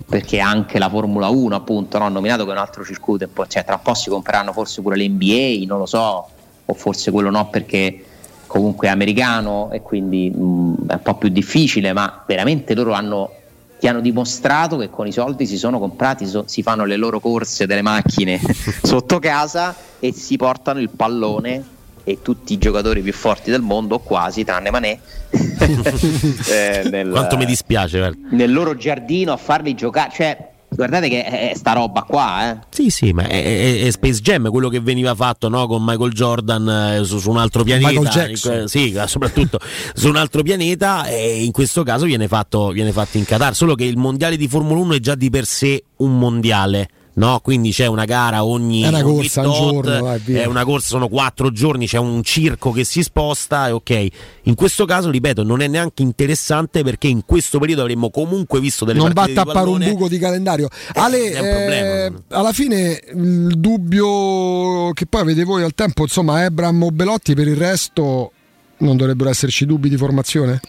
Perché 0.09 0.39
anche 0.39 0.79
la 0.79 0.89
Formula 0.89 1.27
1, 1.27 1.55
appunto, 1.55 1.97
no? 1.97 2.09
nominato 2.09 2.43
che 2.43 2.49
è 2.49 2.53
un 2.53 2.59
altro 2.59 2.83
circuito, 2.83 3.29
cioè, 3.47 3.63
tra 3.63 3.75
un 3.75 3.81
po' 3.81 3.93
si 3.93 4.09
compreranno 4.09 4.51
forse 4.51 4.81
pure 4.81 4.97
l'NBA, 4.97 5.65
non 5.65 5.79
lo 5.79 5.85
so, 5.85 6.27
o 6.65 6.73
forse 6.73 7.11
quello 7.11 7.29
no 7.29 7.49
perché 7.49 8.03
comunque 8.47 8.87
è 8.87 8.91
americano 8.91 9.69
e 9.71 9.81
quindi 9.81 10.29
mh, 10.29 10.87
è 10.87 10.93
un 10.93 11.01
po' 11.03 11.15
più 11.15 11.29
difficile, 11.29 11.93
ma 11.93 12.23
veramente 12.25 12.73
loro 12.73 12.93
hanno, 12.93 13.31
ti 13.79 13.87
hanno 13.87 14.01
dimostrato 14.01 14.77
che 14.77 14.89
con 14.89 15.05
i 15.05 15.11
soldi 15.11 15.45
si 15.45 15.57
sono 15.57 15.79
comprati, 15.79 16.25
so, 16.25 16.43
si 16.47 16.63
fanno 16.63 16.85
le 16.85 16.95
loro 16.95 17.19
corse 17.19 17.65
delle 17.67 17.81
macchine 17.81 18.39
sotto 18.81 19.19
casa 19.19 19.75
e 19.99 20.13
si 20.13 20.35
portano 20.37 20.79
il 20.79 20.89
pallone 20.89 21.75
e 22.07 22.19
tutti 22.21 22.53
i 22.53 22.57
giocatori 22.57 23.01
più 23.01 23.11
forti 23.11 23.51
del 23.51 23.59
mondo, 23.59 23.99
quasi, 23.99 24.45
tranne 24.45 24.69
Manè, 24.71 24.97
eh, 26.49 26.89
nel, 26.89 27.09
quanto 27.09 27.35
mi 27.35 27.43
dispiace 27.43 28.17
nel 28.29 28.53
loro 28.53 28.77
giardino 28.77 29.33
a 29.33 29.37
farli 29.37 29.73
giocare. 29.73 30.11
Cioè, 30.13 30.49
Guardate 30.69 31.09
che 31.09 31.23
è 31.23 31.53
sta 31.55 31.73
roba 31.73 32.03
qua, 32.03 32.51
eh. 32.51 32.57
Sì, 32.69 32.89
sì, 32.89 33.11
ma 33.11 33.23
è, 33.23 33.43
è, 33.43 33.85
è 33.85 33.91
Space 33.91 34.21
Jam 34.21 34.49
quello 34.49 34.69
che 34.69 34.79
veniva 34.79 35.15
fatto 35.15 35.49
no? 35.49 35.65
con 35.67 35.83
Michael 35.83 36.11
Jordan 36.11 36.69
eh, 36.69 37.03
su, 37.03 37.19
su, 37.19 37.29
un 37.29 37.37
altro 37.37 37.63
pianeta. 37.63 38.27
In, 38.27 38.67
sì, 38.67 38.97
soprattutto 39.05 39.59
su 39.93 40.07
un 40.07 40.15
altro 40.17 40.43
pianeta 40.43 41.07
e 41.07 41.43
in 41.43 41.51
questo 41.51 41.83
caso 41.83 42.05
viene 42.05 42.27
fatto, 42.27 42.69
viene 42.69 42.93
fatto 42.93 43.17
in 43.17 43.25
Qatar. 43.25 43.53
Solo 43.53 43.75
che 43.75 43.83
il 43.85 43.97
mondiale 43.97 44.37
di 44.37 44.47
Formula 44.47 44.79
1 44.79 44.93
è 44.93 44.99
già 44.99 45.15
di 45.15 45.29
per 45.29 45.45
sé 45.45 45.83
un 45.97 46.17
mondiale 46.17 46.89
no? 47.17 47.39
Quindi 47.41 47.71
c'è 47.71 47.85
una 47.85 48.05
gara 48.05 48.43
ogni, 48.43 48.81
è 48.81 48.87
una 48.87 49.05
ogni 49.05 49.15
corsa 49.15 49.41
tot, 49.41 49.51
un 49.51 49.81
giorno, 49.81 50.01
vai, 50.01 50.35
è 50.35 50.45
una 50.45 50.63
corsa, 50.63 50.87
sono 50.87 51.07
quattro 51.07 51.51
giorni, 51.51 51.87
c'è 51.87 51.97
un 51.97 52.23
circo 52.23 52.71
che 52.71 52.83
si 52.83 53.03
sposta 53.03 53.67
e 53.67 53.71
ok. 53.71 54.07
In 54.43 54.55
questo 54.55 54.85
caso, 54.85 55.09
ripeto, 55.09 55.43
non 55.43 55.61
è 55.61 55.67
neanche 55.67 56.01
interessante 56.01 56.83
perché 56.83 57.07
in 57.07 57.23
questo 57.25 57.59
periodo 57.59 57.81
avremmo 57.81 58.09
comunque 58.09 58.59
visto 58.59 58.85
delle 58.85 58.99
non 58.99 59.13
partite 59.13 59.35
va 59.35 59.41
a 59.41 59.45
tappare 59.45 59.69
un 59.69 59.79
buco 59.79 60.07
di 60.07 60.17
calendario. 60.17 60.67
Eh, 60.67 60.99
Ale, 60.99 61.31
eh, 61.31 62.13
alla 62.29 62.53
fine 62.53 63.01
il 63.13 63.57
dubbio 63.57 64.91
che 64.93 65.05
poi 65.05 65.21
avete 65.21 65.43
voi 65.43 65.63
al 65.63 65.73
tempo, 65.73 66.03
insomma, 66.03 66.43
Ebram 66.43 66.81
o 66.83 66.91
Belotti 66.91 67.33
per 67.33 67.47
il 67.47 67.55
resto 67.57 68.31
non 68.79 68.95
dovrebbero 68.95 69.29
esserci 69.29 69.65
dubbi 69.65 69.89
di 69.89 69.97
formazione? 69.97 70.59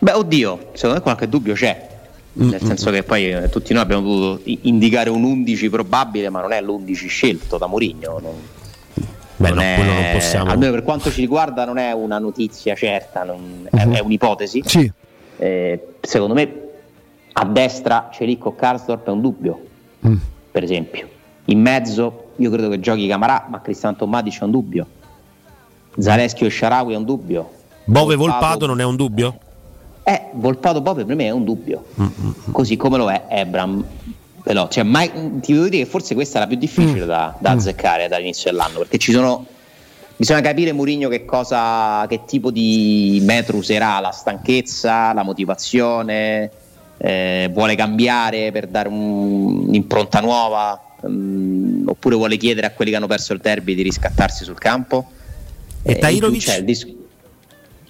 Beh, 0.00 0.12
oddio, 0.12 0.70
secondo 0.74 0.96
me 0.96 1.02
qualche 1.02 1.28
dubbio 1.28 1.54
c'è 1.54 1.97
nel 2.38 2.62
senso 2.62 2.90
che 2.90 3.02
poi 3.02 3.30
eh, 3.30 3.48
tutti 3.48 3.72
noi 3.72 3.82
abbiamo 3.82 4.02
dovuto 4.02 4.40
indicare 4.44 5.10
un 5.10 5.24
11 5.24 5.70
probabile, 5.70 6.28
ma 6.30 6.40
non 6.40 6.52
è 6.52 6.60
l'11 6.60 7.08
scelto 7.08 7.58
da 7.58 7.66
Mourinho. 7.66 8.20
Non, 8.20 8.34
Beh, 9.36 9.48
non 9.48 9.56
no, 9.56 9.62
è, 9.62 9.82
non 9.82 10.12
possiamo... 10.12 10.50
Almeno 10.50 10.72
per 10.72 10.82
quanto 10.82 11.10
ci 11.10 11.20
riguarda 11.20 11.64
non 11.64 11.78
è 11.78 11.92
una 11.92 12.18
notizia 12.18 12.74
certa, 12.74 13.24
non, 13.24 13.68
è, 13.70 13.84
uh-huh. 13.84 13.92
è, 13.92 14.00
un'ipotesi. 14.00 14.62
Sì. 14.64 14.90
Eh, 15.36 15.94
secondo 16.00 16.34
me 16.34 16.62
a 17.32 17.44
destra 17.44 18.10
Celico 18.12 18.54
Karsdorp 18.54 19.06
è 19.06 19.10
un 19.10 19.20
dubbio, 19.20 19.60
mm. 20.06 20.16
per 20.50 20.62
esempio. 20.62 21.08
In 21.46 21.60
mezzo 21.60 22.32
io 22.36 22.50
credo 22.50 22.68
che 22.68 22.80
giochi 22.80 23.06
Camarà, 23.06 23.46
ma 23.48 23.60
Cristian 23.60 23.96
Tommadic 23.96 24.40
è 24.40 24.44
un 24.44 24.50
dubbio. 24.50 24.86
Zaleschi 25.96 26.44
o 26.44 26.50
Sharawi 26.50 26.94
è 26.94 26.96
un 26.96 27.04
dubbio. 27.04 27.50
Bove 27.84 28.16
Volpato 28.16 28.66
non 28.66 28.80
è 28.80 28.84
un 28.84 28.96
dubbio? 28.96 29.38
Eh, 30.08 30.30
Volpato 30.32 30.80
Bove 30.80 31.04
per 31.04 31.14
me 31.14 31.26
è 31.26 31.30
un 31.30 31.44
dubbio, 31.44 31.84
mm-hmm. 32.00 32.30
così 32.50 32.78
come 32.78 32.96
lo 32.96 33.10
è 33.10 33.24
Ebram. 33.28 33.84
Però, 34.42 34.66
cioè, 34.68 34.82
mai, 34.82 35.10
ti 35.40 35.52
devo 35.52 35.68
dire 35.68 35.82
che 35.82 35.90
forse 35.90 36.14
questa 36.14 36.38
è 36.38 36.40
la 36.40 36.46
più 36.46 36.56
difficile 36.56 37.04
mm. 37.04 37.06
da, 37.06 37.36
da 37.38 37.52
mm. 37.52 37.56
azzeccare 37.58 38.08
dall'inizio 38.08 38.50
dell'anno, 38.50 38.78
perché 38.78 38.96
ci 38.96 39.12
sono 39.12 39.44
bisogna 40.16 40.40
capire 40.40 40.72
Mourinho 40.72 41.10
che 41.10 41.26
cosa 41.26 42.06
che 42.08 42.22
tipo 42.24 42.50
di 42.50 43.20
metro 43.22 43.58
userà 43.58 44.00
la 44.00 44.10
stanchezza, 44.10 45.12
la 45.12 45.22
motivazione, 45.22 46.50
eh, 46.96 47.50
vuole 47.52 47.74
cambiare 47.74 48.50
per 48.50 48.66
dare 48.68 48.88
un, 48.88 49.66
un'impronta 49.66 50.20
nuova, 50.20 50.94
um, 51.02 51.82
oppure 51.84 52.16
vuole 52.16 52.38
chiedere 52.38 52.66
a 52.66 52.70
quelli 52.72 52.92
che 52.92 52.96
hanno 52.96 53.06
perso 53.06 53.34
il 53.34 53.40
derby 53.40 53.74
di 53.74 53.82
riscattarsi 53.82 54.44
sul 54.44 54.58
campo. 54.58 55.04
E, 55.82 55.92
e 55.92 55.98
Tairovic? 55.98 56.96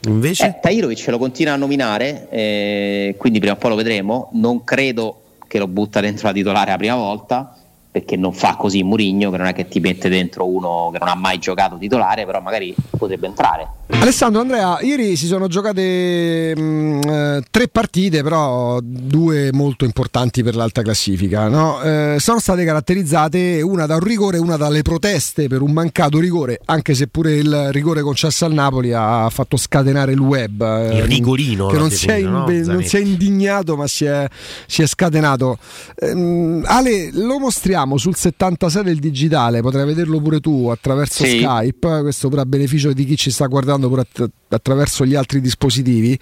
Invece? 0.07 0.47
Eh, 0.47 0.59
Tairovic 0.61 1.07
lo 1.09 1.19
continua 1.19 1.55
a 1.55 1.57
nominare, 1.57 2.29
eh, 2.31 3.15
quindi 3.19 3.41
prima 3.41 3.55
o 3.55 3.59
poi 3.59 3.71
lo 3.71 3.77
vedremo. 3.77 4.31
Non 4.35 4.65
credo 4.65 5.23
che 5.47 5.59
lo 5.59 5.67
butta 5.67 6.01
dentro 6.01 6.29
la 6.29 6.33
titolare 6.33 6.71
la 6.71 6.77
prima 6.77 6.95
volta, 6.95 7.58
perché 7.91 8.17
non 8.17 8.33
fa 8.33 8.57
così 8.57 8.83
Murigno, 8.83 9.31
che 9.31 9.37
non 9.39 9.47
è 9.47 9.55
che 9.55 9.67
ti 9.67 9.81
mette 9.81 10.09
dentro 10.09 10.47
uno 10.47 10.91
che 10.93 10.99
non 10.99 11.09
ha 11.09 11.15
mai 11.15 11.39
giocato 11.39 11.79
titolare, 11.79 12.27
però 12.27 12.41
magari 12.41 12.75
potrebbe 12.97 13.27
entrare. 13.27 13.69
Alessandro, 13.91 14.43
Andrea, 14.43 14.81
ieri 14.83 15.17
si 15.17 15.27
sono 15.27 15.49
giocate 15.49 16.55
mh, 16.55 16.61
mm, 16.61 17.01
eh, 17.09 17.43
tre 17.51 17.69
partite, 17.69 18.23
però 18.23 18.79
due 18.83 19.51
molto 19.53 19.87
importanti 19.87 20.43
per 20.43 20.55
l'alta 20.55 20.83
classifica. 20.83 21.49
No? 21.49 21.81
Eh, 21.81 22.17
sono 22.19 22.39
state 22.39 22.65
caratterizzate 22.65 23.63
una 23.63 23.87
da 23.87 23.95
un 23.95 24.05
rigore 24.05 24.37
e 24.37 24.41
una 24.41 24.57
dalle 24.57 24.83
proteste 24.83 25.49
per 25.49 25.63
un 25.63 25.73
mancato 25.73 26.19
rigore, 26.19 26.61
anche 26.67 26.95
se 26.95 27.07
pure 27.07 27.37
il 27.37 27.69
rigore 27.73 28.03
concesso 28.03 28.45
al 28.45 28.53
Napoli 28.53 28.93
ha 28.93 29.29
fatto 29.31 29.57
scatenare 29.57 30.13
il 30.13 30.21
web. 30.21 30.61
Eh, 30.61 30.99
il 30.99 31.05
rigorino. 31.05 31.69
Che 31.69 31.79
non 31.79 31.91
si, 31.91 32.07
è, 32.07 32.17
in, 32.17 32.31
no? 32.31 32.47
non 32.47 32.83
si, 32.85 32.97
è 32.97 33.01
indignato, 33.01 33.77
ma 33.77 33.87
si 33.87 34.05
è, 34.05 34.29
si 34.67 34.83
è 34.83 34.87
scatenato. 34.87 35.57
Eh, 35.95 36.61
Ale, 36.65 37.11
lo 37.13 37.39
mostriamo 37.39 37.78
sul 37.97 38.17
76 38.17 38.83
del 38.83 38.99
digitale, 38.99 39.61
potrai 39.61 39.87
vederlo 39.87 40.21
pure 40.21 40.41
tu 40.41 40.69
attraverso 40.69 41.25
sì. 41.25 41.39
Skype, 41.39 42.01
questo 42.03 42.29
pure 42.29 42.43
a 42.43 42.47
beneficio 42.47 42.93
di 42.93 43.05
chi 43.05 43.17
ci 43.17 43.31
sta 43.31 43.47
guardando 43.47 43.89
pure 43.89 44.03
att- 44.03 44.31
attraverso 44.49 45.05
gli 45.05 45.15
altri 45.15 45.41
dispositivi. 45.41 46.19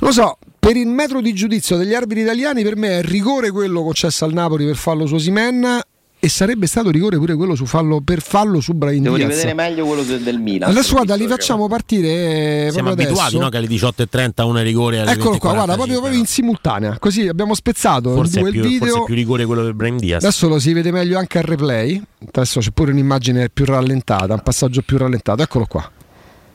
Lo 0.00 0.12
so, 0.12 0.38
per 0.58 0.76
il 0.76 0.88
metro 0.88 1.20
di 1.20 1.32
giudizio 1.32 1.76
degli 1.76 1.94
arbitri 1.94 2.22
italiani 2.22 2.62
per 2.62 2.76
me 2.76 2.98
è 2.98 3.02
rigore 3.02 3.50
quello 3.50 3.82
concesso 3.82 4.24
al 4.24 4.32
Napoli 4.32 4.64
per 4.64 4.76
fallo 4.76 5.06
su 5.06 5.18
Simenna 5.18 5.82
e 6.18 6.28
sarebbe 6.28 6.66
stato 6.66 6.90
rigore 6.90 7.18
pure 7.18 7.34
quello 7.36 7.54
su 7.54 7.66
fallo, 7.66 8.00
per 8.00 8.20
fallo 8.20 8.60
su 8.60 8.72
Brian 8.72 9.02
Devo 9.02 9.16
Diaz. 9.16 9.28
rivedere 9.28 9.54
meglio 9.54 9.84
quello 9.84 10.02
del, 10.02 10.22
del 10.22 10.40
Milan. 10.40 10.70
Adesso 10.70 10.94
guarda, 10.94 11.14
li 11.14 11.26
facciamo 11.26 11.68
partire. 11.68 12.70
Siamo 12.72 12.90
abituati 12.90 13.38
no, 13.38 13.48
che 13.48 13.58
alle 13.58 13.66
18.30 13.66 14.44
una 14.44 14.62
rigore. 14.62 15.00
Alle 15.00 15.12
Eccolo 15.12 15.38
qua, 15.38 15.52
guarda, 15.52 15.74
proprio, 15.74 15.98
proprio, 16.00 16.18
in 16.18 16.26
simultanea. 16.26 16.98
Così 16.98 17.28
abbiamo 17.28 17.54
spezzato 17.54 18.12
forse 18.12 18.40
due 18.40 18.50
più, 18.50 18.62
il 18.62 18.66
video. 18.66 18.88
Forse 18.88 19.04
più 19.04 19.14
rigore 19.14 19.44
quello 19.44 19.62
del 19.62 19.74
Brian 19.74 19.98
Diaz. 19.98 20.24
Adesso 20.24 20.48
lo 20.48 20.58
si 20.58 20.72
vede 20.72 20.90
meglio 20.90 21.18
anche 21.18 21.38
al 21.38 21.44
replay. 21.44 22.02
Adesso 22.32 22.60
c'è 22.60 22.70
pure 22.70 22.92
un'immagine 22.92 23.50
più 23.50 23.64
rallentata, 23.66 24.32
un 24.32 24.42
passaggio 24.42 24.82
più 24.82 24.96
rallentato. 24.96 25.42
Eccolo 25.42 25.66
qua. 25.66 25.90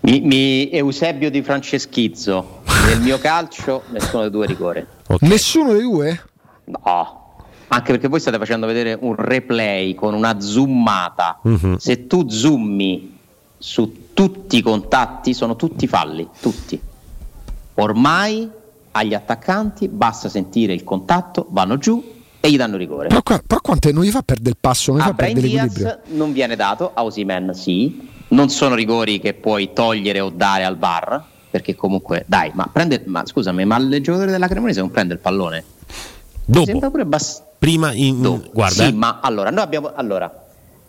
Mi, 0.01 0.19
mi, 0.21 0.71
Eusebio 0.71 1.29
di 1.29 1.43
Franceschizzo. 1.43 2.61
Nel 2.87 2.99
mio 2.99 3.19
calcio, 3.19 3.83
nessuno 3.91 4.23
dei 4.23 4.31
due 4.31 4.47
rigore. 4.47 4.87
Okay. 5.05 5.29
Nessuno 5.29 5.73
dei 5.73 5.83
due? 5.83 6.21
No. 6.65 7.20
Anche 7.73 7.93
perché 7.93 8.09
voi 8.09 8.19
state 8.19 8.37
facendo 8.37 8.67
vedere 8.67 8.97
un 8.99 9.15
replay 9.15 9.95
con 9.95 10.13
una 10.13 10.41
zoomata. 10.41 11.39
Uh-huh. 11.41 11.77
Se 11.77 12.05
tu 12.05 12.27
zoomi 12.27 13.17
su 13.57 14.09
tutti 14.13 14.57
i 14.57 14.61
contatti, 14.61 15.33
sono 15.33 15.55
tutti 15.55 15.87
falli, 15.87 16.27
tutti. 16.41 16.79
Ormai 17.75 18.49
agli 18.91 19.13
attaccanti 19.13 19.87
basta 19.87 20.27
sentire 20.27 20.73
il 20.73 20.83
contatto, 20.83 21.47
vanno 21.51 21.77
giù 21.77 22.03
e 22.41 22.51
gli 22.51 22.57
danno 22.57 22.75
rigore. 22.75 23.07
Però, 23.07 23.21
però 23.21 23.61
quante 23.61 23.93
non 23.93 24.03
gli 24.03 24.11
fa 24.11 24.21
perdere 24.21 24.49
il 24.49 24.57
passo, 24.59 24.91
non 24.91 24.99
gli 24.99 25.03
a 25.03 25.07
fa 25.07 25.13
perdere 25.13 25.47
Diaz 25.47 25.99
non 26.07 26.33
viene 26.33 26.57
dato, 26.57 26.91
a 26.93 27.05
Osimen 27.05 27.53
sì. 27.53 28.09
Non 28.29 28.49
sono 28.49 28.75
rigori 28.75 29.21
che 29.21 29.33
puoi 29.33 29.71
togliere 29.71 30.19
o 30.19 30.29
dare 30.29 30.65
al 30.65 30.75
bar, 30.75 31.23
perché 31.49 31.75
comunque, 31.75 32.25
dai, 32.27 32.51
ma 32.53 32.67
prende, 32.71 33.03
ma 33.05 33.25
scusami, 33.25 33.63
ma 33.63 33.77
il 33.77 34.01
giocatore 34.01 34.31
della 34.31 34.49
Cremonese 34.49 34.81
non 34.81 34.91
prende 34.91 35.13
il 35.13 35.19
pallone? 35.19 35.63
Dopo. 36.43 36.65
Sembra 36.65 36.89
pure 36.89 37.05
bast- 37.05 37.49
prima 37.61 37.93
in, 37.93 38.21
Dopo. 38.21 38.49
guarda, 38.51 38.83
sì, 38.83 38.89
eh. 38.89 38.93
ma 38.93 39.19
allora 39.21 39.51
noi 39.51 39.63
abbiamo 39.63 39.91
allora 39.93 40.27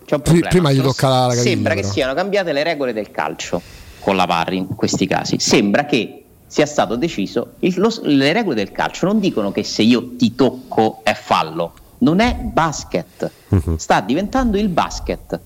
c'è 0.07 0.15
un 0.15 0.23
problema. 0.23 0.49
Prima 0.49 0.73
gli 0.73 0.81
tocca 0.81 1.09
la, 1.09 1.27
la 1.27 1.35
Sembra 1.35 1.75
però. 1.75 1.87
che 1.87 1.93
siano 1.93 2.15
cambiate 2.15 2.53
le 2.53 2.63
regole 2.63 2.95
del 2.95 3.11
calcio. 3.11 3.61
con 4.03 4.17
la 4.17 4.27
Parri 4.27 4.57
in 4.57 4.75
questi 4.75 5.07
casi. 5.07 5.39
Sembra 5.39 5.87
che 5.87 6.25
sia 6.47 6.67
stato 6.67 6.97
deciso, 6.97 7.53
il, 7.61 7.75
lo, 7.79 7.91
le 8.03 8.33
regole 8.33 8.57
del 8.57 8.73
calcio 8.73 9.07
non 9.07 9.21
dicono 9.21 9.53
che 9.53 9.63
se 9.63 9.83
io 9.83 10.17
ti 10.17 10.35
tocco 10.35 11.01
è 11.03 11.15
fallo, 11.15 11.73
non 11.99 12.21
è 12.21 12.35
basket, 12.35 13.31
uh-huh. 13.49 13.77
sta 13.77 14.01
diventando 14.01 14.59
il 14.59 14.69
basket. 14.69 15.41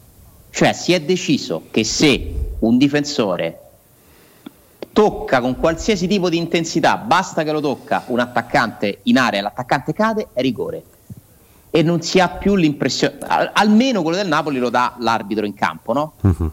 Cioè 0.51 0.73
si 0.73 0.95
è 0.95 1.03
deciso 1.03 1.65
che 1.71 1.85
se 1.85 2.55
un 2.61 2.79
difensore 2.79 3.61
tocca 4.93 5.41
con 5.41 5.57
qualsiasi 5.57 6.07
tipo 6.07 6.31
di 6.31 6.39
intensità, 6.39 6.97
basta 6.97 7.45
che 7.45 7.53
lo 7.53 7.61
tocca 7.61 8.05
un 8.07 8.19
attaccante 8.19 9.01
in 9.03 9.19
area 9.19 9.41
e 9.41 9.43
l'attaccante 9.43 9.93
cade, 9.93 10.29
è 10.33 10.41
rigore. 10.41 10.83
E 11.77 11.83
non 11.83 12.01
si 12.01 12.21
ha 12.21 12.29
più 12.29 12.55
l'impressione, 12.55 13.19
almeno 13.53 14.01
quello 14.01 14.17
del 14.17 14.29
Napoli 14.29 14.59
lo 14.59 14.71
dà 14.71 14.95
l'arbitro 14.99 15.45
in 15.45 15.53
campo, 15.53 15.93
no? 15.93 16.15
Uh-huh. 16.23 16.51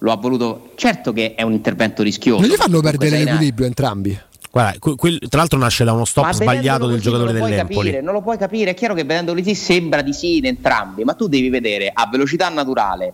Lo 0.00 0.12
ha 0.12 0.16
voluto, 0.16 0.72
certo 0.74 1.14
che 1.14 1.34
è 1.34 1.42
un 1.42 1.52
intervento 1.52 2.02
rischioso. 2.02 2.42
Non 2.42 2.50
gli 2.50 2.54
fanno 2.54 2.80
perdere 2.80 3.24
l'equilibrio 3.24 3.66
entrambi. 3.66 4.20
Guarda, 4.50 4.78
quel, 4.78 5.18
tra 5.30 5.38
l'altro 5.38 5.58
nasce 5.58 5.84
da 5.84 5.94
uno 5.94 6.04
stop 6.04 6.32
sbagliato 6.32 6.86
del 6.86 7.00
giocatore 7.00 7.32
dell'Empoli. 7.32 7.86
Capire, 7.86 8.02
non 8.02 8.12
lo 8.12 8.20
puoi 8.20 8.36
capire, 8.36 8.72
è 8.72 8.74
chiaro 8.74 8.92
che 8.92 9.04
vedendoli 9.04 9.42
sì 9.42 9.54
sembra 9.54 10.02
di 10.02 10.12
sì 10.12 10.36
in 10.36 10.44
entrambi, 10.44 11.02
ma 11.02 11.14
tu 11.14 11.28
devi 11.28 11.48
vedere 11.48 11.90
a 11.90 12.06
velocità 12.12 12.50
naturale, 12.50 13.12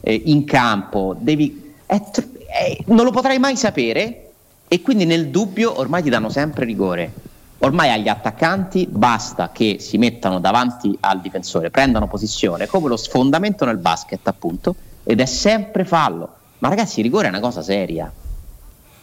eh, 0.00 0.22
in 0.24 0.44
campo, 0.44 1.14
devi, 1.16 1.72
è, 1.86 1.94
eh, 1.94 2.78
non 2.86 3.04
lo 3.04 3.12
potrai 3.12 3.38
mai 3.38 3.56
sapere 3.56 4.30
e 4.66 4.82
quindi 4.82 5.04
nel 5.04 5.28
dubbio 5.28 5.78
ormai 5.78 6.02
ti 6.02 6.10
danno 6.10 6.30
sempre 6.30 6.64
rigore. 6.64 7.12
Ormai 7.58 7.90
agli 7.90 8.08
attaccanti 8.08 8.86
basta 8.88 9.50
che 9.50 9.76
si 9.80 9.96
mettano 9.98 10.38
davanti 10.40 10.96
al 11.00 11.20
difensore, 11.20 11.70
prendano 11.70 12.06
posizione, 12.06 12.66
come 12.66 12.88
lo 12.88 12.96
sfondamento 12.96 13.64
nel 13.64 13.78
basket 13.78 14.26
appunto, 14.28 14.74
ed 15.04 15.20
è 15.20 15.24
sempre 15.24 15.84
fallo. 15.84 16.34
Ma 16.58 16.68
ragazzi, 16.68 17.00
il 17.00 17.06
rigore 17.06 17.26
è 17.26 17.30
una 17.30 17.40
cosa 17.40 17.62
seria. 17.62 18.10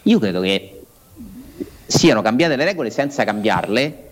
Io 0.04 0.20
credo 0.20 0.42
che 0.42 0.84
siano 1.86 2.22
cambiate 2.22 2.56
le 2.56 2.66
regole 2.66 2.90
senza 2.90 3.24
cambiarle 3.24 4.12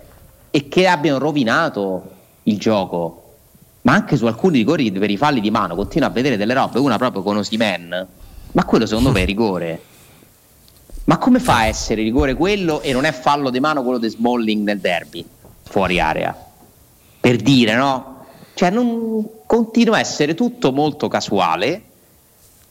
e 0.49 0.67
che 0.67 0.87
abbiano 0.87 1.19
rovinato 1.19 2.11
il 2.43 2.57
gioco. 2.57 3.17
Ma 3.83 3.93
anche 3.93 4.17
su 4.17 4.25
alcuni 4.25 4.57
rigori 4.57 4.91
per 4.91 5.09
i 5.09 5.17
falli 5.17 5.39
di 5.39 5.51
mano 5.51 5.75
continuo 5.75 6.07
a 6.07 6.11
vedere 6.11 6.37
delle 6.37 6.53
robe, 6.53 6.79
una 6.79 6.97
proprio 6.97 7.23
con 7.23 7.37
Osimen 7.37 8.07
ma 8.53 8.65
quello 8.65 8.85
secondo 8.85 9.11
me 9.11 9.21
è 9.21 9.25
rigore. 9.25 9.81
Ma 11.05 11.17
come 11.17 11.39
fa 11.39 11.57
a 11.57 11.65
essere 11.65 12.03
rigore 12.03 12.35
quello 12.35 12.81
e 12.81 12.93
non 12.93 13.05
è 13.05 13.11
fallo 13.11 13.49
di 13.49 13.59
mano 13.59 13.83
quello 13.83 13.97
di 13.97 14.09
Smalling 14.09 14.63
nel 14.63 14.79
derby, 14.79 15.25
fuori 15.63 15.99
area? 15.99 16.35
Per 17.19 17.35
dire, 17.37 17.75
no? 17.75 18.25
Cioè, 18.53 18.69
non, 18.69 19.27
continua 19.45 19.97
a 19.97 19.99
essere 19.99 20.35
tutto 20.35 20.71
molto 20.71 21.07
casuale 21.07 21.81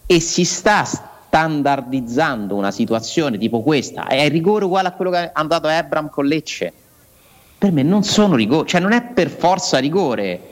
e 0.06 0.20
si 0.20 0.44
sta 0.44 0.84
standardizzando 0.84 2.54
una 2.54 2.70
situazione 2.70 3.38
tipo 3.38 3.62
questa. 3.62 4.06
È 4.06 4.28
rigore 4.28 4.64
uguale 4.64 4.88
a 4.88 4.92
quello 4.92 5.10
che 5.10 5.18
è 5.18 5.30
andato 5.32 5.66
a 5.66 5.72
Ebram 5.72 6.08
con 6.08 6.26
Lecce. 6.26 6.72
Per 7.58 7.72
me 7.72 7.82
non 7.82 8.02
sono 8.04 8.36
rigore, 8.36 8.66
cioè 8.66 8.80
non 8.80 8.92
è 8.92 9.02
per 9.02 9.28
forza 9.28 9.78
rigore 9.78 10.49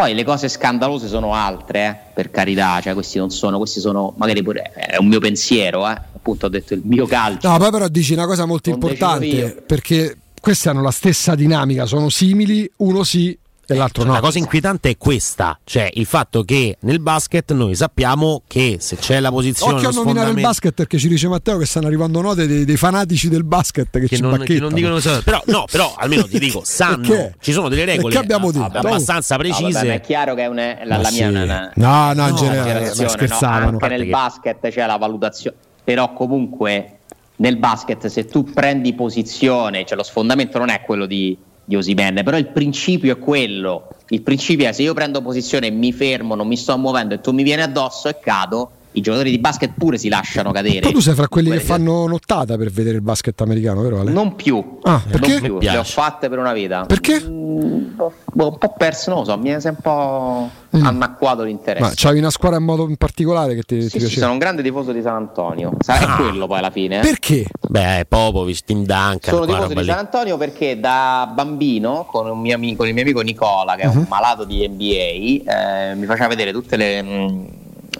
poi 0.00 0.14
le 0.14 0.24
cose 0.24 0.48
scandalose 0.48 1.08
sono 1.08 1.34
altre, 1.34 1.86
eh, 1.86 2.12
per 2.14 2.30
carità, 2.30 2.80
cioè 2.80 2.94
questi 2.94 3.18
non 3.18 3.30
sono, 3.30 3.58
questi 3.58 3.80
sono 3.80 4.14
magari 4.16 4.42
pure 4.42 4.72
è 4.72 4.96
un 4.96 5.08
mio 5.08 5.20
pensiero, 5.20 5.86
eh, 5.86 5.92
appunto 5.92 6.46
ho 6.46 6.48
detto 6.48 6.72
il 6.72 6.80
mio 6.84 7.04
calcio. 7.04 7.46
No, 7.46 7.58
poi 7.58 7.70
però 7.70 7.86
dici 7.86 8.14
una 8.14 8.24
cosa 8.24 8.46
molto 8.46 8.70
non 8.70 8.78
importante, 8.78 9.62
perché 9.66 10.16
queste 10.40 10.70
hanno 10.70 10.80
la 10.80 10.90
stessa 10.90 11.34
dinamica, 11.34 11.84
sono 11.84 12.08
simili, 12.08 12.70
uno 12.76 13.04
sì 13.04 13.38
e 13.72 13.76
l'altro 13.76 14.04
no. 14.04 14.12
La 14.12 14.20
cosa 14.20 14.38
inquietante 14.38 14.90
è 14.90 14.96
questa, 14.96 15.58
cioè 15.64 15.88
il 15.94 16.06
fatto 16.06 16.42
che 16.42 16.76
nel 16.80 17.00
basket 17.00 17.52
noi 17.52 17.74
sappiamo 17.74 18.42
che 18.46 18.76
se 18.80 18.96
c'è 18.96 19.20
la 19.20 19.30
posizione... 19.30 19.74
Occhio 19.74 19.88
a 19.88 19.92
nominare 19.92 20.30
il 20.30 20.40
basket 20.40 20.74
perché 20.74 20.98
ci 20.98 21.08
dice 21.08 21.28
Matteo 21.28 21.58
che 21.58 21.66
stanno 21.66 21.86
arrivando 21.86 22.20
note 22.20 22.46
dei, 22.46 22.64
dei 22.64 22.76
fanatici 22.76 23.28
del 23.28 23.44
basket 23.44 23.90
che, 23.90 24.06
che, 24.06 24.16
ci 24.16 24.22
non, 24.22 24.38
che 24.40 24.58
non 24.58 24.72
dicono 24.72 24.98
però 25.24 25.42
no, 25.46 25.64
però 25.70 25.94
almeno 25.96 26.26
ti 26.26 26.38
dico, 26.38 26.62
sanno, 26.64 27.32
ci 27.40 27.52
sono 27.52 27.68
delle 27.68 27.84
regole 27.84 28.16
abbiamo 28.16 28.50
detto? 28.50 28.78
abbastanza 28.78 29.36
precise. 29.36 29.62
No, 29.62 29.72
vabbè, 29.72 29.94
è 29.94 30.00
chiaro 30.00 30.34
che 30.34 30.42
è 30.42 30.46
una, 30.46 30.84
la, 30.84 30.96
la 30.98 31.10
mia... 31.10 31.28
Sì. 31.28 31.34
Una, 31.34 31.72
no, 31.74 32.12
no, 32.12 32.28
in 32.28 32.36
generale 32.36 32.94
scherzavano. 32.94 33.70
No, 33.70 33.78
anche 33.80 33.88
nel 33.88 34.08
basket 34.08 34.68
c'è 34.68 34.86
la 34.86 34.96
valutazione, 34.96 35.56
però 35.82 36.12
comunque 36.12 36.98
nel 37.36 37.56
basket 37.56 38.06
se 38.06 38.26
tu 38.26 38.44
prendi 38.44 38.94
posizione, 38.94 39.84
cioè 39.84 39.96
lo 39.96 40.02
sfondamento 40.02 40.58
non 40.58 40.68
è 40.68 40.82
quello 40.82 41.06
di 41.06 41.36
di 41.70 41.76
Osimen, 41.76 42.22
però 42.24 42.36
il 42.36 42.48
principio 42.48 43.12
è 43.12 43.18
quello, 43.18 43.90
il 44.08 44.22
principio 44.22 44.66
è 44.66 44.72
se 44.72 44.82
io 44.82 44.92
prendo 44.92 45.22
posizione 45.22 45.70
mi 45.70 45.92
fermo, 45.92 46.34
non 46.34 46.48
mi 46.48 46.56
sto 46.56 46.76
muovendo 46.76 47.14
e 47.14 47.20
tu 47.20 47.30
mi 47.30 47.44
vieni 47.44 47.62
addosso 47.62 48.08
e 48.08 48.18
cado, 48.18 48.72
i 48.92 49.00
giocatori 49.00 49.30
di 49.30 49.38
basket 49.38 49.72
pure 49.76 49.98
si 49.98 50.08
lasciano 50.08 50.50
cadere. 50.50 50.80
Ma 50.82 50.90
tu 50.90 51.00
sei 51.00 51.14
fra 51.14 51.28
quelli 51.28 51.50
che 51.50 51.60
fanno 51.60 52.06
nottata 52.06 52.56
per 52.56 52.70
vedere 52.70 52.96
il 52.96 53.02
basket 53.02 53.40
americano, 53.40 53.82
vero 53.82 54.00
Ale? 54.00 54.10
Non 54.10 54.34
più. 54.34 54.78
Ah, 54.82 55.00
perché? 55.06 55.40
Non 55.40 55.58
più. 55.58 55.58
Le 55.60 55.76
ho 55.76 55.84
fatte 55.84 56.28
per 56.28 56.38
una 56.38 56.52
vita. 56.52 56.84
Perché? 56.86 57.22
Mm, 57.22 57.98
un 57.98 58.58
po' 58.58 58.74
perso, 58.76 59.10
non 59.10 59.20
lo 59.20 59.24
so, 59.24 59.38
mi 59.38 59.50
è 59.50 59.58
un 59.62 59.76
po' 59.80 60.50
mm. 60.76 60.84
annacquato 60.84 61.44
l'interesse. 61.44 61.84
Ma 61.84 61.92
c'avevi 61.94 62.20
una 62.20 62.30
squadra 62.30 62.58
in 62.58 62.64
modo 62.64 62.88
in 62.88 62.96
particolare 62.96 63.54
che 63.54 63.62
ti, 63.62 63.82
sì, 63.82 63.90
ti 63.90 63.90
piaceva? 63.90 64.10
Sì, 64.10 64.18
sono 64.18 64.32
un 64.32 64.38
grande 64.38 64.62
tifoso 64.62 64.90
di 64.90 65.02
San 65.02 65.14
Antonio. 65.14 65.72
Sarà 65.78 66.14
ah. 66.14 66.16
quello 66.16 66.46
poi 66.48 66.58
alla 66.58 66.70
fine. 66.70 66.98
Eh? 66.98 67.02
Perché? 67.02 67.46
Beh, 67.68 68.06
Popovic, 68.08 68.64
Tim 68.64 68.84
Duncan. 68.84 69.20
Sono 69.20 69.46
tifoso 69.46 69.74
di 69.74 69.84
San 69.84 69.98
Antonio 69.98 70.36
perché 70.36 70.80
da 70.80 71.30
bambino 71.32 72.06
con, 72.10 72.28
un 72.28 72.40
mio 72.40 72.56
amico, 72.56 72.78
con 72.78 72.88
il 72.88 72.94
mio 72.94 73.02
amico 73.02 73.20
Nicola, 73.20 73.76
che 73.76 73.82
è 73.82 73.86
un 73.86 73.98
mhm. 73.98 74.06
malato 74.08 74.44
di 74.44 74.66
NBA, 74.66 75.92
eh, 75.92 75.94
mi 75.94 76.06
faceva 76.06 76.26
vedere 76.26 76.52
tutte 76.52 76.76
le... 76.76 77.02
Mh, 77.02 77.08
mm, 77.08 77.44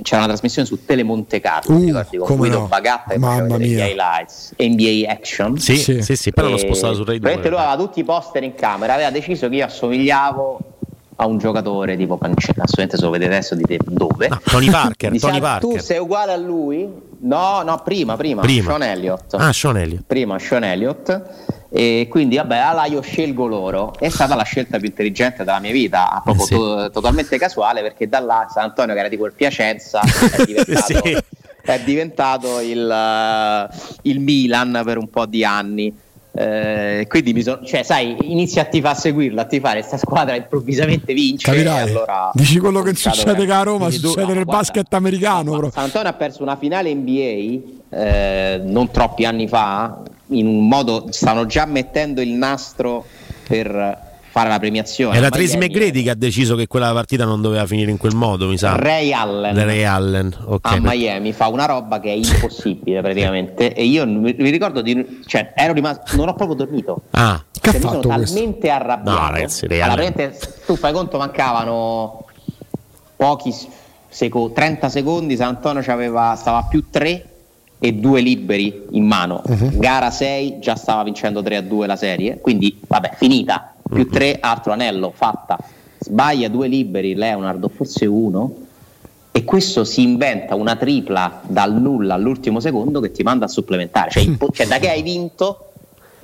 c'era 0.02 0.22
una 0.22 0.28
trasmissione 0.28 0.66
su 0.66 0.84
Telemonte 0.84 1.40
Carlo, 1.40 1.76
uh, 1.76 1.80
ricordi, 1.80 2.16
con 2.18 2.36
Guido 2.36 2.58
no. 2.60 2.66
Bagatta 2.66 3.12
e 3.12 3.18
Mamma 3.18 3.58
mia. 3.58 3.86
highlights, 3.86 4.54
NBA 4.56 5.10
Action. 5.10 5.58
Sì, 5.58 5.76
sì, 5.76 6.02
sì, 6.02 6.16
sì 6.16 6.32
però 6.32 6.48
l'ho 6.48 6.58
spostato 6.58 6.94
su 6.94 7.04
Rai 7.04 7.18
2. 7.18 7.34
lui 7.34 7.46
aveva 7.46 7.76
tutti 7.76 8.00
i 8.00 8.04
poster 8.04 8.42
in 8.42 8.54
camera, 8.54 8.94
aveva 8.94 9.10
deciso 9.10 9.48
che 9.48 9.56
io 9.56 9.64
assomigliavo 9.64 10.60
a 11.16 11.26
un 11.26 11.38
giocatore 11.38 11.96
tipo 11.96 12.16
Pancella, 12.16 12.62
assolutamente 12.62 12.96
se 12.96 13.04
lo 13.04 13.10
vedete 13.10 13.32
adesso 13.32 13.54
dite 13.54 13.78
dove. 13.84 14.28
No, 14.28 14.40
Tony 14.42 14.68
Parker, 14.70 15.18
Tony 15.18 15.36
ah, 15.36 15.40
Parker. 15.40 15.70
Tu 15.70 15.78
sei 15.78 15.98
uguale 15.98 16.32
a 16.32 16.36
lui? 16.36 16.88
No, 17.20 17.62
no, 17.62 17.80
prima, 17.84 18.16
prima, 18.16 18.40
prima. 18.40 18.70
Sean 18.70 18.82
Elliott. 18.82 19.34
Ah, 19.34 19.52
Sean 19.52 19.76
Elliott. 19.76 20.04
Prima 20.06 20.38
Sean 20.38 20.64
Elliott 20.64 21.58
e 21.72 22.08
quindi 22.10 22.34
vabbè 22.36 22.56
allora 22.56 22.86
io 22.86 23.00
scelgo 23.00 23.46
loro 23.46 23.94
è 23.96 24.08
stata 24.08 24.34
la 24.34 24.42
scelta 24.42 24.78
più 24.78 24.88
intelligente 24.88 25.44
della 25.44 25.60
mia 25.60 25.70
vita 25.70 26.20
proprio 26.24 26.42
eh 26.42 26.46
sì. 26.46 26.54
to- 26.54 26.90
totalmente 26.90 27.38
casuale 27.38 27.80
perché 27.80 28.08
da 28.08 28.18
là 28.18 28.48
San 28.52 28.64
Antonio 28.64 28.92
che 28.92 29.00
era 29.00 29.08
tipo 29.08 29.24
il 29.24 29.34
Piacenza 29.34 30.00
è 30.00 30.42
diventato, 30.44 31.06
sì. 31.06 31.16
è 31.62 31.80
diventato 31.84 32.58
il, 32.58 33.68
uh, 33.70 33.98
il 34.02 34.18
Milan 34.18 34.82
per 34.84 34.98
un 34.98 35.08
po' 35.08 35.26
di 35.26 35.44
anni 35.44 35.94
eh, 36.32 37.06
quindi 37.08 37.32
bisogna, 37.32 37.64
cioè, 37.64 37.82
sai, 37.82 38.16
inizi 38.22 38.60
a 38.60 38.64
tifare 38.64 38.96
a 38.96 38.98
seguirla, 38.98 39.42
a 39.42 39.44
tifare 39.46 39.80
questa 39.80 39.96
squadra 39.98 40.36
improvvisamente 40.36 41.12
vince. 41.12 41.50
Capirai, 41.50 41.88
allora 41.88 42.30
dici 42.34 42.58
quello 42.60 42.82
che 42.82 42.94
succede 42.94 43.44
che 43.44 43.52
a 43.52 43.62
Roma, 43.62 43.90
succede 43.90 44.20
no, 44.20 44.26
nel 44.28 44.44
guarda, 44.44 44.52
basket 44.52 44.94
americano. 44.94 45.58
No, 45.58 45.70
San 45.70 45.84
Antonio 45.84 46.08
ha 46.08 46.12
perso 46.12 46.42
una 46.42 46.56
finale 46.56 46.94
NBA 46.94 47.58
eh, 47.90 48.60
non 48.64 48.90
troppi 48.92 49.24
anni 49.24 49.48
fa, 49.48 50.02
in 50.30 50.46
un 50.46 50.68
modo 50.68 51.06
stanno 51.10 51.46
già 51.46 51.64
mettendo 51.66 52.20
il 52.20 52.30
nastro 52.30 53.04
per 53.46 54.08
fare 54.30 54.48
la 54.48 54.58
premiazione. 54.58 55.16
È 55.16 55.20
la 55.20 55.28
Tracy 55.28 55.56
McGrady 55.56 56.04
che 56.04 56.10
ha 56.10 56.14
deciso 56.14 56.54
che 56.54 56.68
quella 56.68 56.92
partita 56.92 57.24
non 57.24 57.42
doveva 57.42 57.66
finire 57.66 57.90
in 57.90 57.96
quel 57.96 58.14
modo, 58.14 58.46
mi 58.46 58.56
sa. 58.56 58.76
Ray 58.76 59.12
Allen. 59.12 59.54
Ray 59.64 59.82
Allen. 59.82 60.36
Okay, 60.44 60.76
a 60.76 60.80
Miami 60.80 61.32
fa 61.32 61.48
una 61.48 61.66
roba 61.66 61.98
che 61.98 62.10
è 62.10 62.14
impossibile 62.14 63.00
praticamente 63.00 63.74
e 63.74 63.84
io 63.84 64.06
mi, 64.06 64.32
ricordo 64.32 64.80
di 64.82 65.20
cioè 65.26 65.52
ero 65.54 65.72
rimasto 65.72 66.16
non 66.16 66.28
ho 66.28 66.34
proprio 66.34 66.56
dormito. 66.56 67.02
Ah, 67.10 67.42
che 67.50 67.70
cioè, 67.72 67.76
ha 67.76 67.80
fatto 67.80 68.02
sono 68.02 68.16
talmente 68.16 68.70
arrabbiato. 68.70 69.20
No, 69.20 69.30
ragazzi, 69.30 69.66
Ray 69.66 69.80
Allen. 69.80 70.32
tu 70.64 70.76
fai 70.76 70.92
conto 70.92 71.18
mancavano 71.18 72.24
pochi 73.16 73.52
seco- 74.08 74.52
30 74.52 74.88
secondi, 74.88 75.36
San 75.36 75.48
Antonio 75.48 75.82
stava 75.82 76.58
a 76.58 76.66
più 76.68 76.84
3 76.88 77.24
e 77.80 77.94
due 77.94 78.20
liberi 78.20 78.84
in 78.90 79.06
mano. 79.06 79.42
Uh-huh. 79.44 79.78
Gara 79.78 80.10
6 80.10 80.58
già 80.60 80.76
stava 80.76 81.02
vincendo 81.02 81.42
3 81.42 81.56
a 81.56 81.60
2 81.62 81.86
la 81.86 81.96
serie, 81.96 82.38
quindi 82.38 82.78
vabbè, 82.86 83.12
finita. 83.16 83.74
Più 83.82 84.08
3 84.08 84.30
uh-huh. 84.30 84.38
altro 84.40 84.72
anello, 84.72 85.12
fatta. 85.14 85.58
Sbaglia 85.98 86.48
due 86.48 86.68
liberi 86.68 87.14
Leonardo, 87.14 87.68
forse 87.68 88.06
uno. 88.06 88.54
E 89.32 89.44
questo 89.44 89.84
si 89.84 90.02
inventa 90.02 90.54
una 90.54 90.76
tripla 90.76 91.40
dal 91.46 91.74
nulla 91.80 92.14
all'ultimo 92.14 92.60
secondo 92.60 93.00
che 93.00 93.10
ti 93.10 93.22
manda 93.22 93.46
a 93.46 93.48
supplementare. 93.48 94.10
Cioè, 94.10 94.24
cioè 94.52 94.66
da 94.66 94.78
che 94.78 94.90
hai 94.90 95.02
vinto, 95.02 95.72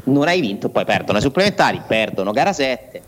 non 0.05 0.29
hai 0.29 0.41
vinto, 0.41 0.69
poi 0.69 0.85
perdono 0.85 1.19
i 1.19 1.23
supplementari, 1.23 1.81
perdono 1.87 2.33
gara 2.33 2.53
7 2.53 3.06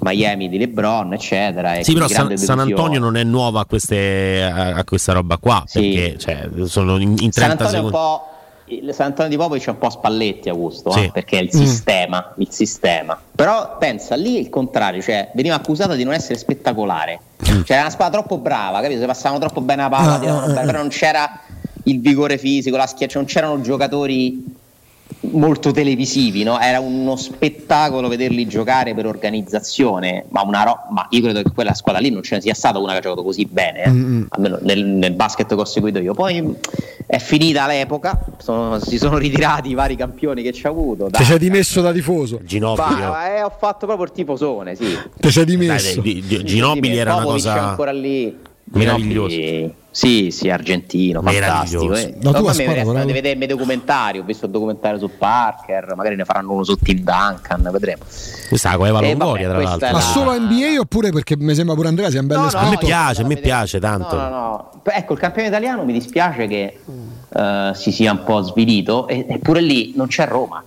Miami 0.00 0.48
di 0.48 0.58
LeBron, 0.58 1.12
eccetera. 1.12 1.82
Sì, 1.82 1.92
però 1.92 2.08
San, 2.08 2.36
San, 2.36 2.58
Antonio 2.58 2.98
non 2.98 3.16
è 3.16 3.24
nuova 3.24 3.60
a, 3.60 3.64
queste, 3.64 4.42
a, 4.42 4.74
a 4.74 4.84
questa 4.84 5.12
roba 5.12 5.36
qua, 5.38 5.64
sì. 5.66 5.80
perché 5.80 6.18
cioè, 6.18 6.66
sono 6.66 6.98
in, 6.98 7.14
in 7.18 7.30
30 7.30 7.32
San 7.32 7.50
Antonio 7.50 7.84
secondi. 7.86 8.86
il 8.86 8.94
San 8.94 9.06
Antonio 9.06 9.30
di 9.30 9.36
Popovic 9.36 9.66
è 9.66 9.70
un 9.70 9.78
po' 9.78 9.90
Spalletti 9.90 10.48
Augusto, 10.48 10.90
sì. 10.90 11.04
eh, 11.04 11.10
perché 11.12 11.38
è 11.38 11.42
il 11.42 11.50
mm. 11.54 11.58
sistema, 11.58 12.34
il 12.38 12.48
sistema. 12.50 13.18
Però 13.34 13.76
pensa, 13.78 14.14
lì 14.16 14.38
il 14.38 14.48
contrario, 14.48 15.02
cioè 15.02 15.30
veniva 15.34 15.54
accusato 15.54 15.94
di 15.94 16.04
non 16.04 16.14
essere 16.14 16.38
spettacolare. 16.38 17.20
Mm. 17.42 17.62
Cioè 17.62 17.72
era 17.72 17.80
una 17.82 17.90
squadra 17.90 18.20
troppo 18.20 18.38
brava, 18.38 18.80
capito? 18.80 19.00
Se 19.00 19.06
passavano 19.06 19.40
troppo 19.40 19.60
bene 19.60 19.82
la 19.82 19.88
palla, 19.88 20.20
ah, 20.20 20.42
ah, 20.44 20.60
ah, 20.60 20.64
però 20.64 20.78
non 20.78 20.88
c'era 20.88 21.40
il 21.84 22.00
vigore 22.00 22.38
fisico, 22.38 22.76
la 22.76 22.86
schiaccia, 22.86 23.18
non 23.18 23.26
c'erano 23.26 23.60
giocatori 23.60 24.60
molto 25.30 25.70
televisivi, 25.70 26.42
no? 26.42 26.58
era 26.58 26.80
uno 26.80 27.16
spettacolo 27.16 28.08
vederli 28.08 28.46
giocare 28.46 28.94
per 28.94 29.06
organizzazione, 29.06 30.24
ma, 30.30 30.42
una 30.42 30.62
ro- 30.64 30.80
ma 30.90 31.06
io 31.10 31.22
credo 31.22 31.42
che 31.42 31.50
quella 31.54 31.74
squadra 31.74 32.00
lì 32.00 32.10
non 32.10 32.22
ce 32.22 32.36
ne 32.36 32.40
sia 32.40 32.54
stata 32.54 32.78
una 32.78 32.92
che 32.92 32.98
ha 32.98 33.00
giocato 33.02 33.22
così 33.22 33.46
bene, 33.46 33.84
eh? 33.84 33.90
mm-hmm. 33.90 34.22
almeno 34.30 34.58
nel, 34.62 34.84
nel, 34.84 35.12
basket 35.12 35.46
che 35.46 35.54
ho 35.54 35.64
seguito 35.64 36.00
io. 36.00 36.14
Poi 36.14 36.56
è 37.06 37.18
finita 37.18 37.66
l'epoca, 37.66 38.18
sono, 38.38 38.80
si 38.80 38.98
sono 38.98 39.16
ritirati 39.18 39.70
i 39.70 39.74
vari 39.74 39.96
campioni 39.96 40.42
che 40.42 40.52
ci 40.52 40.66
ha 40.66 40.70
avuto. 40.70 41.08
Ti 41.10 41.24
sei 41.24 41.38
dimesso 41.38 41.80
da 41.80 41.92
tifoso? 41.92 42.40
Ginobili. 42.42 43.02
eh, 43.36 43.42
ho 43.42 43.52
fatto 43.56 43.86
proprio 43.86 44.06
il 44.06 44.12
tifosone, 44.12 44.74
sì. 44.74 44.96
Ti 45.20 45.30
sei 45.30 45.44
dimesso? 45.44 46.00
Dai, 46.00 46.20
dai, 46.20 46.38
di, 46.38 46.44
Ginobili 46.44 46.96
era 46.96 47.14
una 47.14 47.24
cosa... 47.24 47.68
ancora 47.68 47.92
lì. 47.92 48.50
Meraviglioso. 48.72 49.80
Sì, 49.90 50.30
sì, 50.30 50.48
argentino, 50.48 51.20
fantastico. 51.20 51.94
Eh. 51.94 52.16
Tua 52.18 52.52
squadra, 52.54 52.82
mi 52.82 52.92
però... 52.92 53.04
vedere 53.04 53.32
i 53.32 53.36
miei 53.36 53.48
documentari, 53.48 54.18
ho 54.18 54.22
visto 54.22 54.46
il 54.46 54.50
documentario 54.50 54.98
su 54.98 55.10
Parker, 55.18 55.92
magari 55.96 56.16
ne 56.16 56.24
faranno 56.24 56.52
uno 56.52 56.64
su 56.64 56.76
Tim 56.76 56.96
Duncan, 56.96 57.68
vedremo. 57.70 58.02
Questa 58.48 58.72
è 58.72 58.76
la 58.78 59.00
Longoria, 59.00 59.50
tra 59.50 59.58
l'altro. 59.58 59.86
Ma 59.88 59.92
la... 59.92 60.00
solo 60.00 60.38
NBA 60.38 60.80
oppure 60.80 61.10
perché 61.10 61.36
mi 61.36 61.54
sembra 61.54 61.74
pure 61.74 61.88
Andrea 61.88 62.08
sia 62.08 62.20
un 62.20 62.26
bel 62.26 62.38
no, 62.38 62.46
esperto? 62.46 62.66
No, 62.66 62.72
a 62.72 62.74
me 62.74 62.86
piace, 62.86 63.22
a 63.22 63.26
me 63.26 63.36
piace 63.36 63.80
tanto. 63.80 64.16
No, 64.16 64.22
no, 64.22 64.30
no. 64.30 64.70
Ecco, 64.82 65.12
il 65.12 65.18
campione 65.18 65.48
italiano 65.48 65.84
mi 65.84 65.92
dispiace 65.92 66.46
che 66.46 66.78
uh, 67.28 67.74
si 67.74 67.92
sia 67.92 68.12
un 68.12 68.24
po' 68.24 68.40
svilito, 68.40 69.06
eppure 69.08 69.60
lì 69.60 69.92
non 69.94 70.06
c'è 70.06 70.26
Roma. 70.26 70.64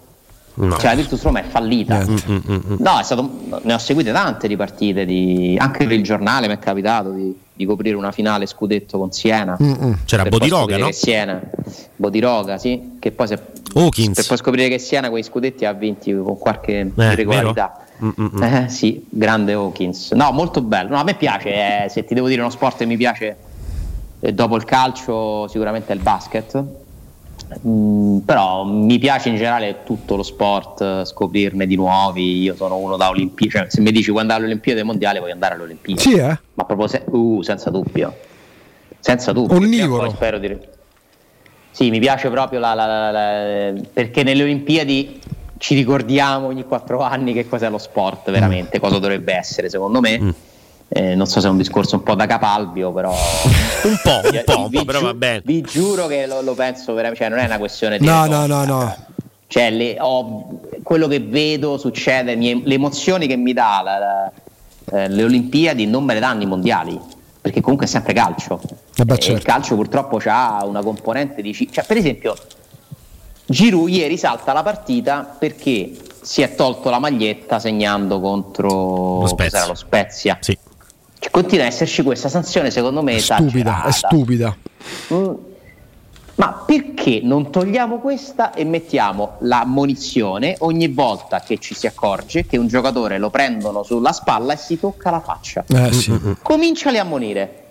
No. 0.55 0.77
Cioè 0.77 0.91
la 0.91 0.95
Virtus 0.95 1.21
Roma 1.21 1.39
è 1.39 1.43
fallita. 1.43 2.05
Mm, 2.05 2.13
mm, 2.13 2.35
mm, 2.35 2.55
mm, 2.55 2.75
no, 2.79 2.99
è 2.99 3.03
stato, 3.03 3.29
ne 3.61 3.73
ho 3.73 3.77
seguite 3.77 4.11
tante 4.11 4.47
di 4.47 4.55
partite, 4.55 5.05
di, 5.05 5.57
anche 5.59 5.85
per 5.85 5.97
il 5.97 6.03
giornale 6.03 6.47
mi 6.47 6.53
è 6.53 6.59
capitato 6.59 7.11
di, 7.11 7.37
di 7.53 7.65
coprire 7.65 7.95
una 7.97 8.11
finale 8.11 8.45
scudetto 8.45 8.97
con 8.97 9.11
Siena. 9.11 9.57
Mm-mm. 9.61 9.99
C'era 10.05 10.23
Bodiroga, 10.23 10.77
no? 10.77 10.91
Siena, 10.91 11.41
Bodiroga, 11.97 12.57
sì, 12.57 12.97
che 12.99 13.11
poi 13.11 13.27
se, 13.27 13.39
Hawkins. 13.73 14.15
per 14.15 14.27
poi 14.27 14.37
scoprire 14.37 14.69
che 14.69 14.79
Siena 14.79 15.09
quei 15.09 15.23
scudetti 15.23 15.65
ha 15.65 15.73
vinti 15.73 16.15
con 16.15 16.37
qualche 16.37 16.79
eh, 16.79 17.11
irregolarità. 17.11 17.79
Eh, 18.41 18.69
sì, 18.69 19.05
grande 19.09 19.53
Hawkins. 19.53 20.11
No, 20.11 20.31
molto 20.31 20.61
bello. 20.61 20.89
No, 20.89 20.99
a 20.99 21.03
me 21.03 21.15
piace, 21.15 21.49
eh, 21.83 21.89
se 21.89 22.05
ti 22.05 22.13
devo 22.13 22.27
dire 22.27 22.39
uno 22.39 22.49
sport 22.49 22.77
che 22.77 22.85
mi 22.85 22.95
piace 22.95 23.35
eh, 24.21 24.33
dopo 24.33 24.55
il 24.55 24.63
calcio, 24.63 25.49
sicuramente 25.49 25.91
è 25.91 25.95
il 25.95 26.01
basket 26.01 26.83
Mm, 27.67 28.19
però 28.19 28.63
mi 28.63 28.97
piace 28.97 29.29
in 29.29 29.35
generale 29.35 29.83
tutto 29.83 30.15
lo 30.15 30.23
sport, 30.23 31.05
scoprirne 31.05 31.65
di 31.67 31.75
nuovi. 31.75 32.41
Io 32.41 32.55
sono 32.55 32.77
uno 32.77 32.97
da 32.97 33.09
Olimpiadi. 33.09 33.51
Cioè, 33.51 33.65
se 33.69 33.81
mi 33.81 33.91
dici 33.91 34.09
vuoi 34.09 34.21
andare 34.21 34.41
alle 34.41 34.49
Olimpiadi 34.49 34.83
mondiali, 34.83 35.19
voglio 35.19 35.33
andare 35.33 35.55
alle 35.55 35.63
Olimpiadi. 35.63 36.01
Sì, 36.01 36.13
eh? 36.13 36.37
Ma 36.53 36.63
proprio 36.65 36.87
se- 36.87 37.03
uh, 37.05 37.41
senza 37.41 37.69
dubbio. 37.69 38.15
Senza 38.99 39.31
dubbio. 39.31 39.57
Onnivoro. 39.57 40.09
Spero 40.09 40.39
di. 40.39 40.57
Sì, 41.71 41.89
mi 41.89 41.99
piace 41.99 42.29
proprio 42.29 42.59
la, 42.59 42.73
la, 42.73 42.85
la, 42.85 43.11
la, 43.11 43.73
perché 43.91 44.23
nelle 44.23 44.43
Olimpiadi 44.43 45.19
ci 45.57 45.75
ricordiamo 45.75 46.47
ogni 46.47 46.63
quattro 46.63 47.01
anni 47.01 47.33
che 47.33 47.47
cos'è 47.47 47.69
lo 47.69 47.77
sport 47.77 48.31
veramente, 48.31 48.77
mm. 48.77 48.81
cosa 48.81 48.97
dovrebbe 48.97 49.33
essere 49.33 49.69
secondo 49.69 49.99
me. 49.99 50.19
Mm 50.19 50.29
eh, 50.87 51.15
non 51.15 51.25
so 51.25 51.39
se 51.41 51.47
è 51.47 51.49
un 51.49 51.57
discorso 51.57 51.95
un 51.95 52.03
po' 52.03 52.15
da 52.15 52.27
capalbio, 52.27 52.91
però. 52.91 53.11
un 53.83 53.99
po', 54.03 54.21
un 54.23 54.41
po', 54.45 54.67
vi, 54.69 54.85
però 54.85 55.01
va 55.01 55.13
bene. 55.13 55.41
Vi 55.43 55.61
giuro 55.61 56.05
che 56.07 56.27
lo, 56.27 56.41
lo 56.41 56.53
penso 56.53 56.93
veramente, 56.93 57.23
cioè 57.23 57.29
non 57.29 57.39
è 57.39 57.45
una 57.45 57.57
questione 57.57 57.97
di. 57.97 58.05
No, 58.05 58.25
no, 58.27 58.45
no, 58.45 58.63
no. 58.65 58.95
Cioè, 59.47 59.71
le, 59.71 59.97
ho, 59.99 60.59
quello 60.83 61.07
che 61.07 61.19
vedo 61.19 61.77
succede, 61.77 62.35
mie, 62.35 62.61
le 62.63 62.73
emozioni 62.75 63.25
che 63.27 63.35
mi 63.35 63.53
dà 63.53 63.81
la, 63.83 63.97
la, 63.97 64.31
eh, 64.91 65.09
le 65.09 65.23
Olimpiadi 65.23 65.87
non 65.87 66.03
me 66.03 66.13
le 66.13 66.19
danno 66.19 66.43
i 66.43 66.45
mondiali, 66.45 66.99
perché 67.41 67.61
comunque 67.61 67.87
è 67.87 67.89
sempre 67.89 68.13
calcio. 68.13 68.61
Eh 68.95 69.05
beh, 69.05 69.17
certo. 69.17 69.37
Il 69.37 69.43
calcio 69.43 69.75
purtroppo 69.75 70.19
ha 70.25 70.63
una 70.65 70.83
componente 70.83 71.41
di. 71.41 71.53
Cioè, 71.53 71.83
per 71.83 71.97
esempio, 71.97 72.35
Giroud 73.47 73.89
ieri 73.89 74.17
salta 74.17 74.53
la 74.53 74.61
partita 74.61 75.35
perché 75.37 75.93
si 76.21 76.41
è 76.41 76.53
tolto 76.55 76.89
la 76.89 76.99
maglietta 76.99 77.59
segnando 77.59 78.19
contro 78.19 79.21
lo 79.21 79.27
Spezia. 79.27 79.65
Lo 79.65 79.75
Spezia. 79.75 80.37
Sì 80.41 80.57
continua 81.29 81.65
ad 81.65 81.71
esserci 81.71 82.03
questa 82.03 82.29
sanzione, 82.29 82.71
secondo 82.71 83.01
me, 83.01 83.15
è 83.15 83.19
stupida. 83.19 83.83
È 83.83 83.91
stupida. 83.91 84.55
Mm. 85.13 85.33
Ma 86.35 86.63
perché 86.65 87.21
non 87.23 87.49
togliamo 87.49 87.99
questa 87.99 88.53
e 88.53 88.65
mettiamo 88.65 89.37
la 89.39 89.63
munizione 89.65 90.57
ogni 90.59 90.89
volta 90.89 91.39
che 91.39 91.59
ci 91.59 91.73
si 91.73 91.87
accorge 91.87 92.45
che 92.45 92.57
un 92.57 92.67
giocatore 92.67 93.17
lo 93.17 93.29
prendono 93.29 93.83
sulla 93.83 94.11
spalla 94.11 94.51
e 94.51 94.57
si 94.57 94.77
tocca 94.77 95.11
la 95.11 95.21
faccia? 95.21 95.63
Eh, 95.65 95.93
sì. 95.93 96.19
Cominciali 96.41 96.97
a 96.97 97.05
monire 97.05 97.63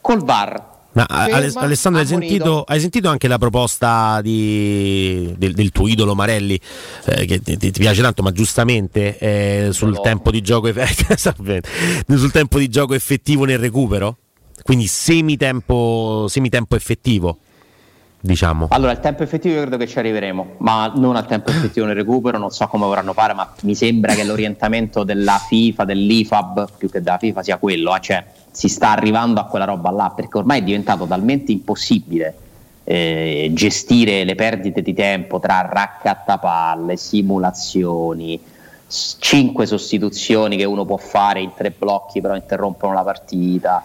col 0.00 0.22
VAR 0.22 0.78
ma 0.92 1.06
Ferma, 1.06 1.60
Alessandro, 1.60 2.00
hai 2.00 2.06
sentito, 2.06 2.62
hai 2.62 2.80
sentito, 2.80 3.08
anche 3.08 3.28
la 3.28 3.38
proposta 3.38 4.20
di, 4.22 5.32
del, 5.36 5.52
del, 5.52 5.70
tuo 5.70 5.86
idolo 5.86 6.14
Marelli, 6.14 6.58
eh, 7.06 7.26
che 7.26 7.40
ti, 7.40 7.56
ti, 7.56 7.70
piace 7.70 8.02
tanto, 8.02 8.22
ma 8.22 8.32
giustamente 8.32 9.16
eh, 9.18 9.68
sul, 9.72 9.90
no. 9.92 10.00
tempo 10.00 10.30
tempo 10.30 10.40
sul, 12.16 12.32
tempo 12.32 12.58
di 12.58 12.68
gioco 12.68 12.94
effettivo 12.94 13.44
nel 13.44 13.58
recupero? 13.58 14.16
Quindi 14.62 14.86
semitempo, 14.86 16.26
semitempo 16.28 16.74
effettivo 16.74 17.38
diciamo. 18.20 18.68
Allora, 18.70 18.92
il 18.92 19.00
tempo 19.00 19.22
effettivo 19.22 19.54
io 19.54 19.60
credo 19.62 19.76
che 19.76 19.86
ci 19.86 19.98
arriveremo, 19.98 20.56
ma 20.58 20.92
non 20.94 21.16
al 21.16 21.26
tempo 21.26 21.50
effettivo 21.50 21.86
nel 21.86 21.96
recupero, 21.96 22.38
non 22.38 22.50
so 22.50 22.66
come 22.66 22.86
vorranno 22.86 23.12
fare, 23.12 23.34
ma 23.34 23.52
mi 23.62 23.74
sembra 23.74 24.14
che 24.14 24.24
l'orientamento 24.24 25.04
della 25.04 25.38
FIFA, 25.38 25.84
dell'IFAB, 25.84 26.68
più 26.76 26.90
che 26.90 27.00
della 27.00 27.18
FIFA, 27.18 27.42
sia 27.42 27.56
quello, 27.56 27.96
eh? 27.96 28.00
cioè 28.00 28.24
si 28.50 28.68
sta 28.68 28.90
arrivando 28.90 29.40
a 29.40 29.44
quella 29.44 29.64
roba 29.64 29.90
là, 29.90 30.12
perché 30.14 30.38
ormai 30.38 30.60
è 30.60 30.62
diventato 30.62 31.06
talmente 31.06 31.52
impossibile 31.52 32.34
eh, 32.90 33.50
gestire 33.52 34.24
le 34.24 34.34
perdite 34.34 34.82
di 34.82 34.94
tempo 34.94 35.38
tra 35.38 35.60
raccattapalle, 35.60 36.96
simulazioni, 36.96 38.40
cinque 38.88 39.66
sostituzioni 39.66 40.56
che 40.56 40.64
uno 40.64 40.84
può 40.84 40.96
fare 40.96 41.40
in 41.40 41.52
tre 41.54 41.70
blocchi 41.70 42.20
però 42.20 42.34
interrompono 42.34 42.92
la 42.92 43.04
partita. 43.04 43.82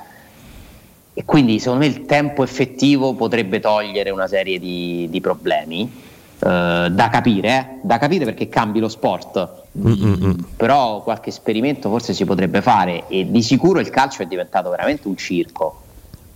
E 1.17 1.23
quindi 1.23 1.59
secondo 1.59 1.85
me 1.85 1.89
il 1.89 2.05
tempo 2.05 2.43
effettivo 2.43 3.13
potrebbe 3.13 3.61
togliere 3.61 4.09
una 4.09 4.27
serie 4.27 4.59
di, 4.59 5.07
di 5.09 5.21
problemi. 5.21 6.03
Uh, 6.37 6.89
da 6.89 7.07
capire, 7.09 7.47
eh? 7.47 7.65
da 7.81 7.97
capire 7.97 8.25
perché 8.25 8.49
cambi 8.49 8.79
lo 8.79 8.89
sport. 8.89 9.63
Mm-mm. 9.79 10.35
Però 10.57 11.01
qualche 11.01 11.29
esperimento 11.29 11.89
forse 11.89 12.13
si 12.13 12.25
potrebbe 12.25 12.61
fare 12.61 13.05
e 13.07 13.31
di 13.31 13.41
sicuro 13.41 13.79
il 13.79 13.89
calcio 13.89 14.21
è 14.21 14.25
diventato 14.25 14.69
veramente 14.69 15.07
un 15.07 15.15
circo, 15.15 15.81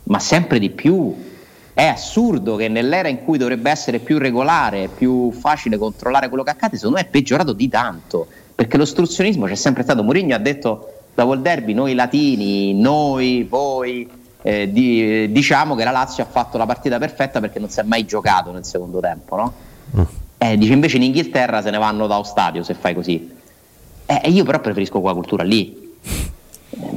ma 0.03 0.19
sempre 0.19 0.57
di 0.57 0.69
più. 0.69 1.13
È 1.73 1.85
assurdo 1.85 2.55
che 2.55 2.69
nell'era 2.69 3.09
in 3.09 3.23
cui 3.25 3.37
dovrebbe 3.37 3.69
essere 3.69 3.99
più 3.99 4.17
regolare, 4.17 4.87
più 4.87 5.31
facile 5.31 5.77
controllare 5.77 6.29
quello 6.29 6.43
che 6.43 6.51
accade, 6.51 6.77
secondo 6.77 6.97
me 6.97 7.03
è 7.03 7.09
peggiorato 7.09 7.51
di 7.51 7.67
tanto, 7.67 8.27
perché 8.55 8.77
l'ostruzionismo 8.77 9.45
c'è 9.45 9.55
sempre 9.55 9.83
stato. 9.83 10.03
Mourinho 10.03 10.33
ha 10.33 10.39
detto 10.39 10.93
dopo 11.13 11.33
il 11.33 11.41
derby, 11.41 11.73
noi 11.73 11.93
latini, 11.93 12.73
noi, 12.73 13.43
voi, 13.43 14.09
eh, 14.41 14.71
di, 14.71 15.31
diciamo 15.31 15.75
che 15.75 15.83
la 15.83 15.91
Lazio 15.91 16.23
ha 16.23 16.27
fatto 16.27 16.57
la 16.57 16.65
partita 16.65 16.97
perfetta 16.97 17.39
perché 17.39 17.59
non 17.59 17.69
si 17.69 17.79
è 17.79 17.83
mai 17.83 18.05
giocato 18.05 18.51
nel 18.51 18.65
secondo 18.65 18.99
tempo, 18.99 19.35
no? 19.35 19.53
Mm. 19.97 20.03
Eh, 20.37 20.57
dice 20.57 20.71
invece 20.71 20.95
in 20.95 21.03
Inghilterra 21.03 21.61
se 21.61 21.69
ne 21.69 21.77
vanno 21.77 22.07
da 22.07 22.23
stadio 22.23 22.63
se 22.63 22.73
fai 22.73 22.93
così. 22.93 23.37
Eh, 24.05 24.29
io 24.29 24.43
però 24.43 24.59
preferisco 24.59 24.99
quella 25.01 25.15
cultura 25.15 25.43
lì, 25.43 25.97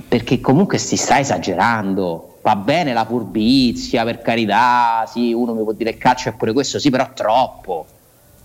perché 0.06 0.40
comunque 0.40 0.78
si 0.78 0.96
sta 0.96 1.18
esagerando. 1.18 2.38
Va 2.42 2.56
bene 2.56 2.92
la 2.92 3.04
furbizia, 3.04 4.02
per 4.04 4.20
carità, 4.20 5.04
sì, 5.06 5.32
uno 5.32 5.54
mi 5.54 5.62
può 5.62 5.72
dire 5.72 5.96
calcio 5.96 6.28
è 6.28 6.32
pure 6.32 6.52
questo, 6.52 6.78
sì, 6.78 6.90
però 6.90 7.08
troppo. 7.14 7.86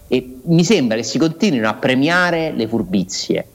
E 0.08 0.40
mi 0.44 0.64
sembra 0.64 0.98
che 0.98 1.04
si 1.04 1.18
continuino 1.18 1.68
a 1.68 1.74
premiare 1.74 2.52
le 2.52 2.68
furbizie. 2.68 3.48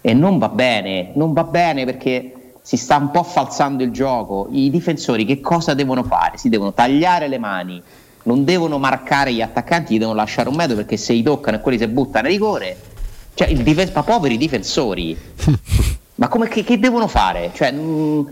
E 0.00 0.14
non 0.14 0.38
va 0.38 0.48
bene, 0.48 1.10
non 1.14 1.32
va 1.32 1.44
bene 1.44 1.84
perché 1.84 2.35
si 2.66 2.76
sta 2.76 2.96
un 2.96 3.12
po' 3.12 3.22
falsando 3.22 3.84
il 3.84 3.92
gioco. 3.92 4.48
I 4.50 4.70
difensori 4.70 5.24
che 5.24 5.40
cosa 5.40 5.72
devono 5.74 6.02
fare? 6.02 6.36
Si 6.36 6.48
devono 6.48 6.72
tagliare 6.72 7.28
le 7.28 7.38
mani, 7.38 7.80
non 8.24 8.42
devono 8.42 8.78
marcare 8.78 9.32
gli 9.32 9.40
attaccanti, 9.40 9.94
gli 9.94 9.98
devono 9.98 10.16
lasciare 10.16 10.48
un 10.48 10.56
metro 10.56 10.74
perché 10.74 10.96
se 10.96 11.12
li 11.12 11.22
toccano 11.22 11.58
e 11.58 11.60
quelli 11.60 11.78
si 11.78 11.86
buttano 11.86 12.26
a 12.26 12.30
rigore 12.30 12.94
cioè, 13.36 13.48
il 13.48 13.62
dif- 13.62 13.92
ma 13.92 14.02
poveri 14.02 14.38
difensori, 14.38 15.14
ma 16.16 16.26
come, 16.28 16.48
che, 16.48 16.64
che, 16.64 16.78
devono 16.78 17.06
fare? 17.06 17.50
Cioè, 17.52 17.70
mh, 17.70 17.80
mm, 17.80 18.26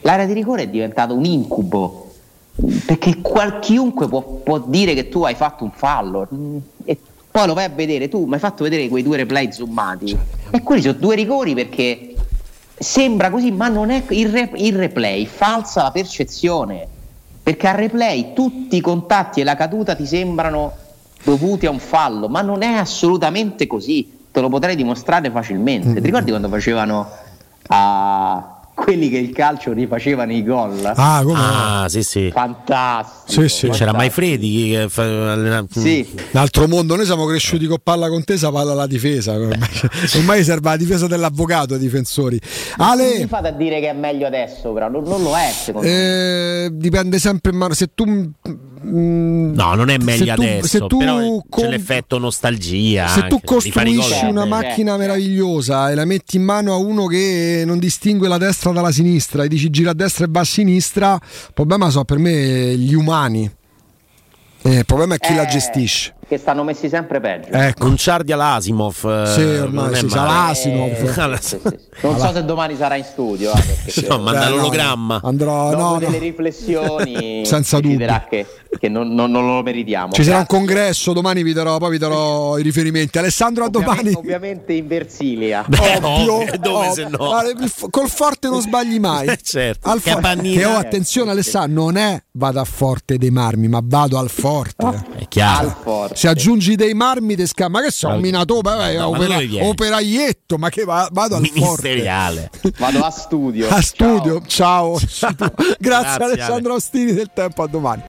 l'area 0.00 0.26
di 0.26 0.32
rigore 0.32 0.62
è 0.62 0.68
diventata 0.68 1.12
un 1.12 1.24
incubo, 1.24 2.12
perché 2.84 3.20
qual- 3.20 3.60
chiunque 3.60 4.08
può, 4.08 4.20
può, 4.20 4.58
dire 4.58 4.94
che 4.94 5.08
tu 5.08 5.22
hai 5.22 5.36
fatto 5.36 5.62
un 5.62 5.70
fallo 5.70 6.26
mh, 6.28 6.36
mm, 6.36 6.56
e 6.86 6.98
poi 7.30 7.46
lo 7.46 7.54
vai 7.54 7.66
a 7.66 7.68
vedere, 7.68 8.08
tu 8.08 8.24
mi 8.24 8.34
hai 8.34 8.40
fatto 8.40 8.64
vedere 8.64 8.88
quei 8.88 9.04
due 9.04 9.18
replay 9.18 9.52
zoomati 9.52 10.18
e 10.50 10.60
quelli 10.64 10.82
sono 10.82 10.94
due 10.94 11.14
rigori 11.14 11.54
perché 11.54 12.16
sembra 12.78 13.30
così, 13.30 13.50
ma 13.50 13.68
non 13.68 13.90
è 13.90 14.02
il, 14.10 14.28
re- 14.28 14.50
il 14.54 14.74
replay, 14.74 15.26
falsa 15.26 15.82
la 15.82 15.90
percezione, 15.90 16.86
perché 17.42 17.68
al 17.68 17.76
replay 17.76 18.32
tutti 18.34 18.76
i 18.76 18.80
contatti 18.80 19.40
e 19.40 19.44
la 19.44 19.56
caduta 19.56 19.94
ti 19.94 20.06
sembrano 20.06 20.72
dovuti 21.24 21.66
a 21.66 21.70
un 21.70 21.78
fallo, 21.78 22.28
ma 22.28 22.42
non 22.42 22.62
è 22.62 22.74
assolutamente 22.74 23.66
così 23.66 24.16
te 24.30 24.40
lo 24.40 24.48
potrei 24.48 24.76
dimostrare 24.76 25.30
facilmente. 25.30 25.94
Ti 25.94 26.06
ricordi 26.06 26.30
quando 26.30 26.48
facevano 26.48 27.08
a 27.68 28.17
quelli 28.78 29.10
che 29.10 29.18
il 29.18 29.32
calcio 29.32 29.72
rifacevano 29.72 30.32
i 30.32 30.44
gol. 30.44 30.92
Ah, 30.94 31.20
come 31.24 31.38
Ah, 31.38 31.86
sì, 31.88 32.02
sì. 32.02 32.30
Fantastico. 32.32 33.42
Sì, 33.42 33.48
sì. 33.48 33.68
C'era 33.70 33.92
mai 33.92 34.08
fantastico. 34.08 34.12
Freddi 34.18 34.70
che 34.70 34.88
fa- 34.88 35.66
Sì, 35.80 36.06
Un 36.32 36.38
altro 36.40 36.68
mondo, 36.68 36.94
noi 36.96 37.04
siamo 37.04 37.26
cresciuti 37.26 37.66
con 37.66 37.78
palla 37.82 38.08
contesa, 38.08 38.50
palla 38.50 38.72
alla 38.72 38.86
difesa. 38.86 39.32
Ormai, 39.32 39.58
ormai 40.16 40.44
serve 40.44 40.68
la 40.70 40.76
difesa 40.76 41.06
dell'avvocato 41.06 41.74
ai 41.74 41.80
difensori. 41.80 42.40
come 42.76 42.90
Ale, 42.90 43.26
fate 43.26 43.48
a 43.48 43.52
dire 43.52 43.80
che 43.80 43.90
è 43.90 43.94
meglio 43.94 44.26
adesso, 44.26 44.72
però 44.72 44.88
non, 44.88 45.02
non 45.04 45.22
lo 45.22 45.36
è 45.36 45.50
secondo 45.52 45.86
me. 45.88 45.94
eh, 46.64 46.68
dipende 46.72 47.18
sempre. 47.18 47.52
Se 47.72 47.88
tu. 47.94 48.04
Mm, 48.84 49.54
No, 49.54 49.74
non 49.74 49.88
è 49.90 49.98
meglio 49.98 50.24
se 50.26 50.34
tu- 50.34 50.40
adesso, 50.42 50.66
se 50.66 50.78
tu 50.86 50.96
però 50.98 51.16
com- 51.48 51.64
c'è 51.64 51.68
l'effetto 51.70 52.18
nostalgia. 52.18 53.06
Se 53.08 53.26
tu 53.28 53.40
costruisci 53.42 54.24
una 54.26 54.44
macchina 54.44 54.96
meravigliosa 54.96 55.90
e 55.90 55.94
la 55.94 56.04
metti 56.04 56.36
in 56.36 56.42
mano 56.44 56.72
a 56.72 56.76
uno 56.76 57.06
che 57.06 57.62
non 57.66 57.78
distingue 57.78 58.28
la 58.28 58.38
destra 58.38 58.70
dalla 58.72 58.92
sinistra 58.92 59.44
e 59.44 59.48
dici 59.48 59.70
gira 59.70 59.90
a 59.90 59.94
destra 59.94 60.24
e 60.24 60.28
va 60.30 60.40
a 60.40 60.44
sinistra, 60.44 61.14
il 61.22 61.50
problema 61.54 61.90
sono 61.90 62.04
per 62.04 62.18
me 62.18 62.76
gli 62.76 62.94
umani. 62.94 63.50
Eh, 64.62 64.78
il 64.78 64.84
problema 64.86 65.14
è 65.14 65.18
chi 65.18 65.34
la 65.34 65.46
Eh, 65.46 65.50
gestisce. 65.50 66.14
Che 66.28 66.36
stanno 66.36 66.62
messi 66.62 66.90
sempre 66.90 67.20
peggio. 67.20 67.48
Ecco. 67.52 67.86
Conciardi 67.86 68.32
all'Asimov. 68.32 69.24
eh, 69.24 69.26
Sì, 69.32 69.40
ormai 69.40 69.84
non 69.86 69.94
è 69.94 69.98
si 69.98 70.08
sa 70.10 70.20
male. 70.26 70.46
l'Asimov. 70.48 70.90
Eh, 70.90 71.36
sì, 71.40 71.48
sì, 71.48 71.58
sì. 71.62 71.78
Non 72.02 72.18
so 72.18 72.32
se 72.34 72.44
domani 72.44 72.76
sarà 72.76 72.96
in 72.96 73.04
studio. 73.04 73.50
eh, 73.52 73.62
perché 73.84 74.06
No, 74.08 74.18
manda 74.18 74.40
Beh, 74.40 74.48
no, 74.50 74.56
l'ologramma. 74.56 75.20
Andrò, 75.24 75.70
dopo 75.70 75.82
no, 75.82 75.92
no. 75.92 75.98
delle 75.98 76.18
riflessioni 76.18 77.42
Senza 77.46 77.80
deciderà 77.80 78.26
che, 78.28 78.46
che 78.78 78.88
non, 78.90 79.14
non- 79.14 79.30
non 79.30 79.46
lo 79.46 79.62
meritiamo. 79.62 80.12
Ci 80.12 80.22
sarà 80.22 80.36
un 80.36 80.42
Grazie. 80.44 80.58
congresso, 80.66 81.12
domani 81.14 81.42
vi 81.42 81.52
darò, 81.54 81.78
poi 81.78 81.90
vi 81.92 81.98
darò 81.98 82.58
i 82.58 82.62
riferimenti. 82.62 83.16
Alessandro, 83.16 83.64
a 83.64 83.66
Ovviamente, 83.68 84.02
domani. 84.02 84.16
ovviamente 84.18 84.72
in 84.74 84.86
Versilia. 84.86 85.64
Beh, 85.66 85.98
Ovvio, 86.02 86.34
ovvio, 86.34 86.58
dove 86.58 86.90
se 86.92 87.08
no? 87.08 87.30
Col 87.90 88.08
forte 88.10 88.48
non 88.48 88.60
sbagli 88.60 88.98
mai. 88.98 89.26
Eh, 89.38 89.38
certo. 89.42 89.88
Al 89.88 90.02
Che. 90.02 90.10
Capannina. 90.10 90.60
Che 90.60 90.66
oh, 90.66 90.76
attenzione, 90.76 91.30
Alessandro, 91.30 91.84
non 91.84 91.96
è 91.96 92.22
vado 92.32 92.60
a 92.60 92.64
forte 92.64 93.16
dei 93.16 93.30
marmi, 93.30 93.66
ma 93.68 93.80
vado 93.82 94.18
al 94.18 94.28
forte. 94.28 95.04
È 95.16 95.26
chiaro. 95.28 95.68
Al 95.68 95.76
forte. 95.82 96.16
Se 96.18 96.26
aggiungi 96.26 96.74
dei 96.74 96.94
marmi, 96.94 97.36
te 97.36 97.46
scamma. 97.46 97.78
Ma 97.78 97.84
che 97.84 97.92
so, 97.92 98.08
un 98.08 98.20
no, 98.96 98.98
ma 99.00 99.08
opera- 99.08 99.38
operaietto, 99.68 100.58
ma 100.58 100.68
che 100.68 100.82
va- 100.84 101.08
vado 101.12 101.36
al 101.36 101.46
forte. 101.46 101.60
Ministeriale. 101.60 102.50
Vado 102.76 103.04
a 103.04 103.10
studio. 103.10 103.68
A 103.68 103.80
studio, 103.80 104.42
Ciao. 104.44 104.98
ciao. 104.98 105.36
Grazie, 105.78 105.78
Grazie, 105.78 106.24
Alessandro 106.24 106.74
Ostini 106.74 107.12
del 107.12 107.30
tempo, 107.32 107.62
a 107.62 107.68
domani. 107.68 108.02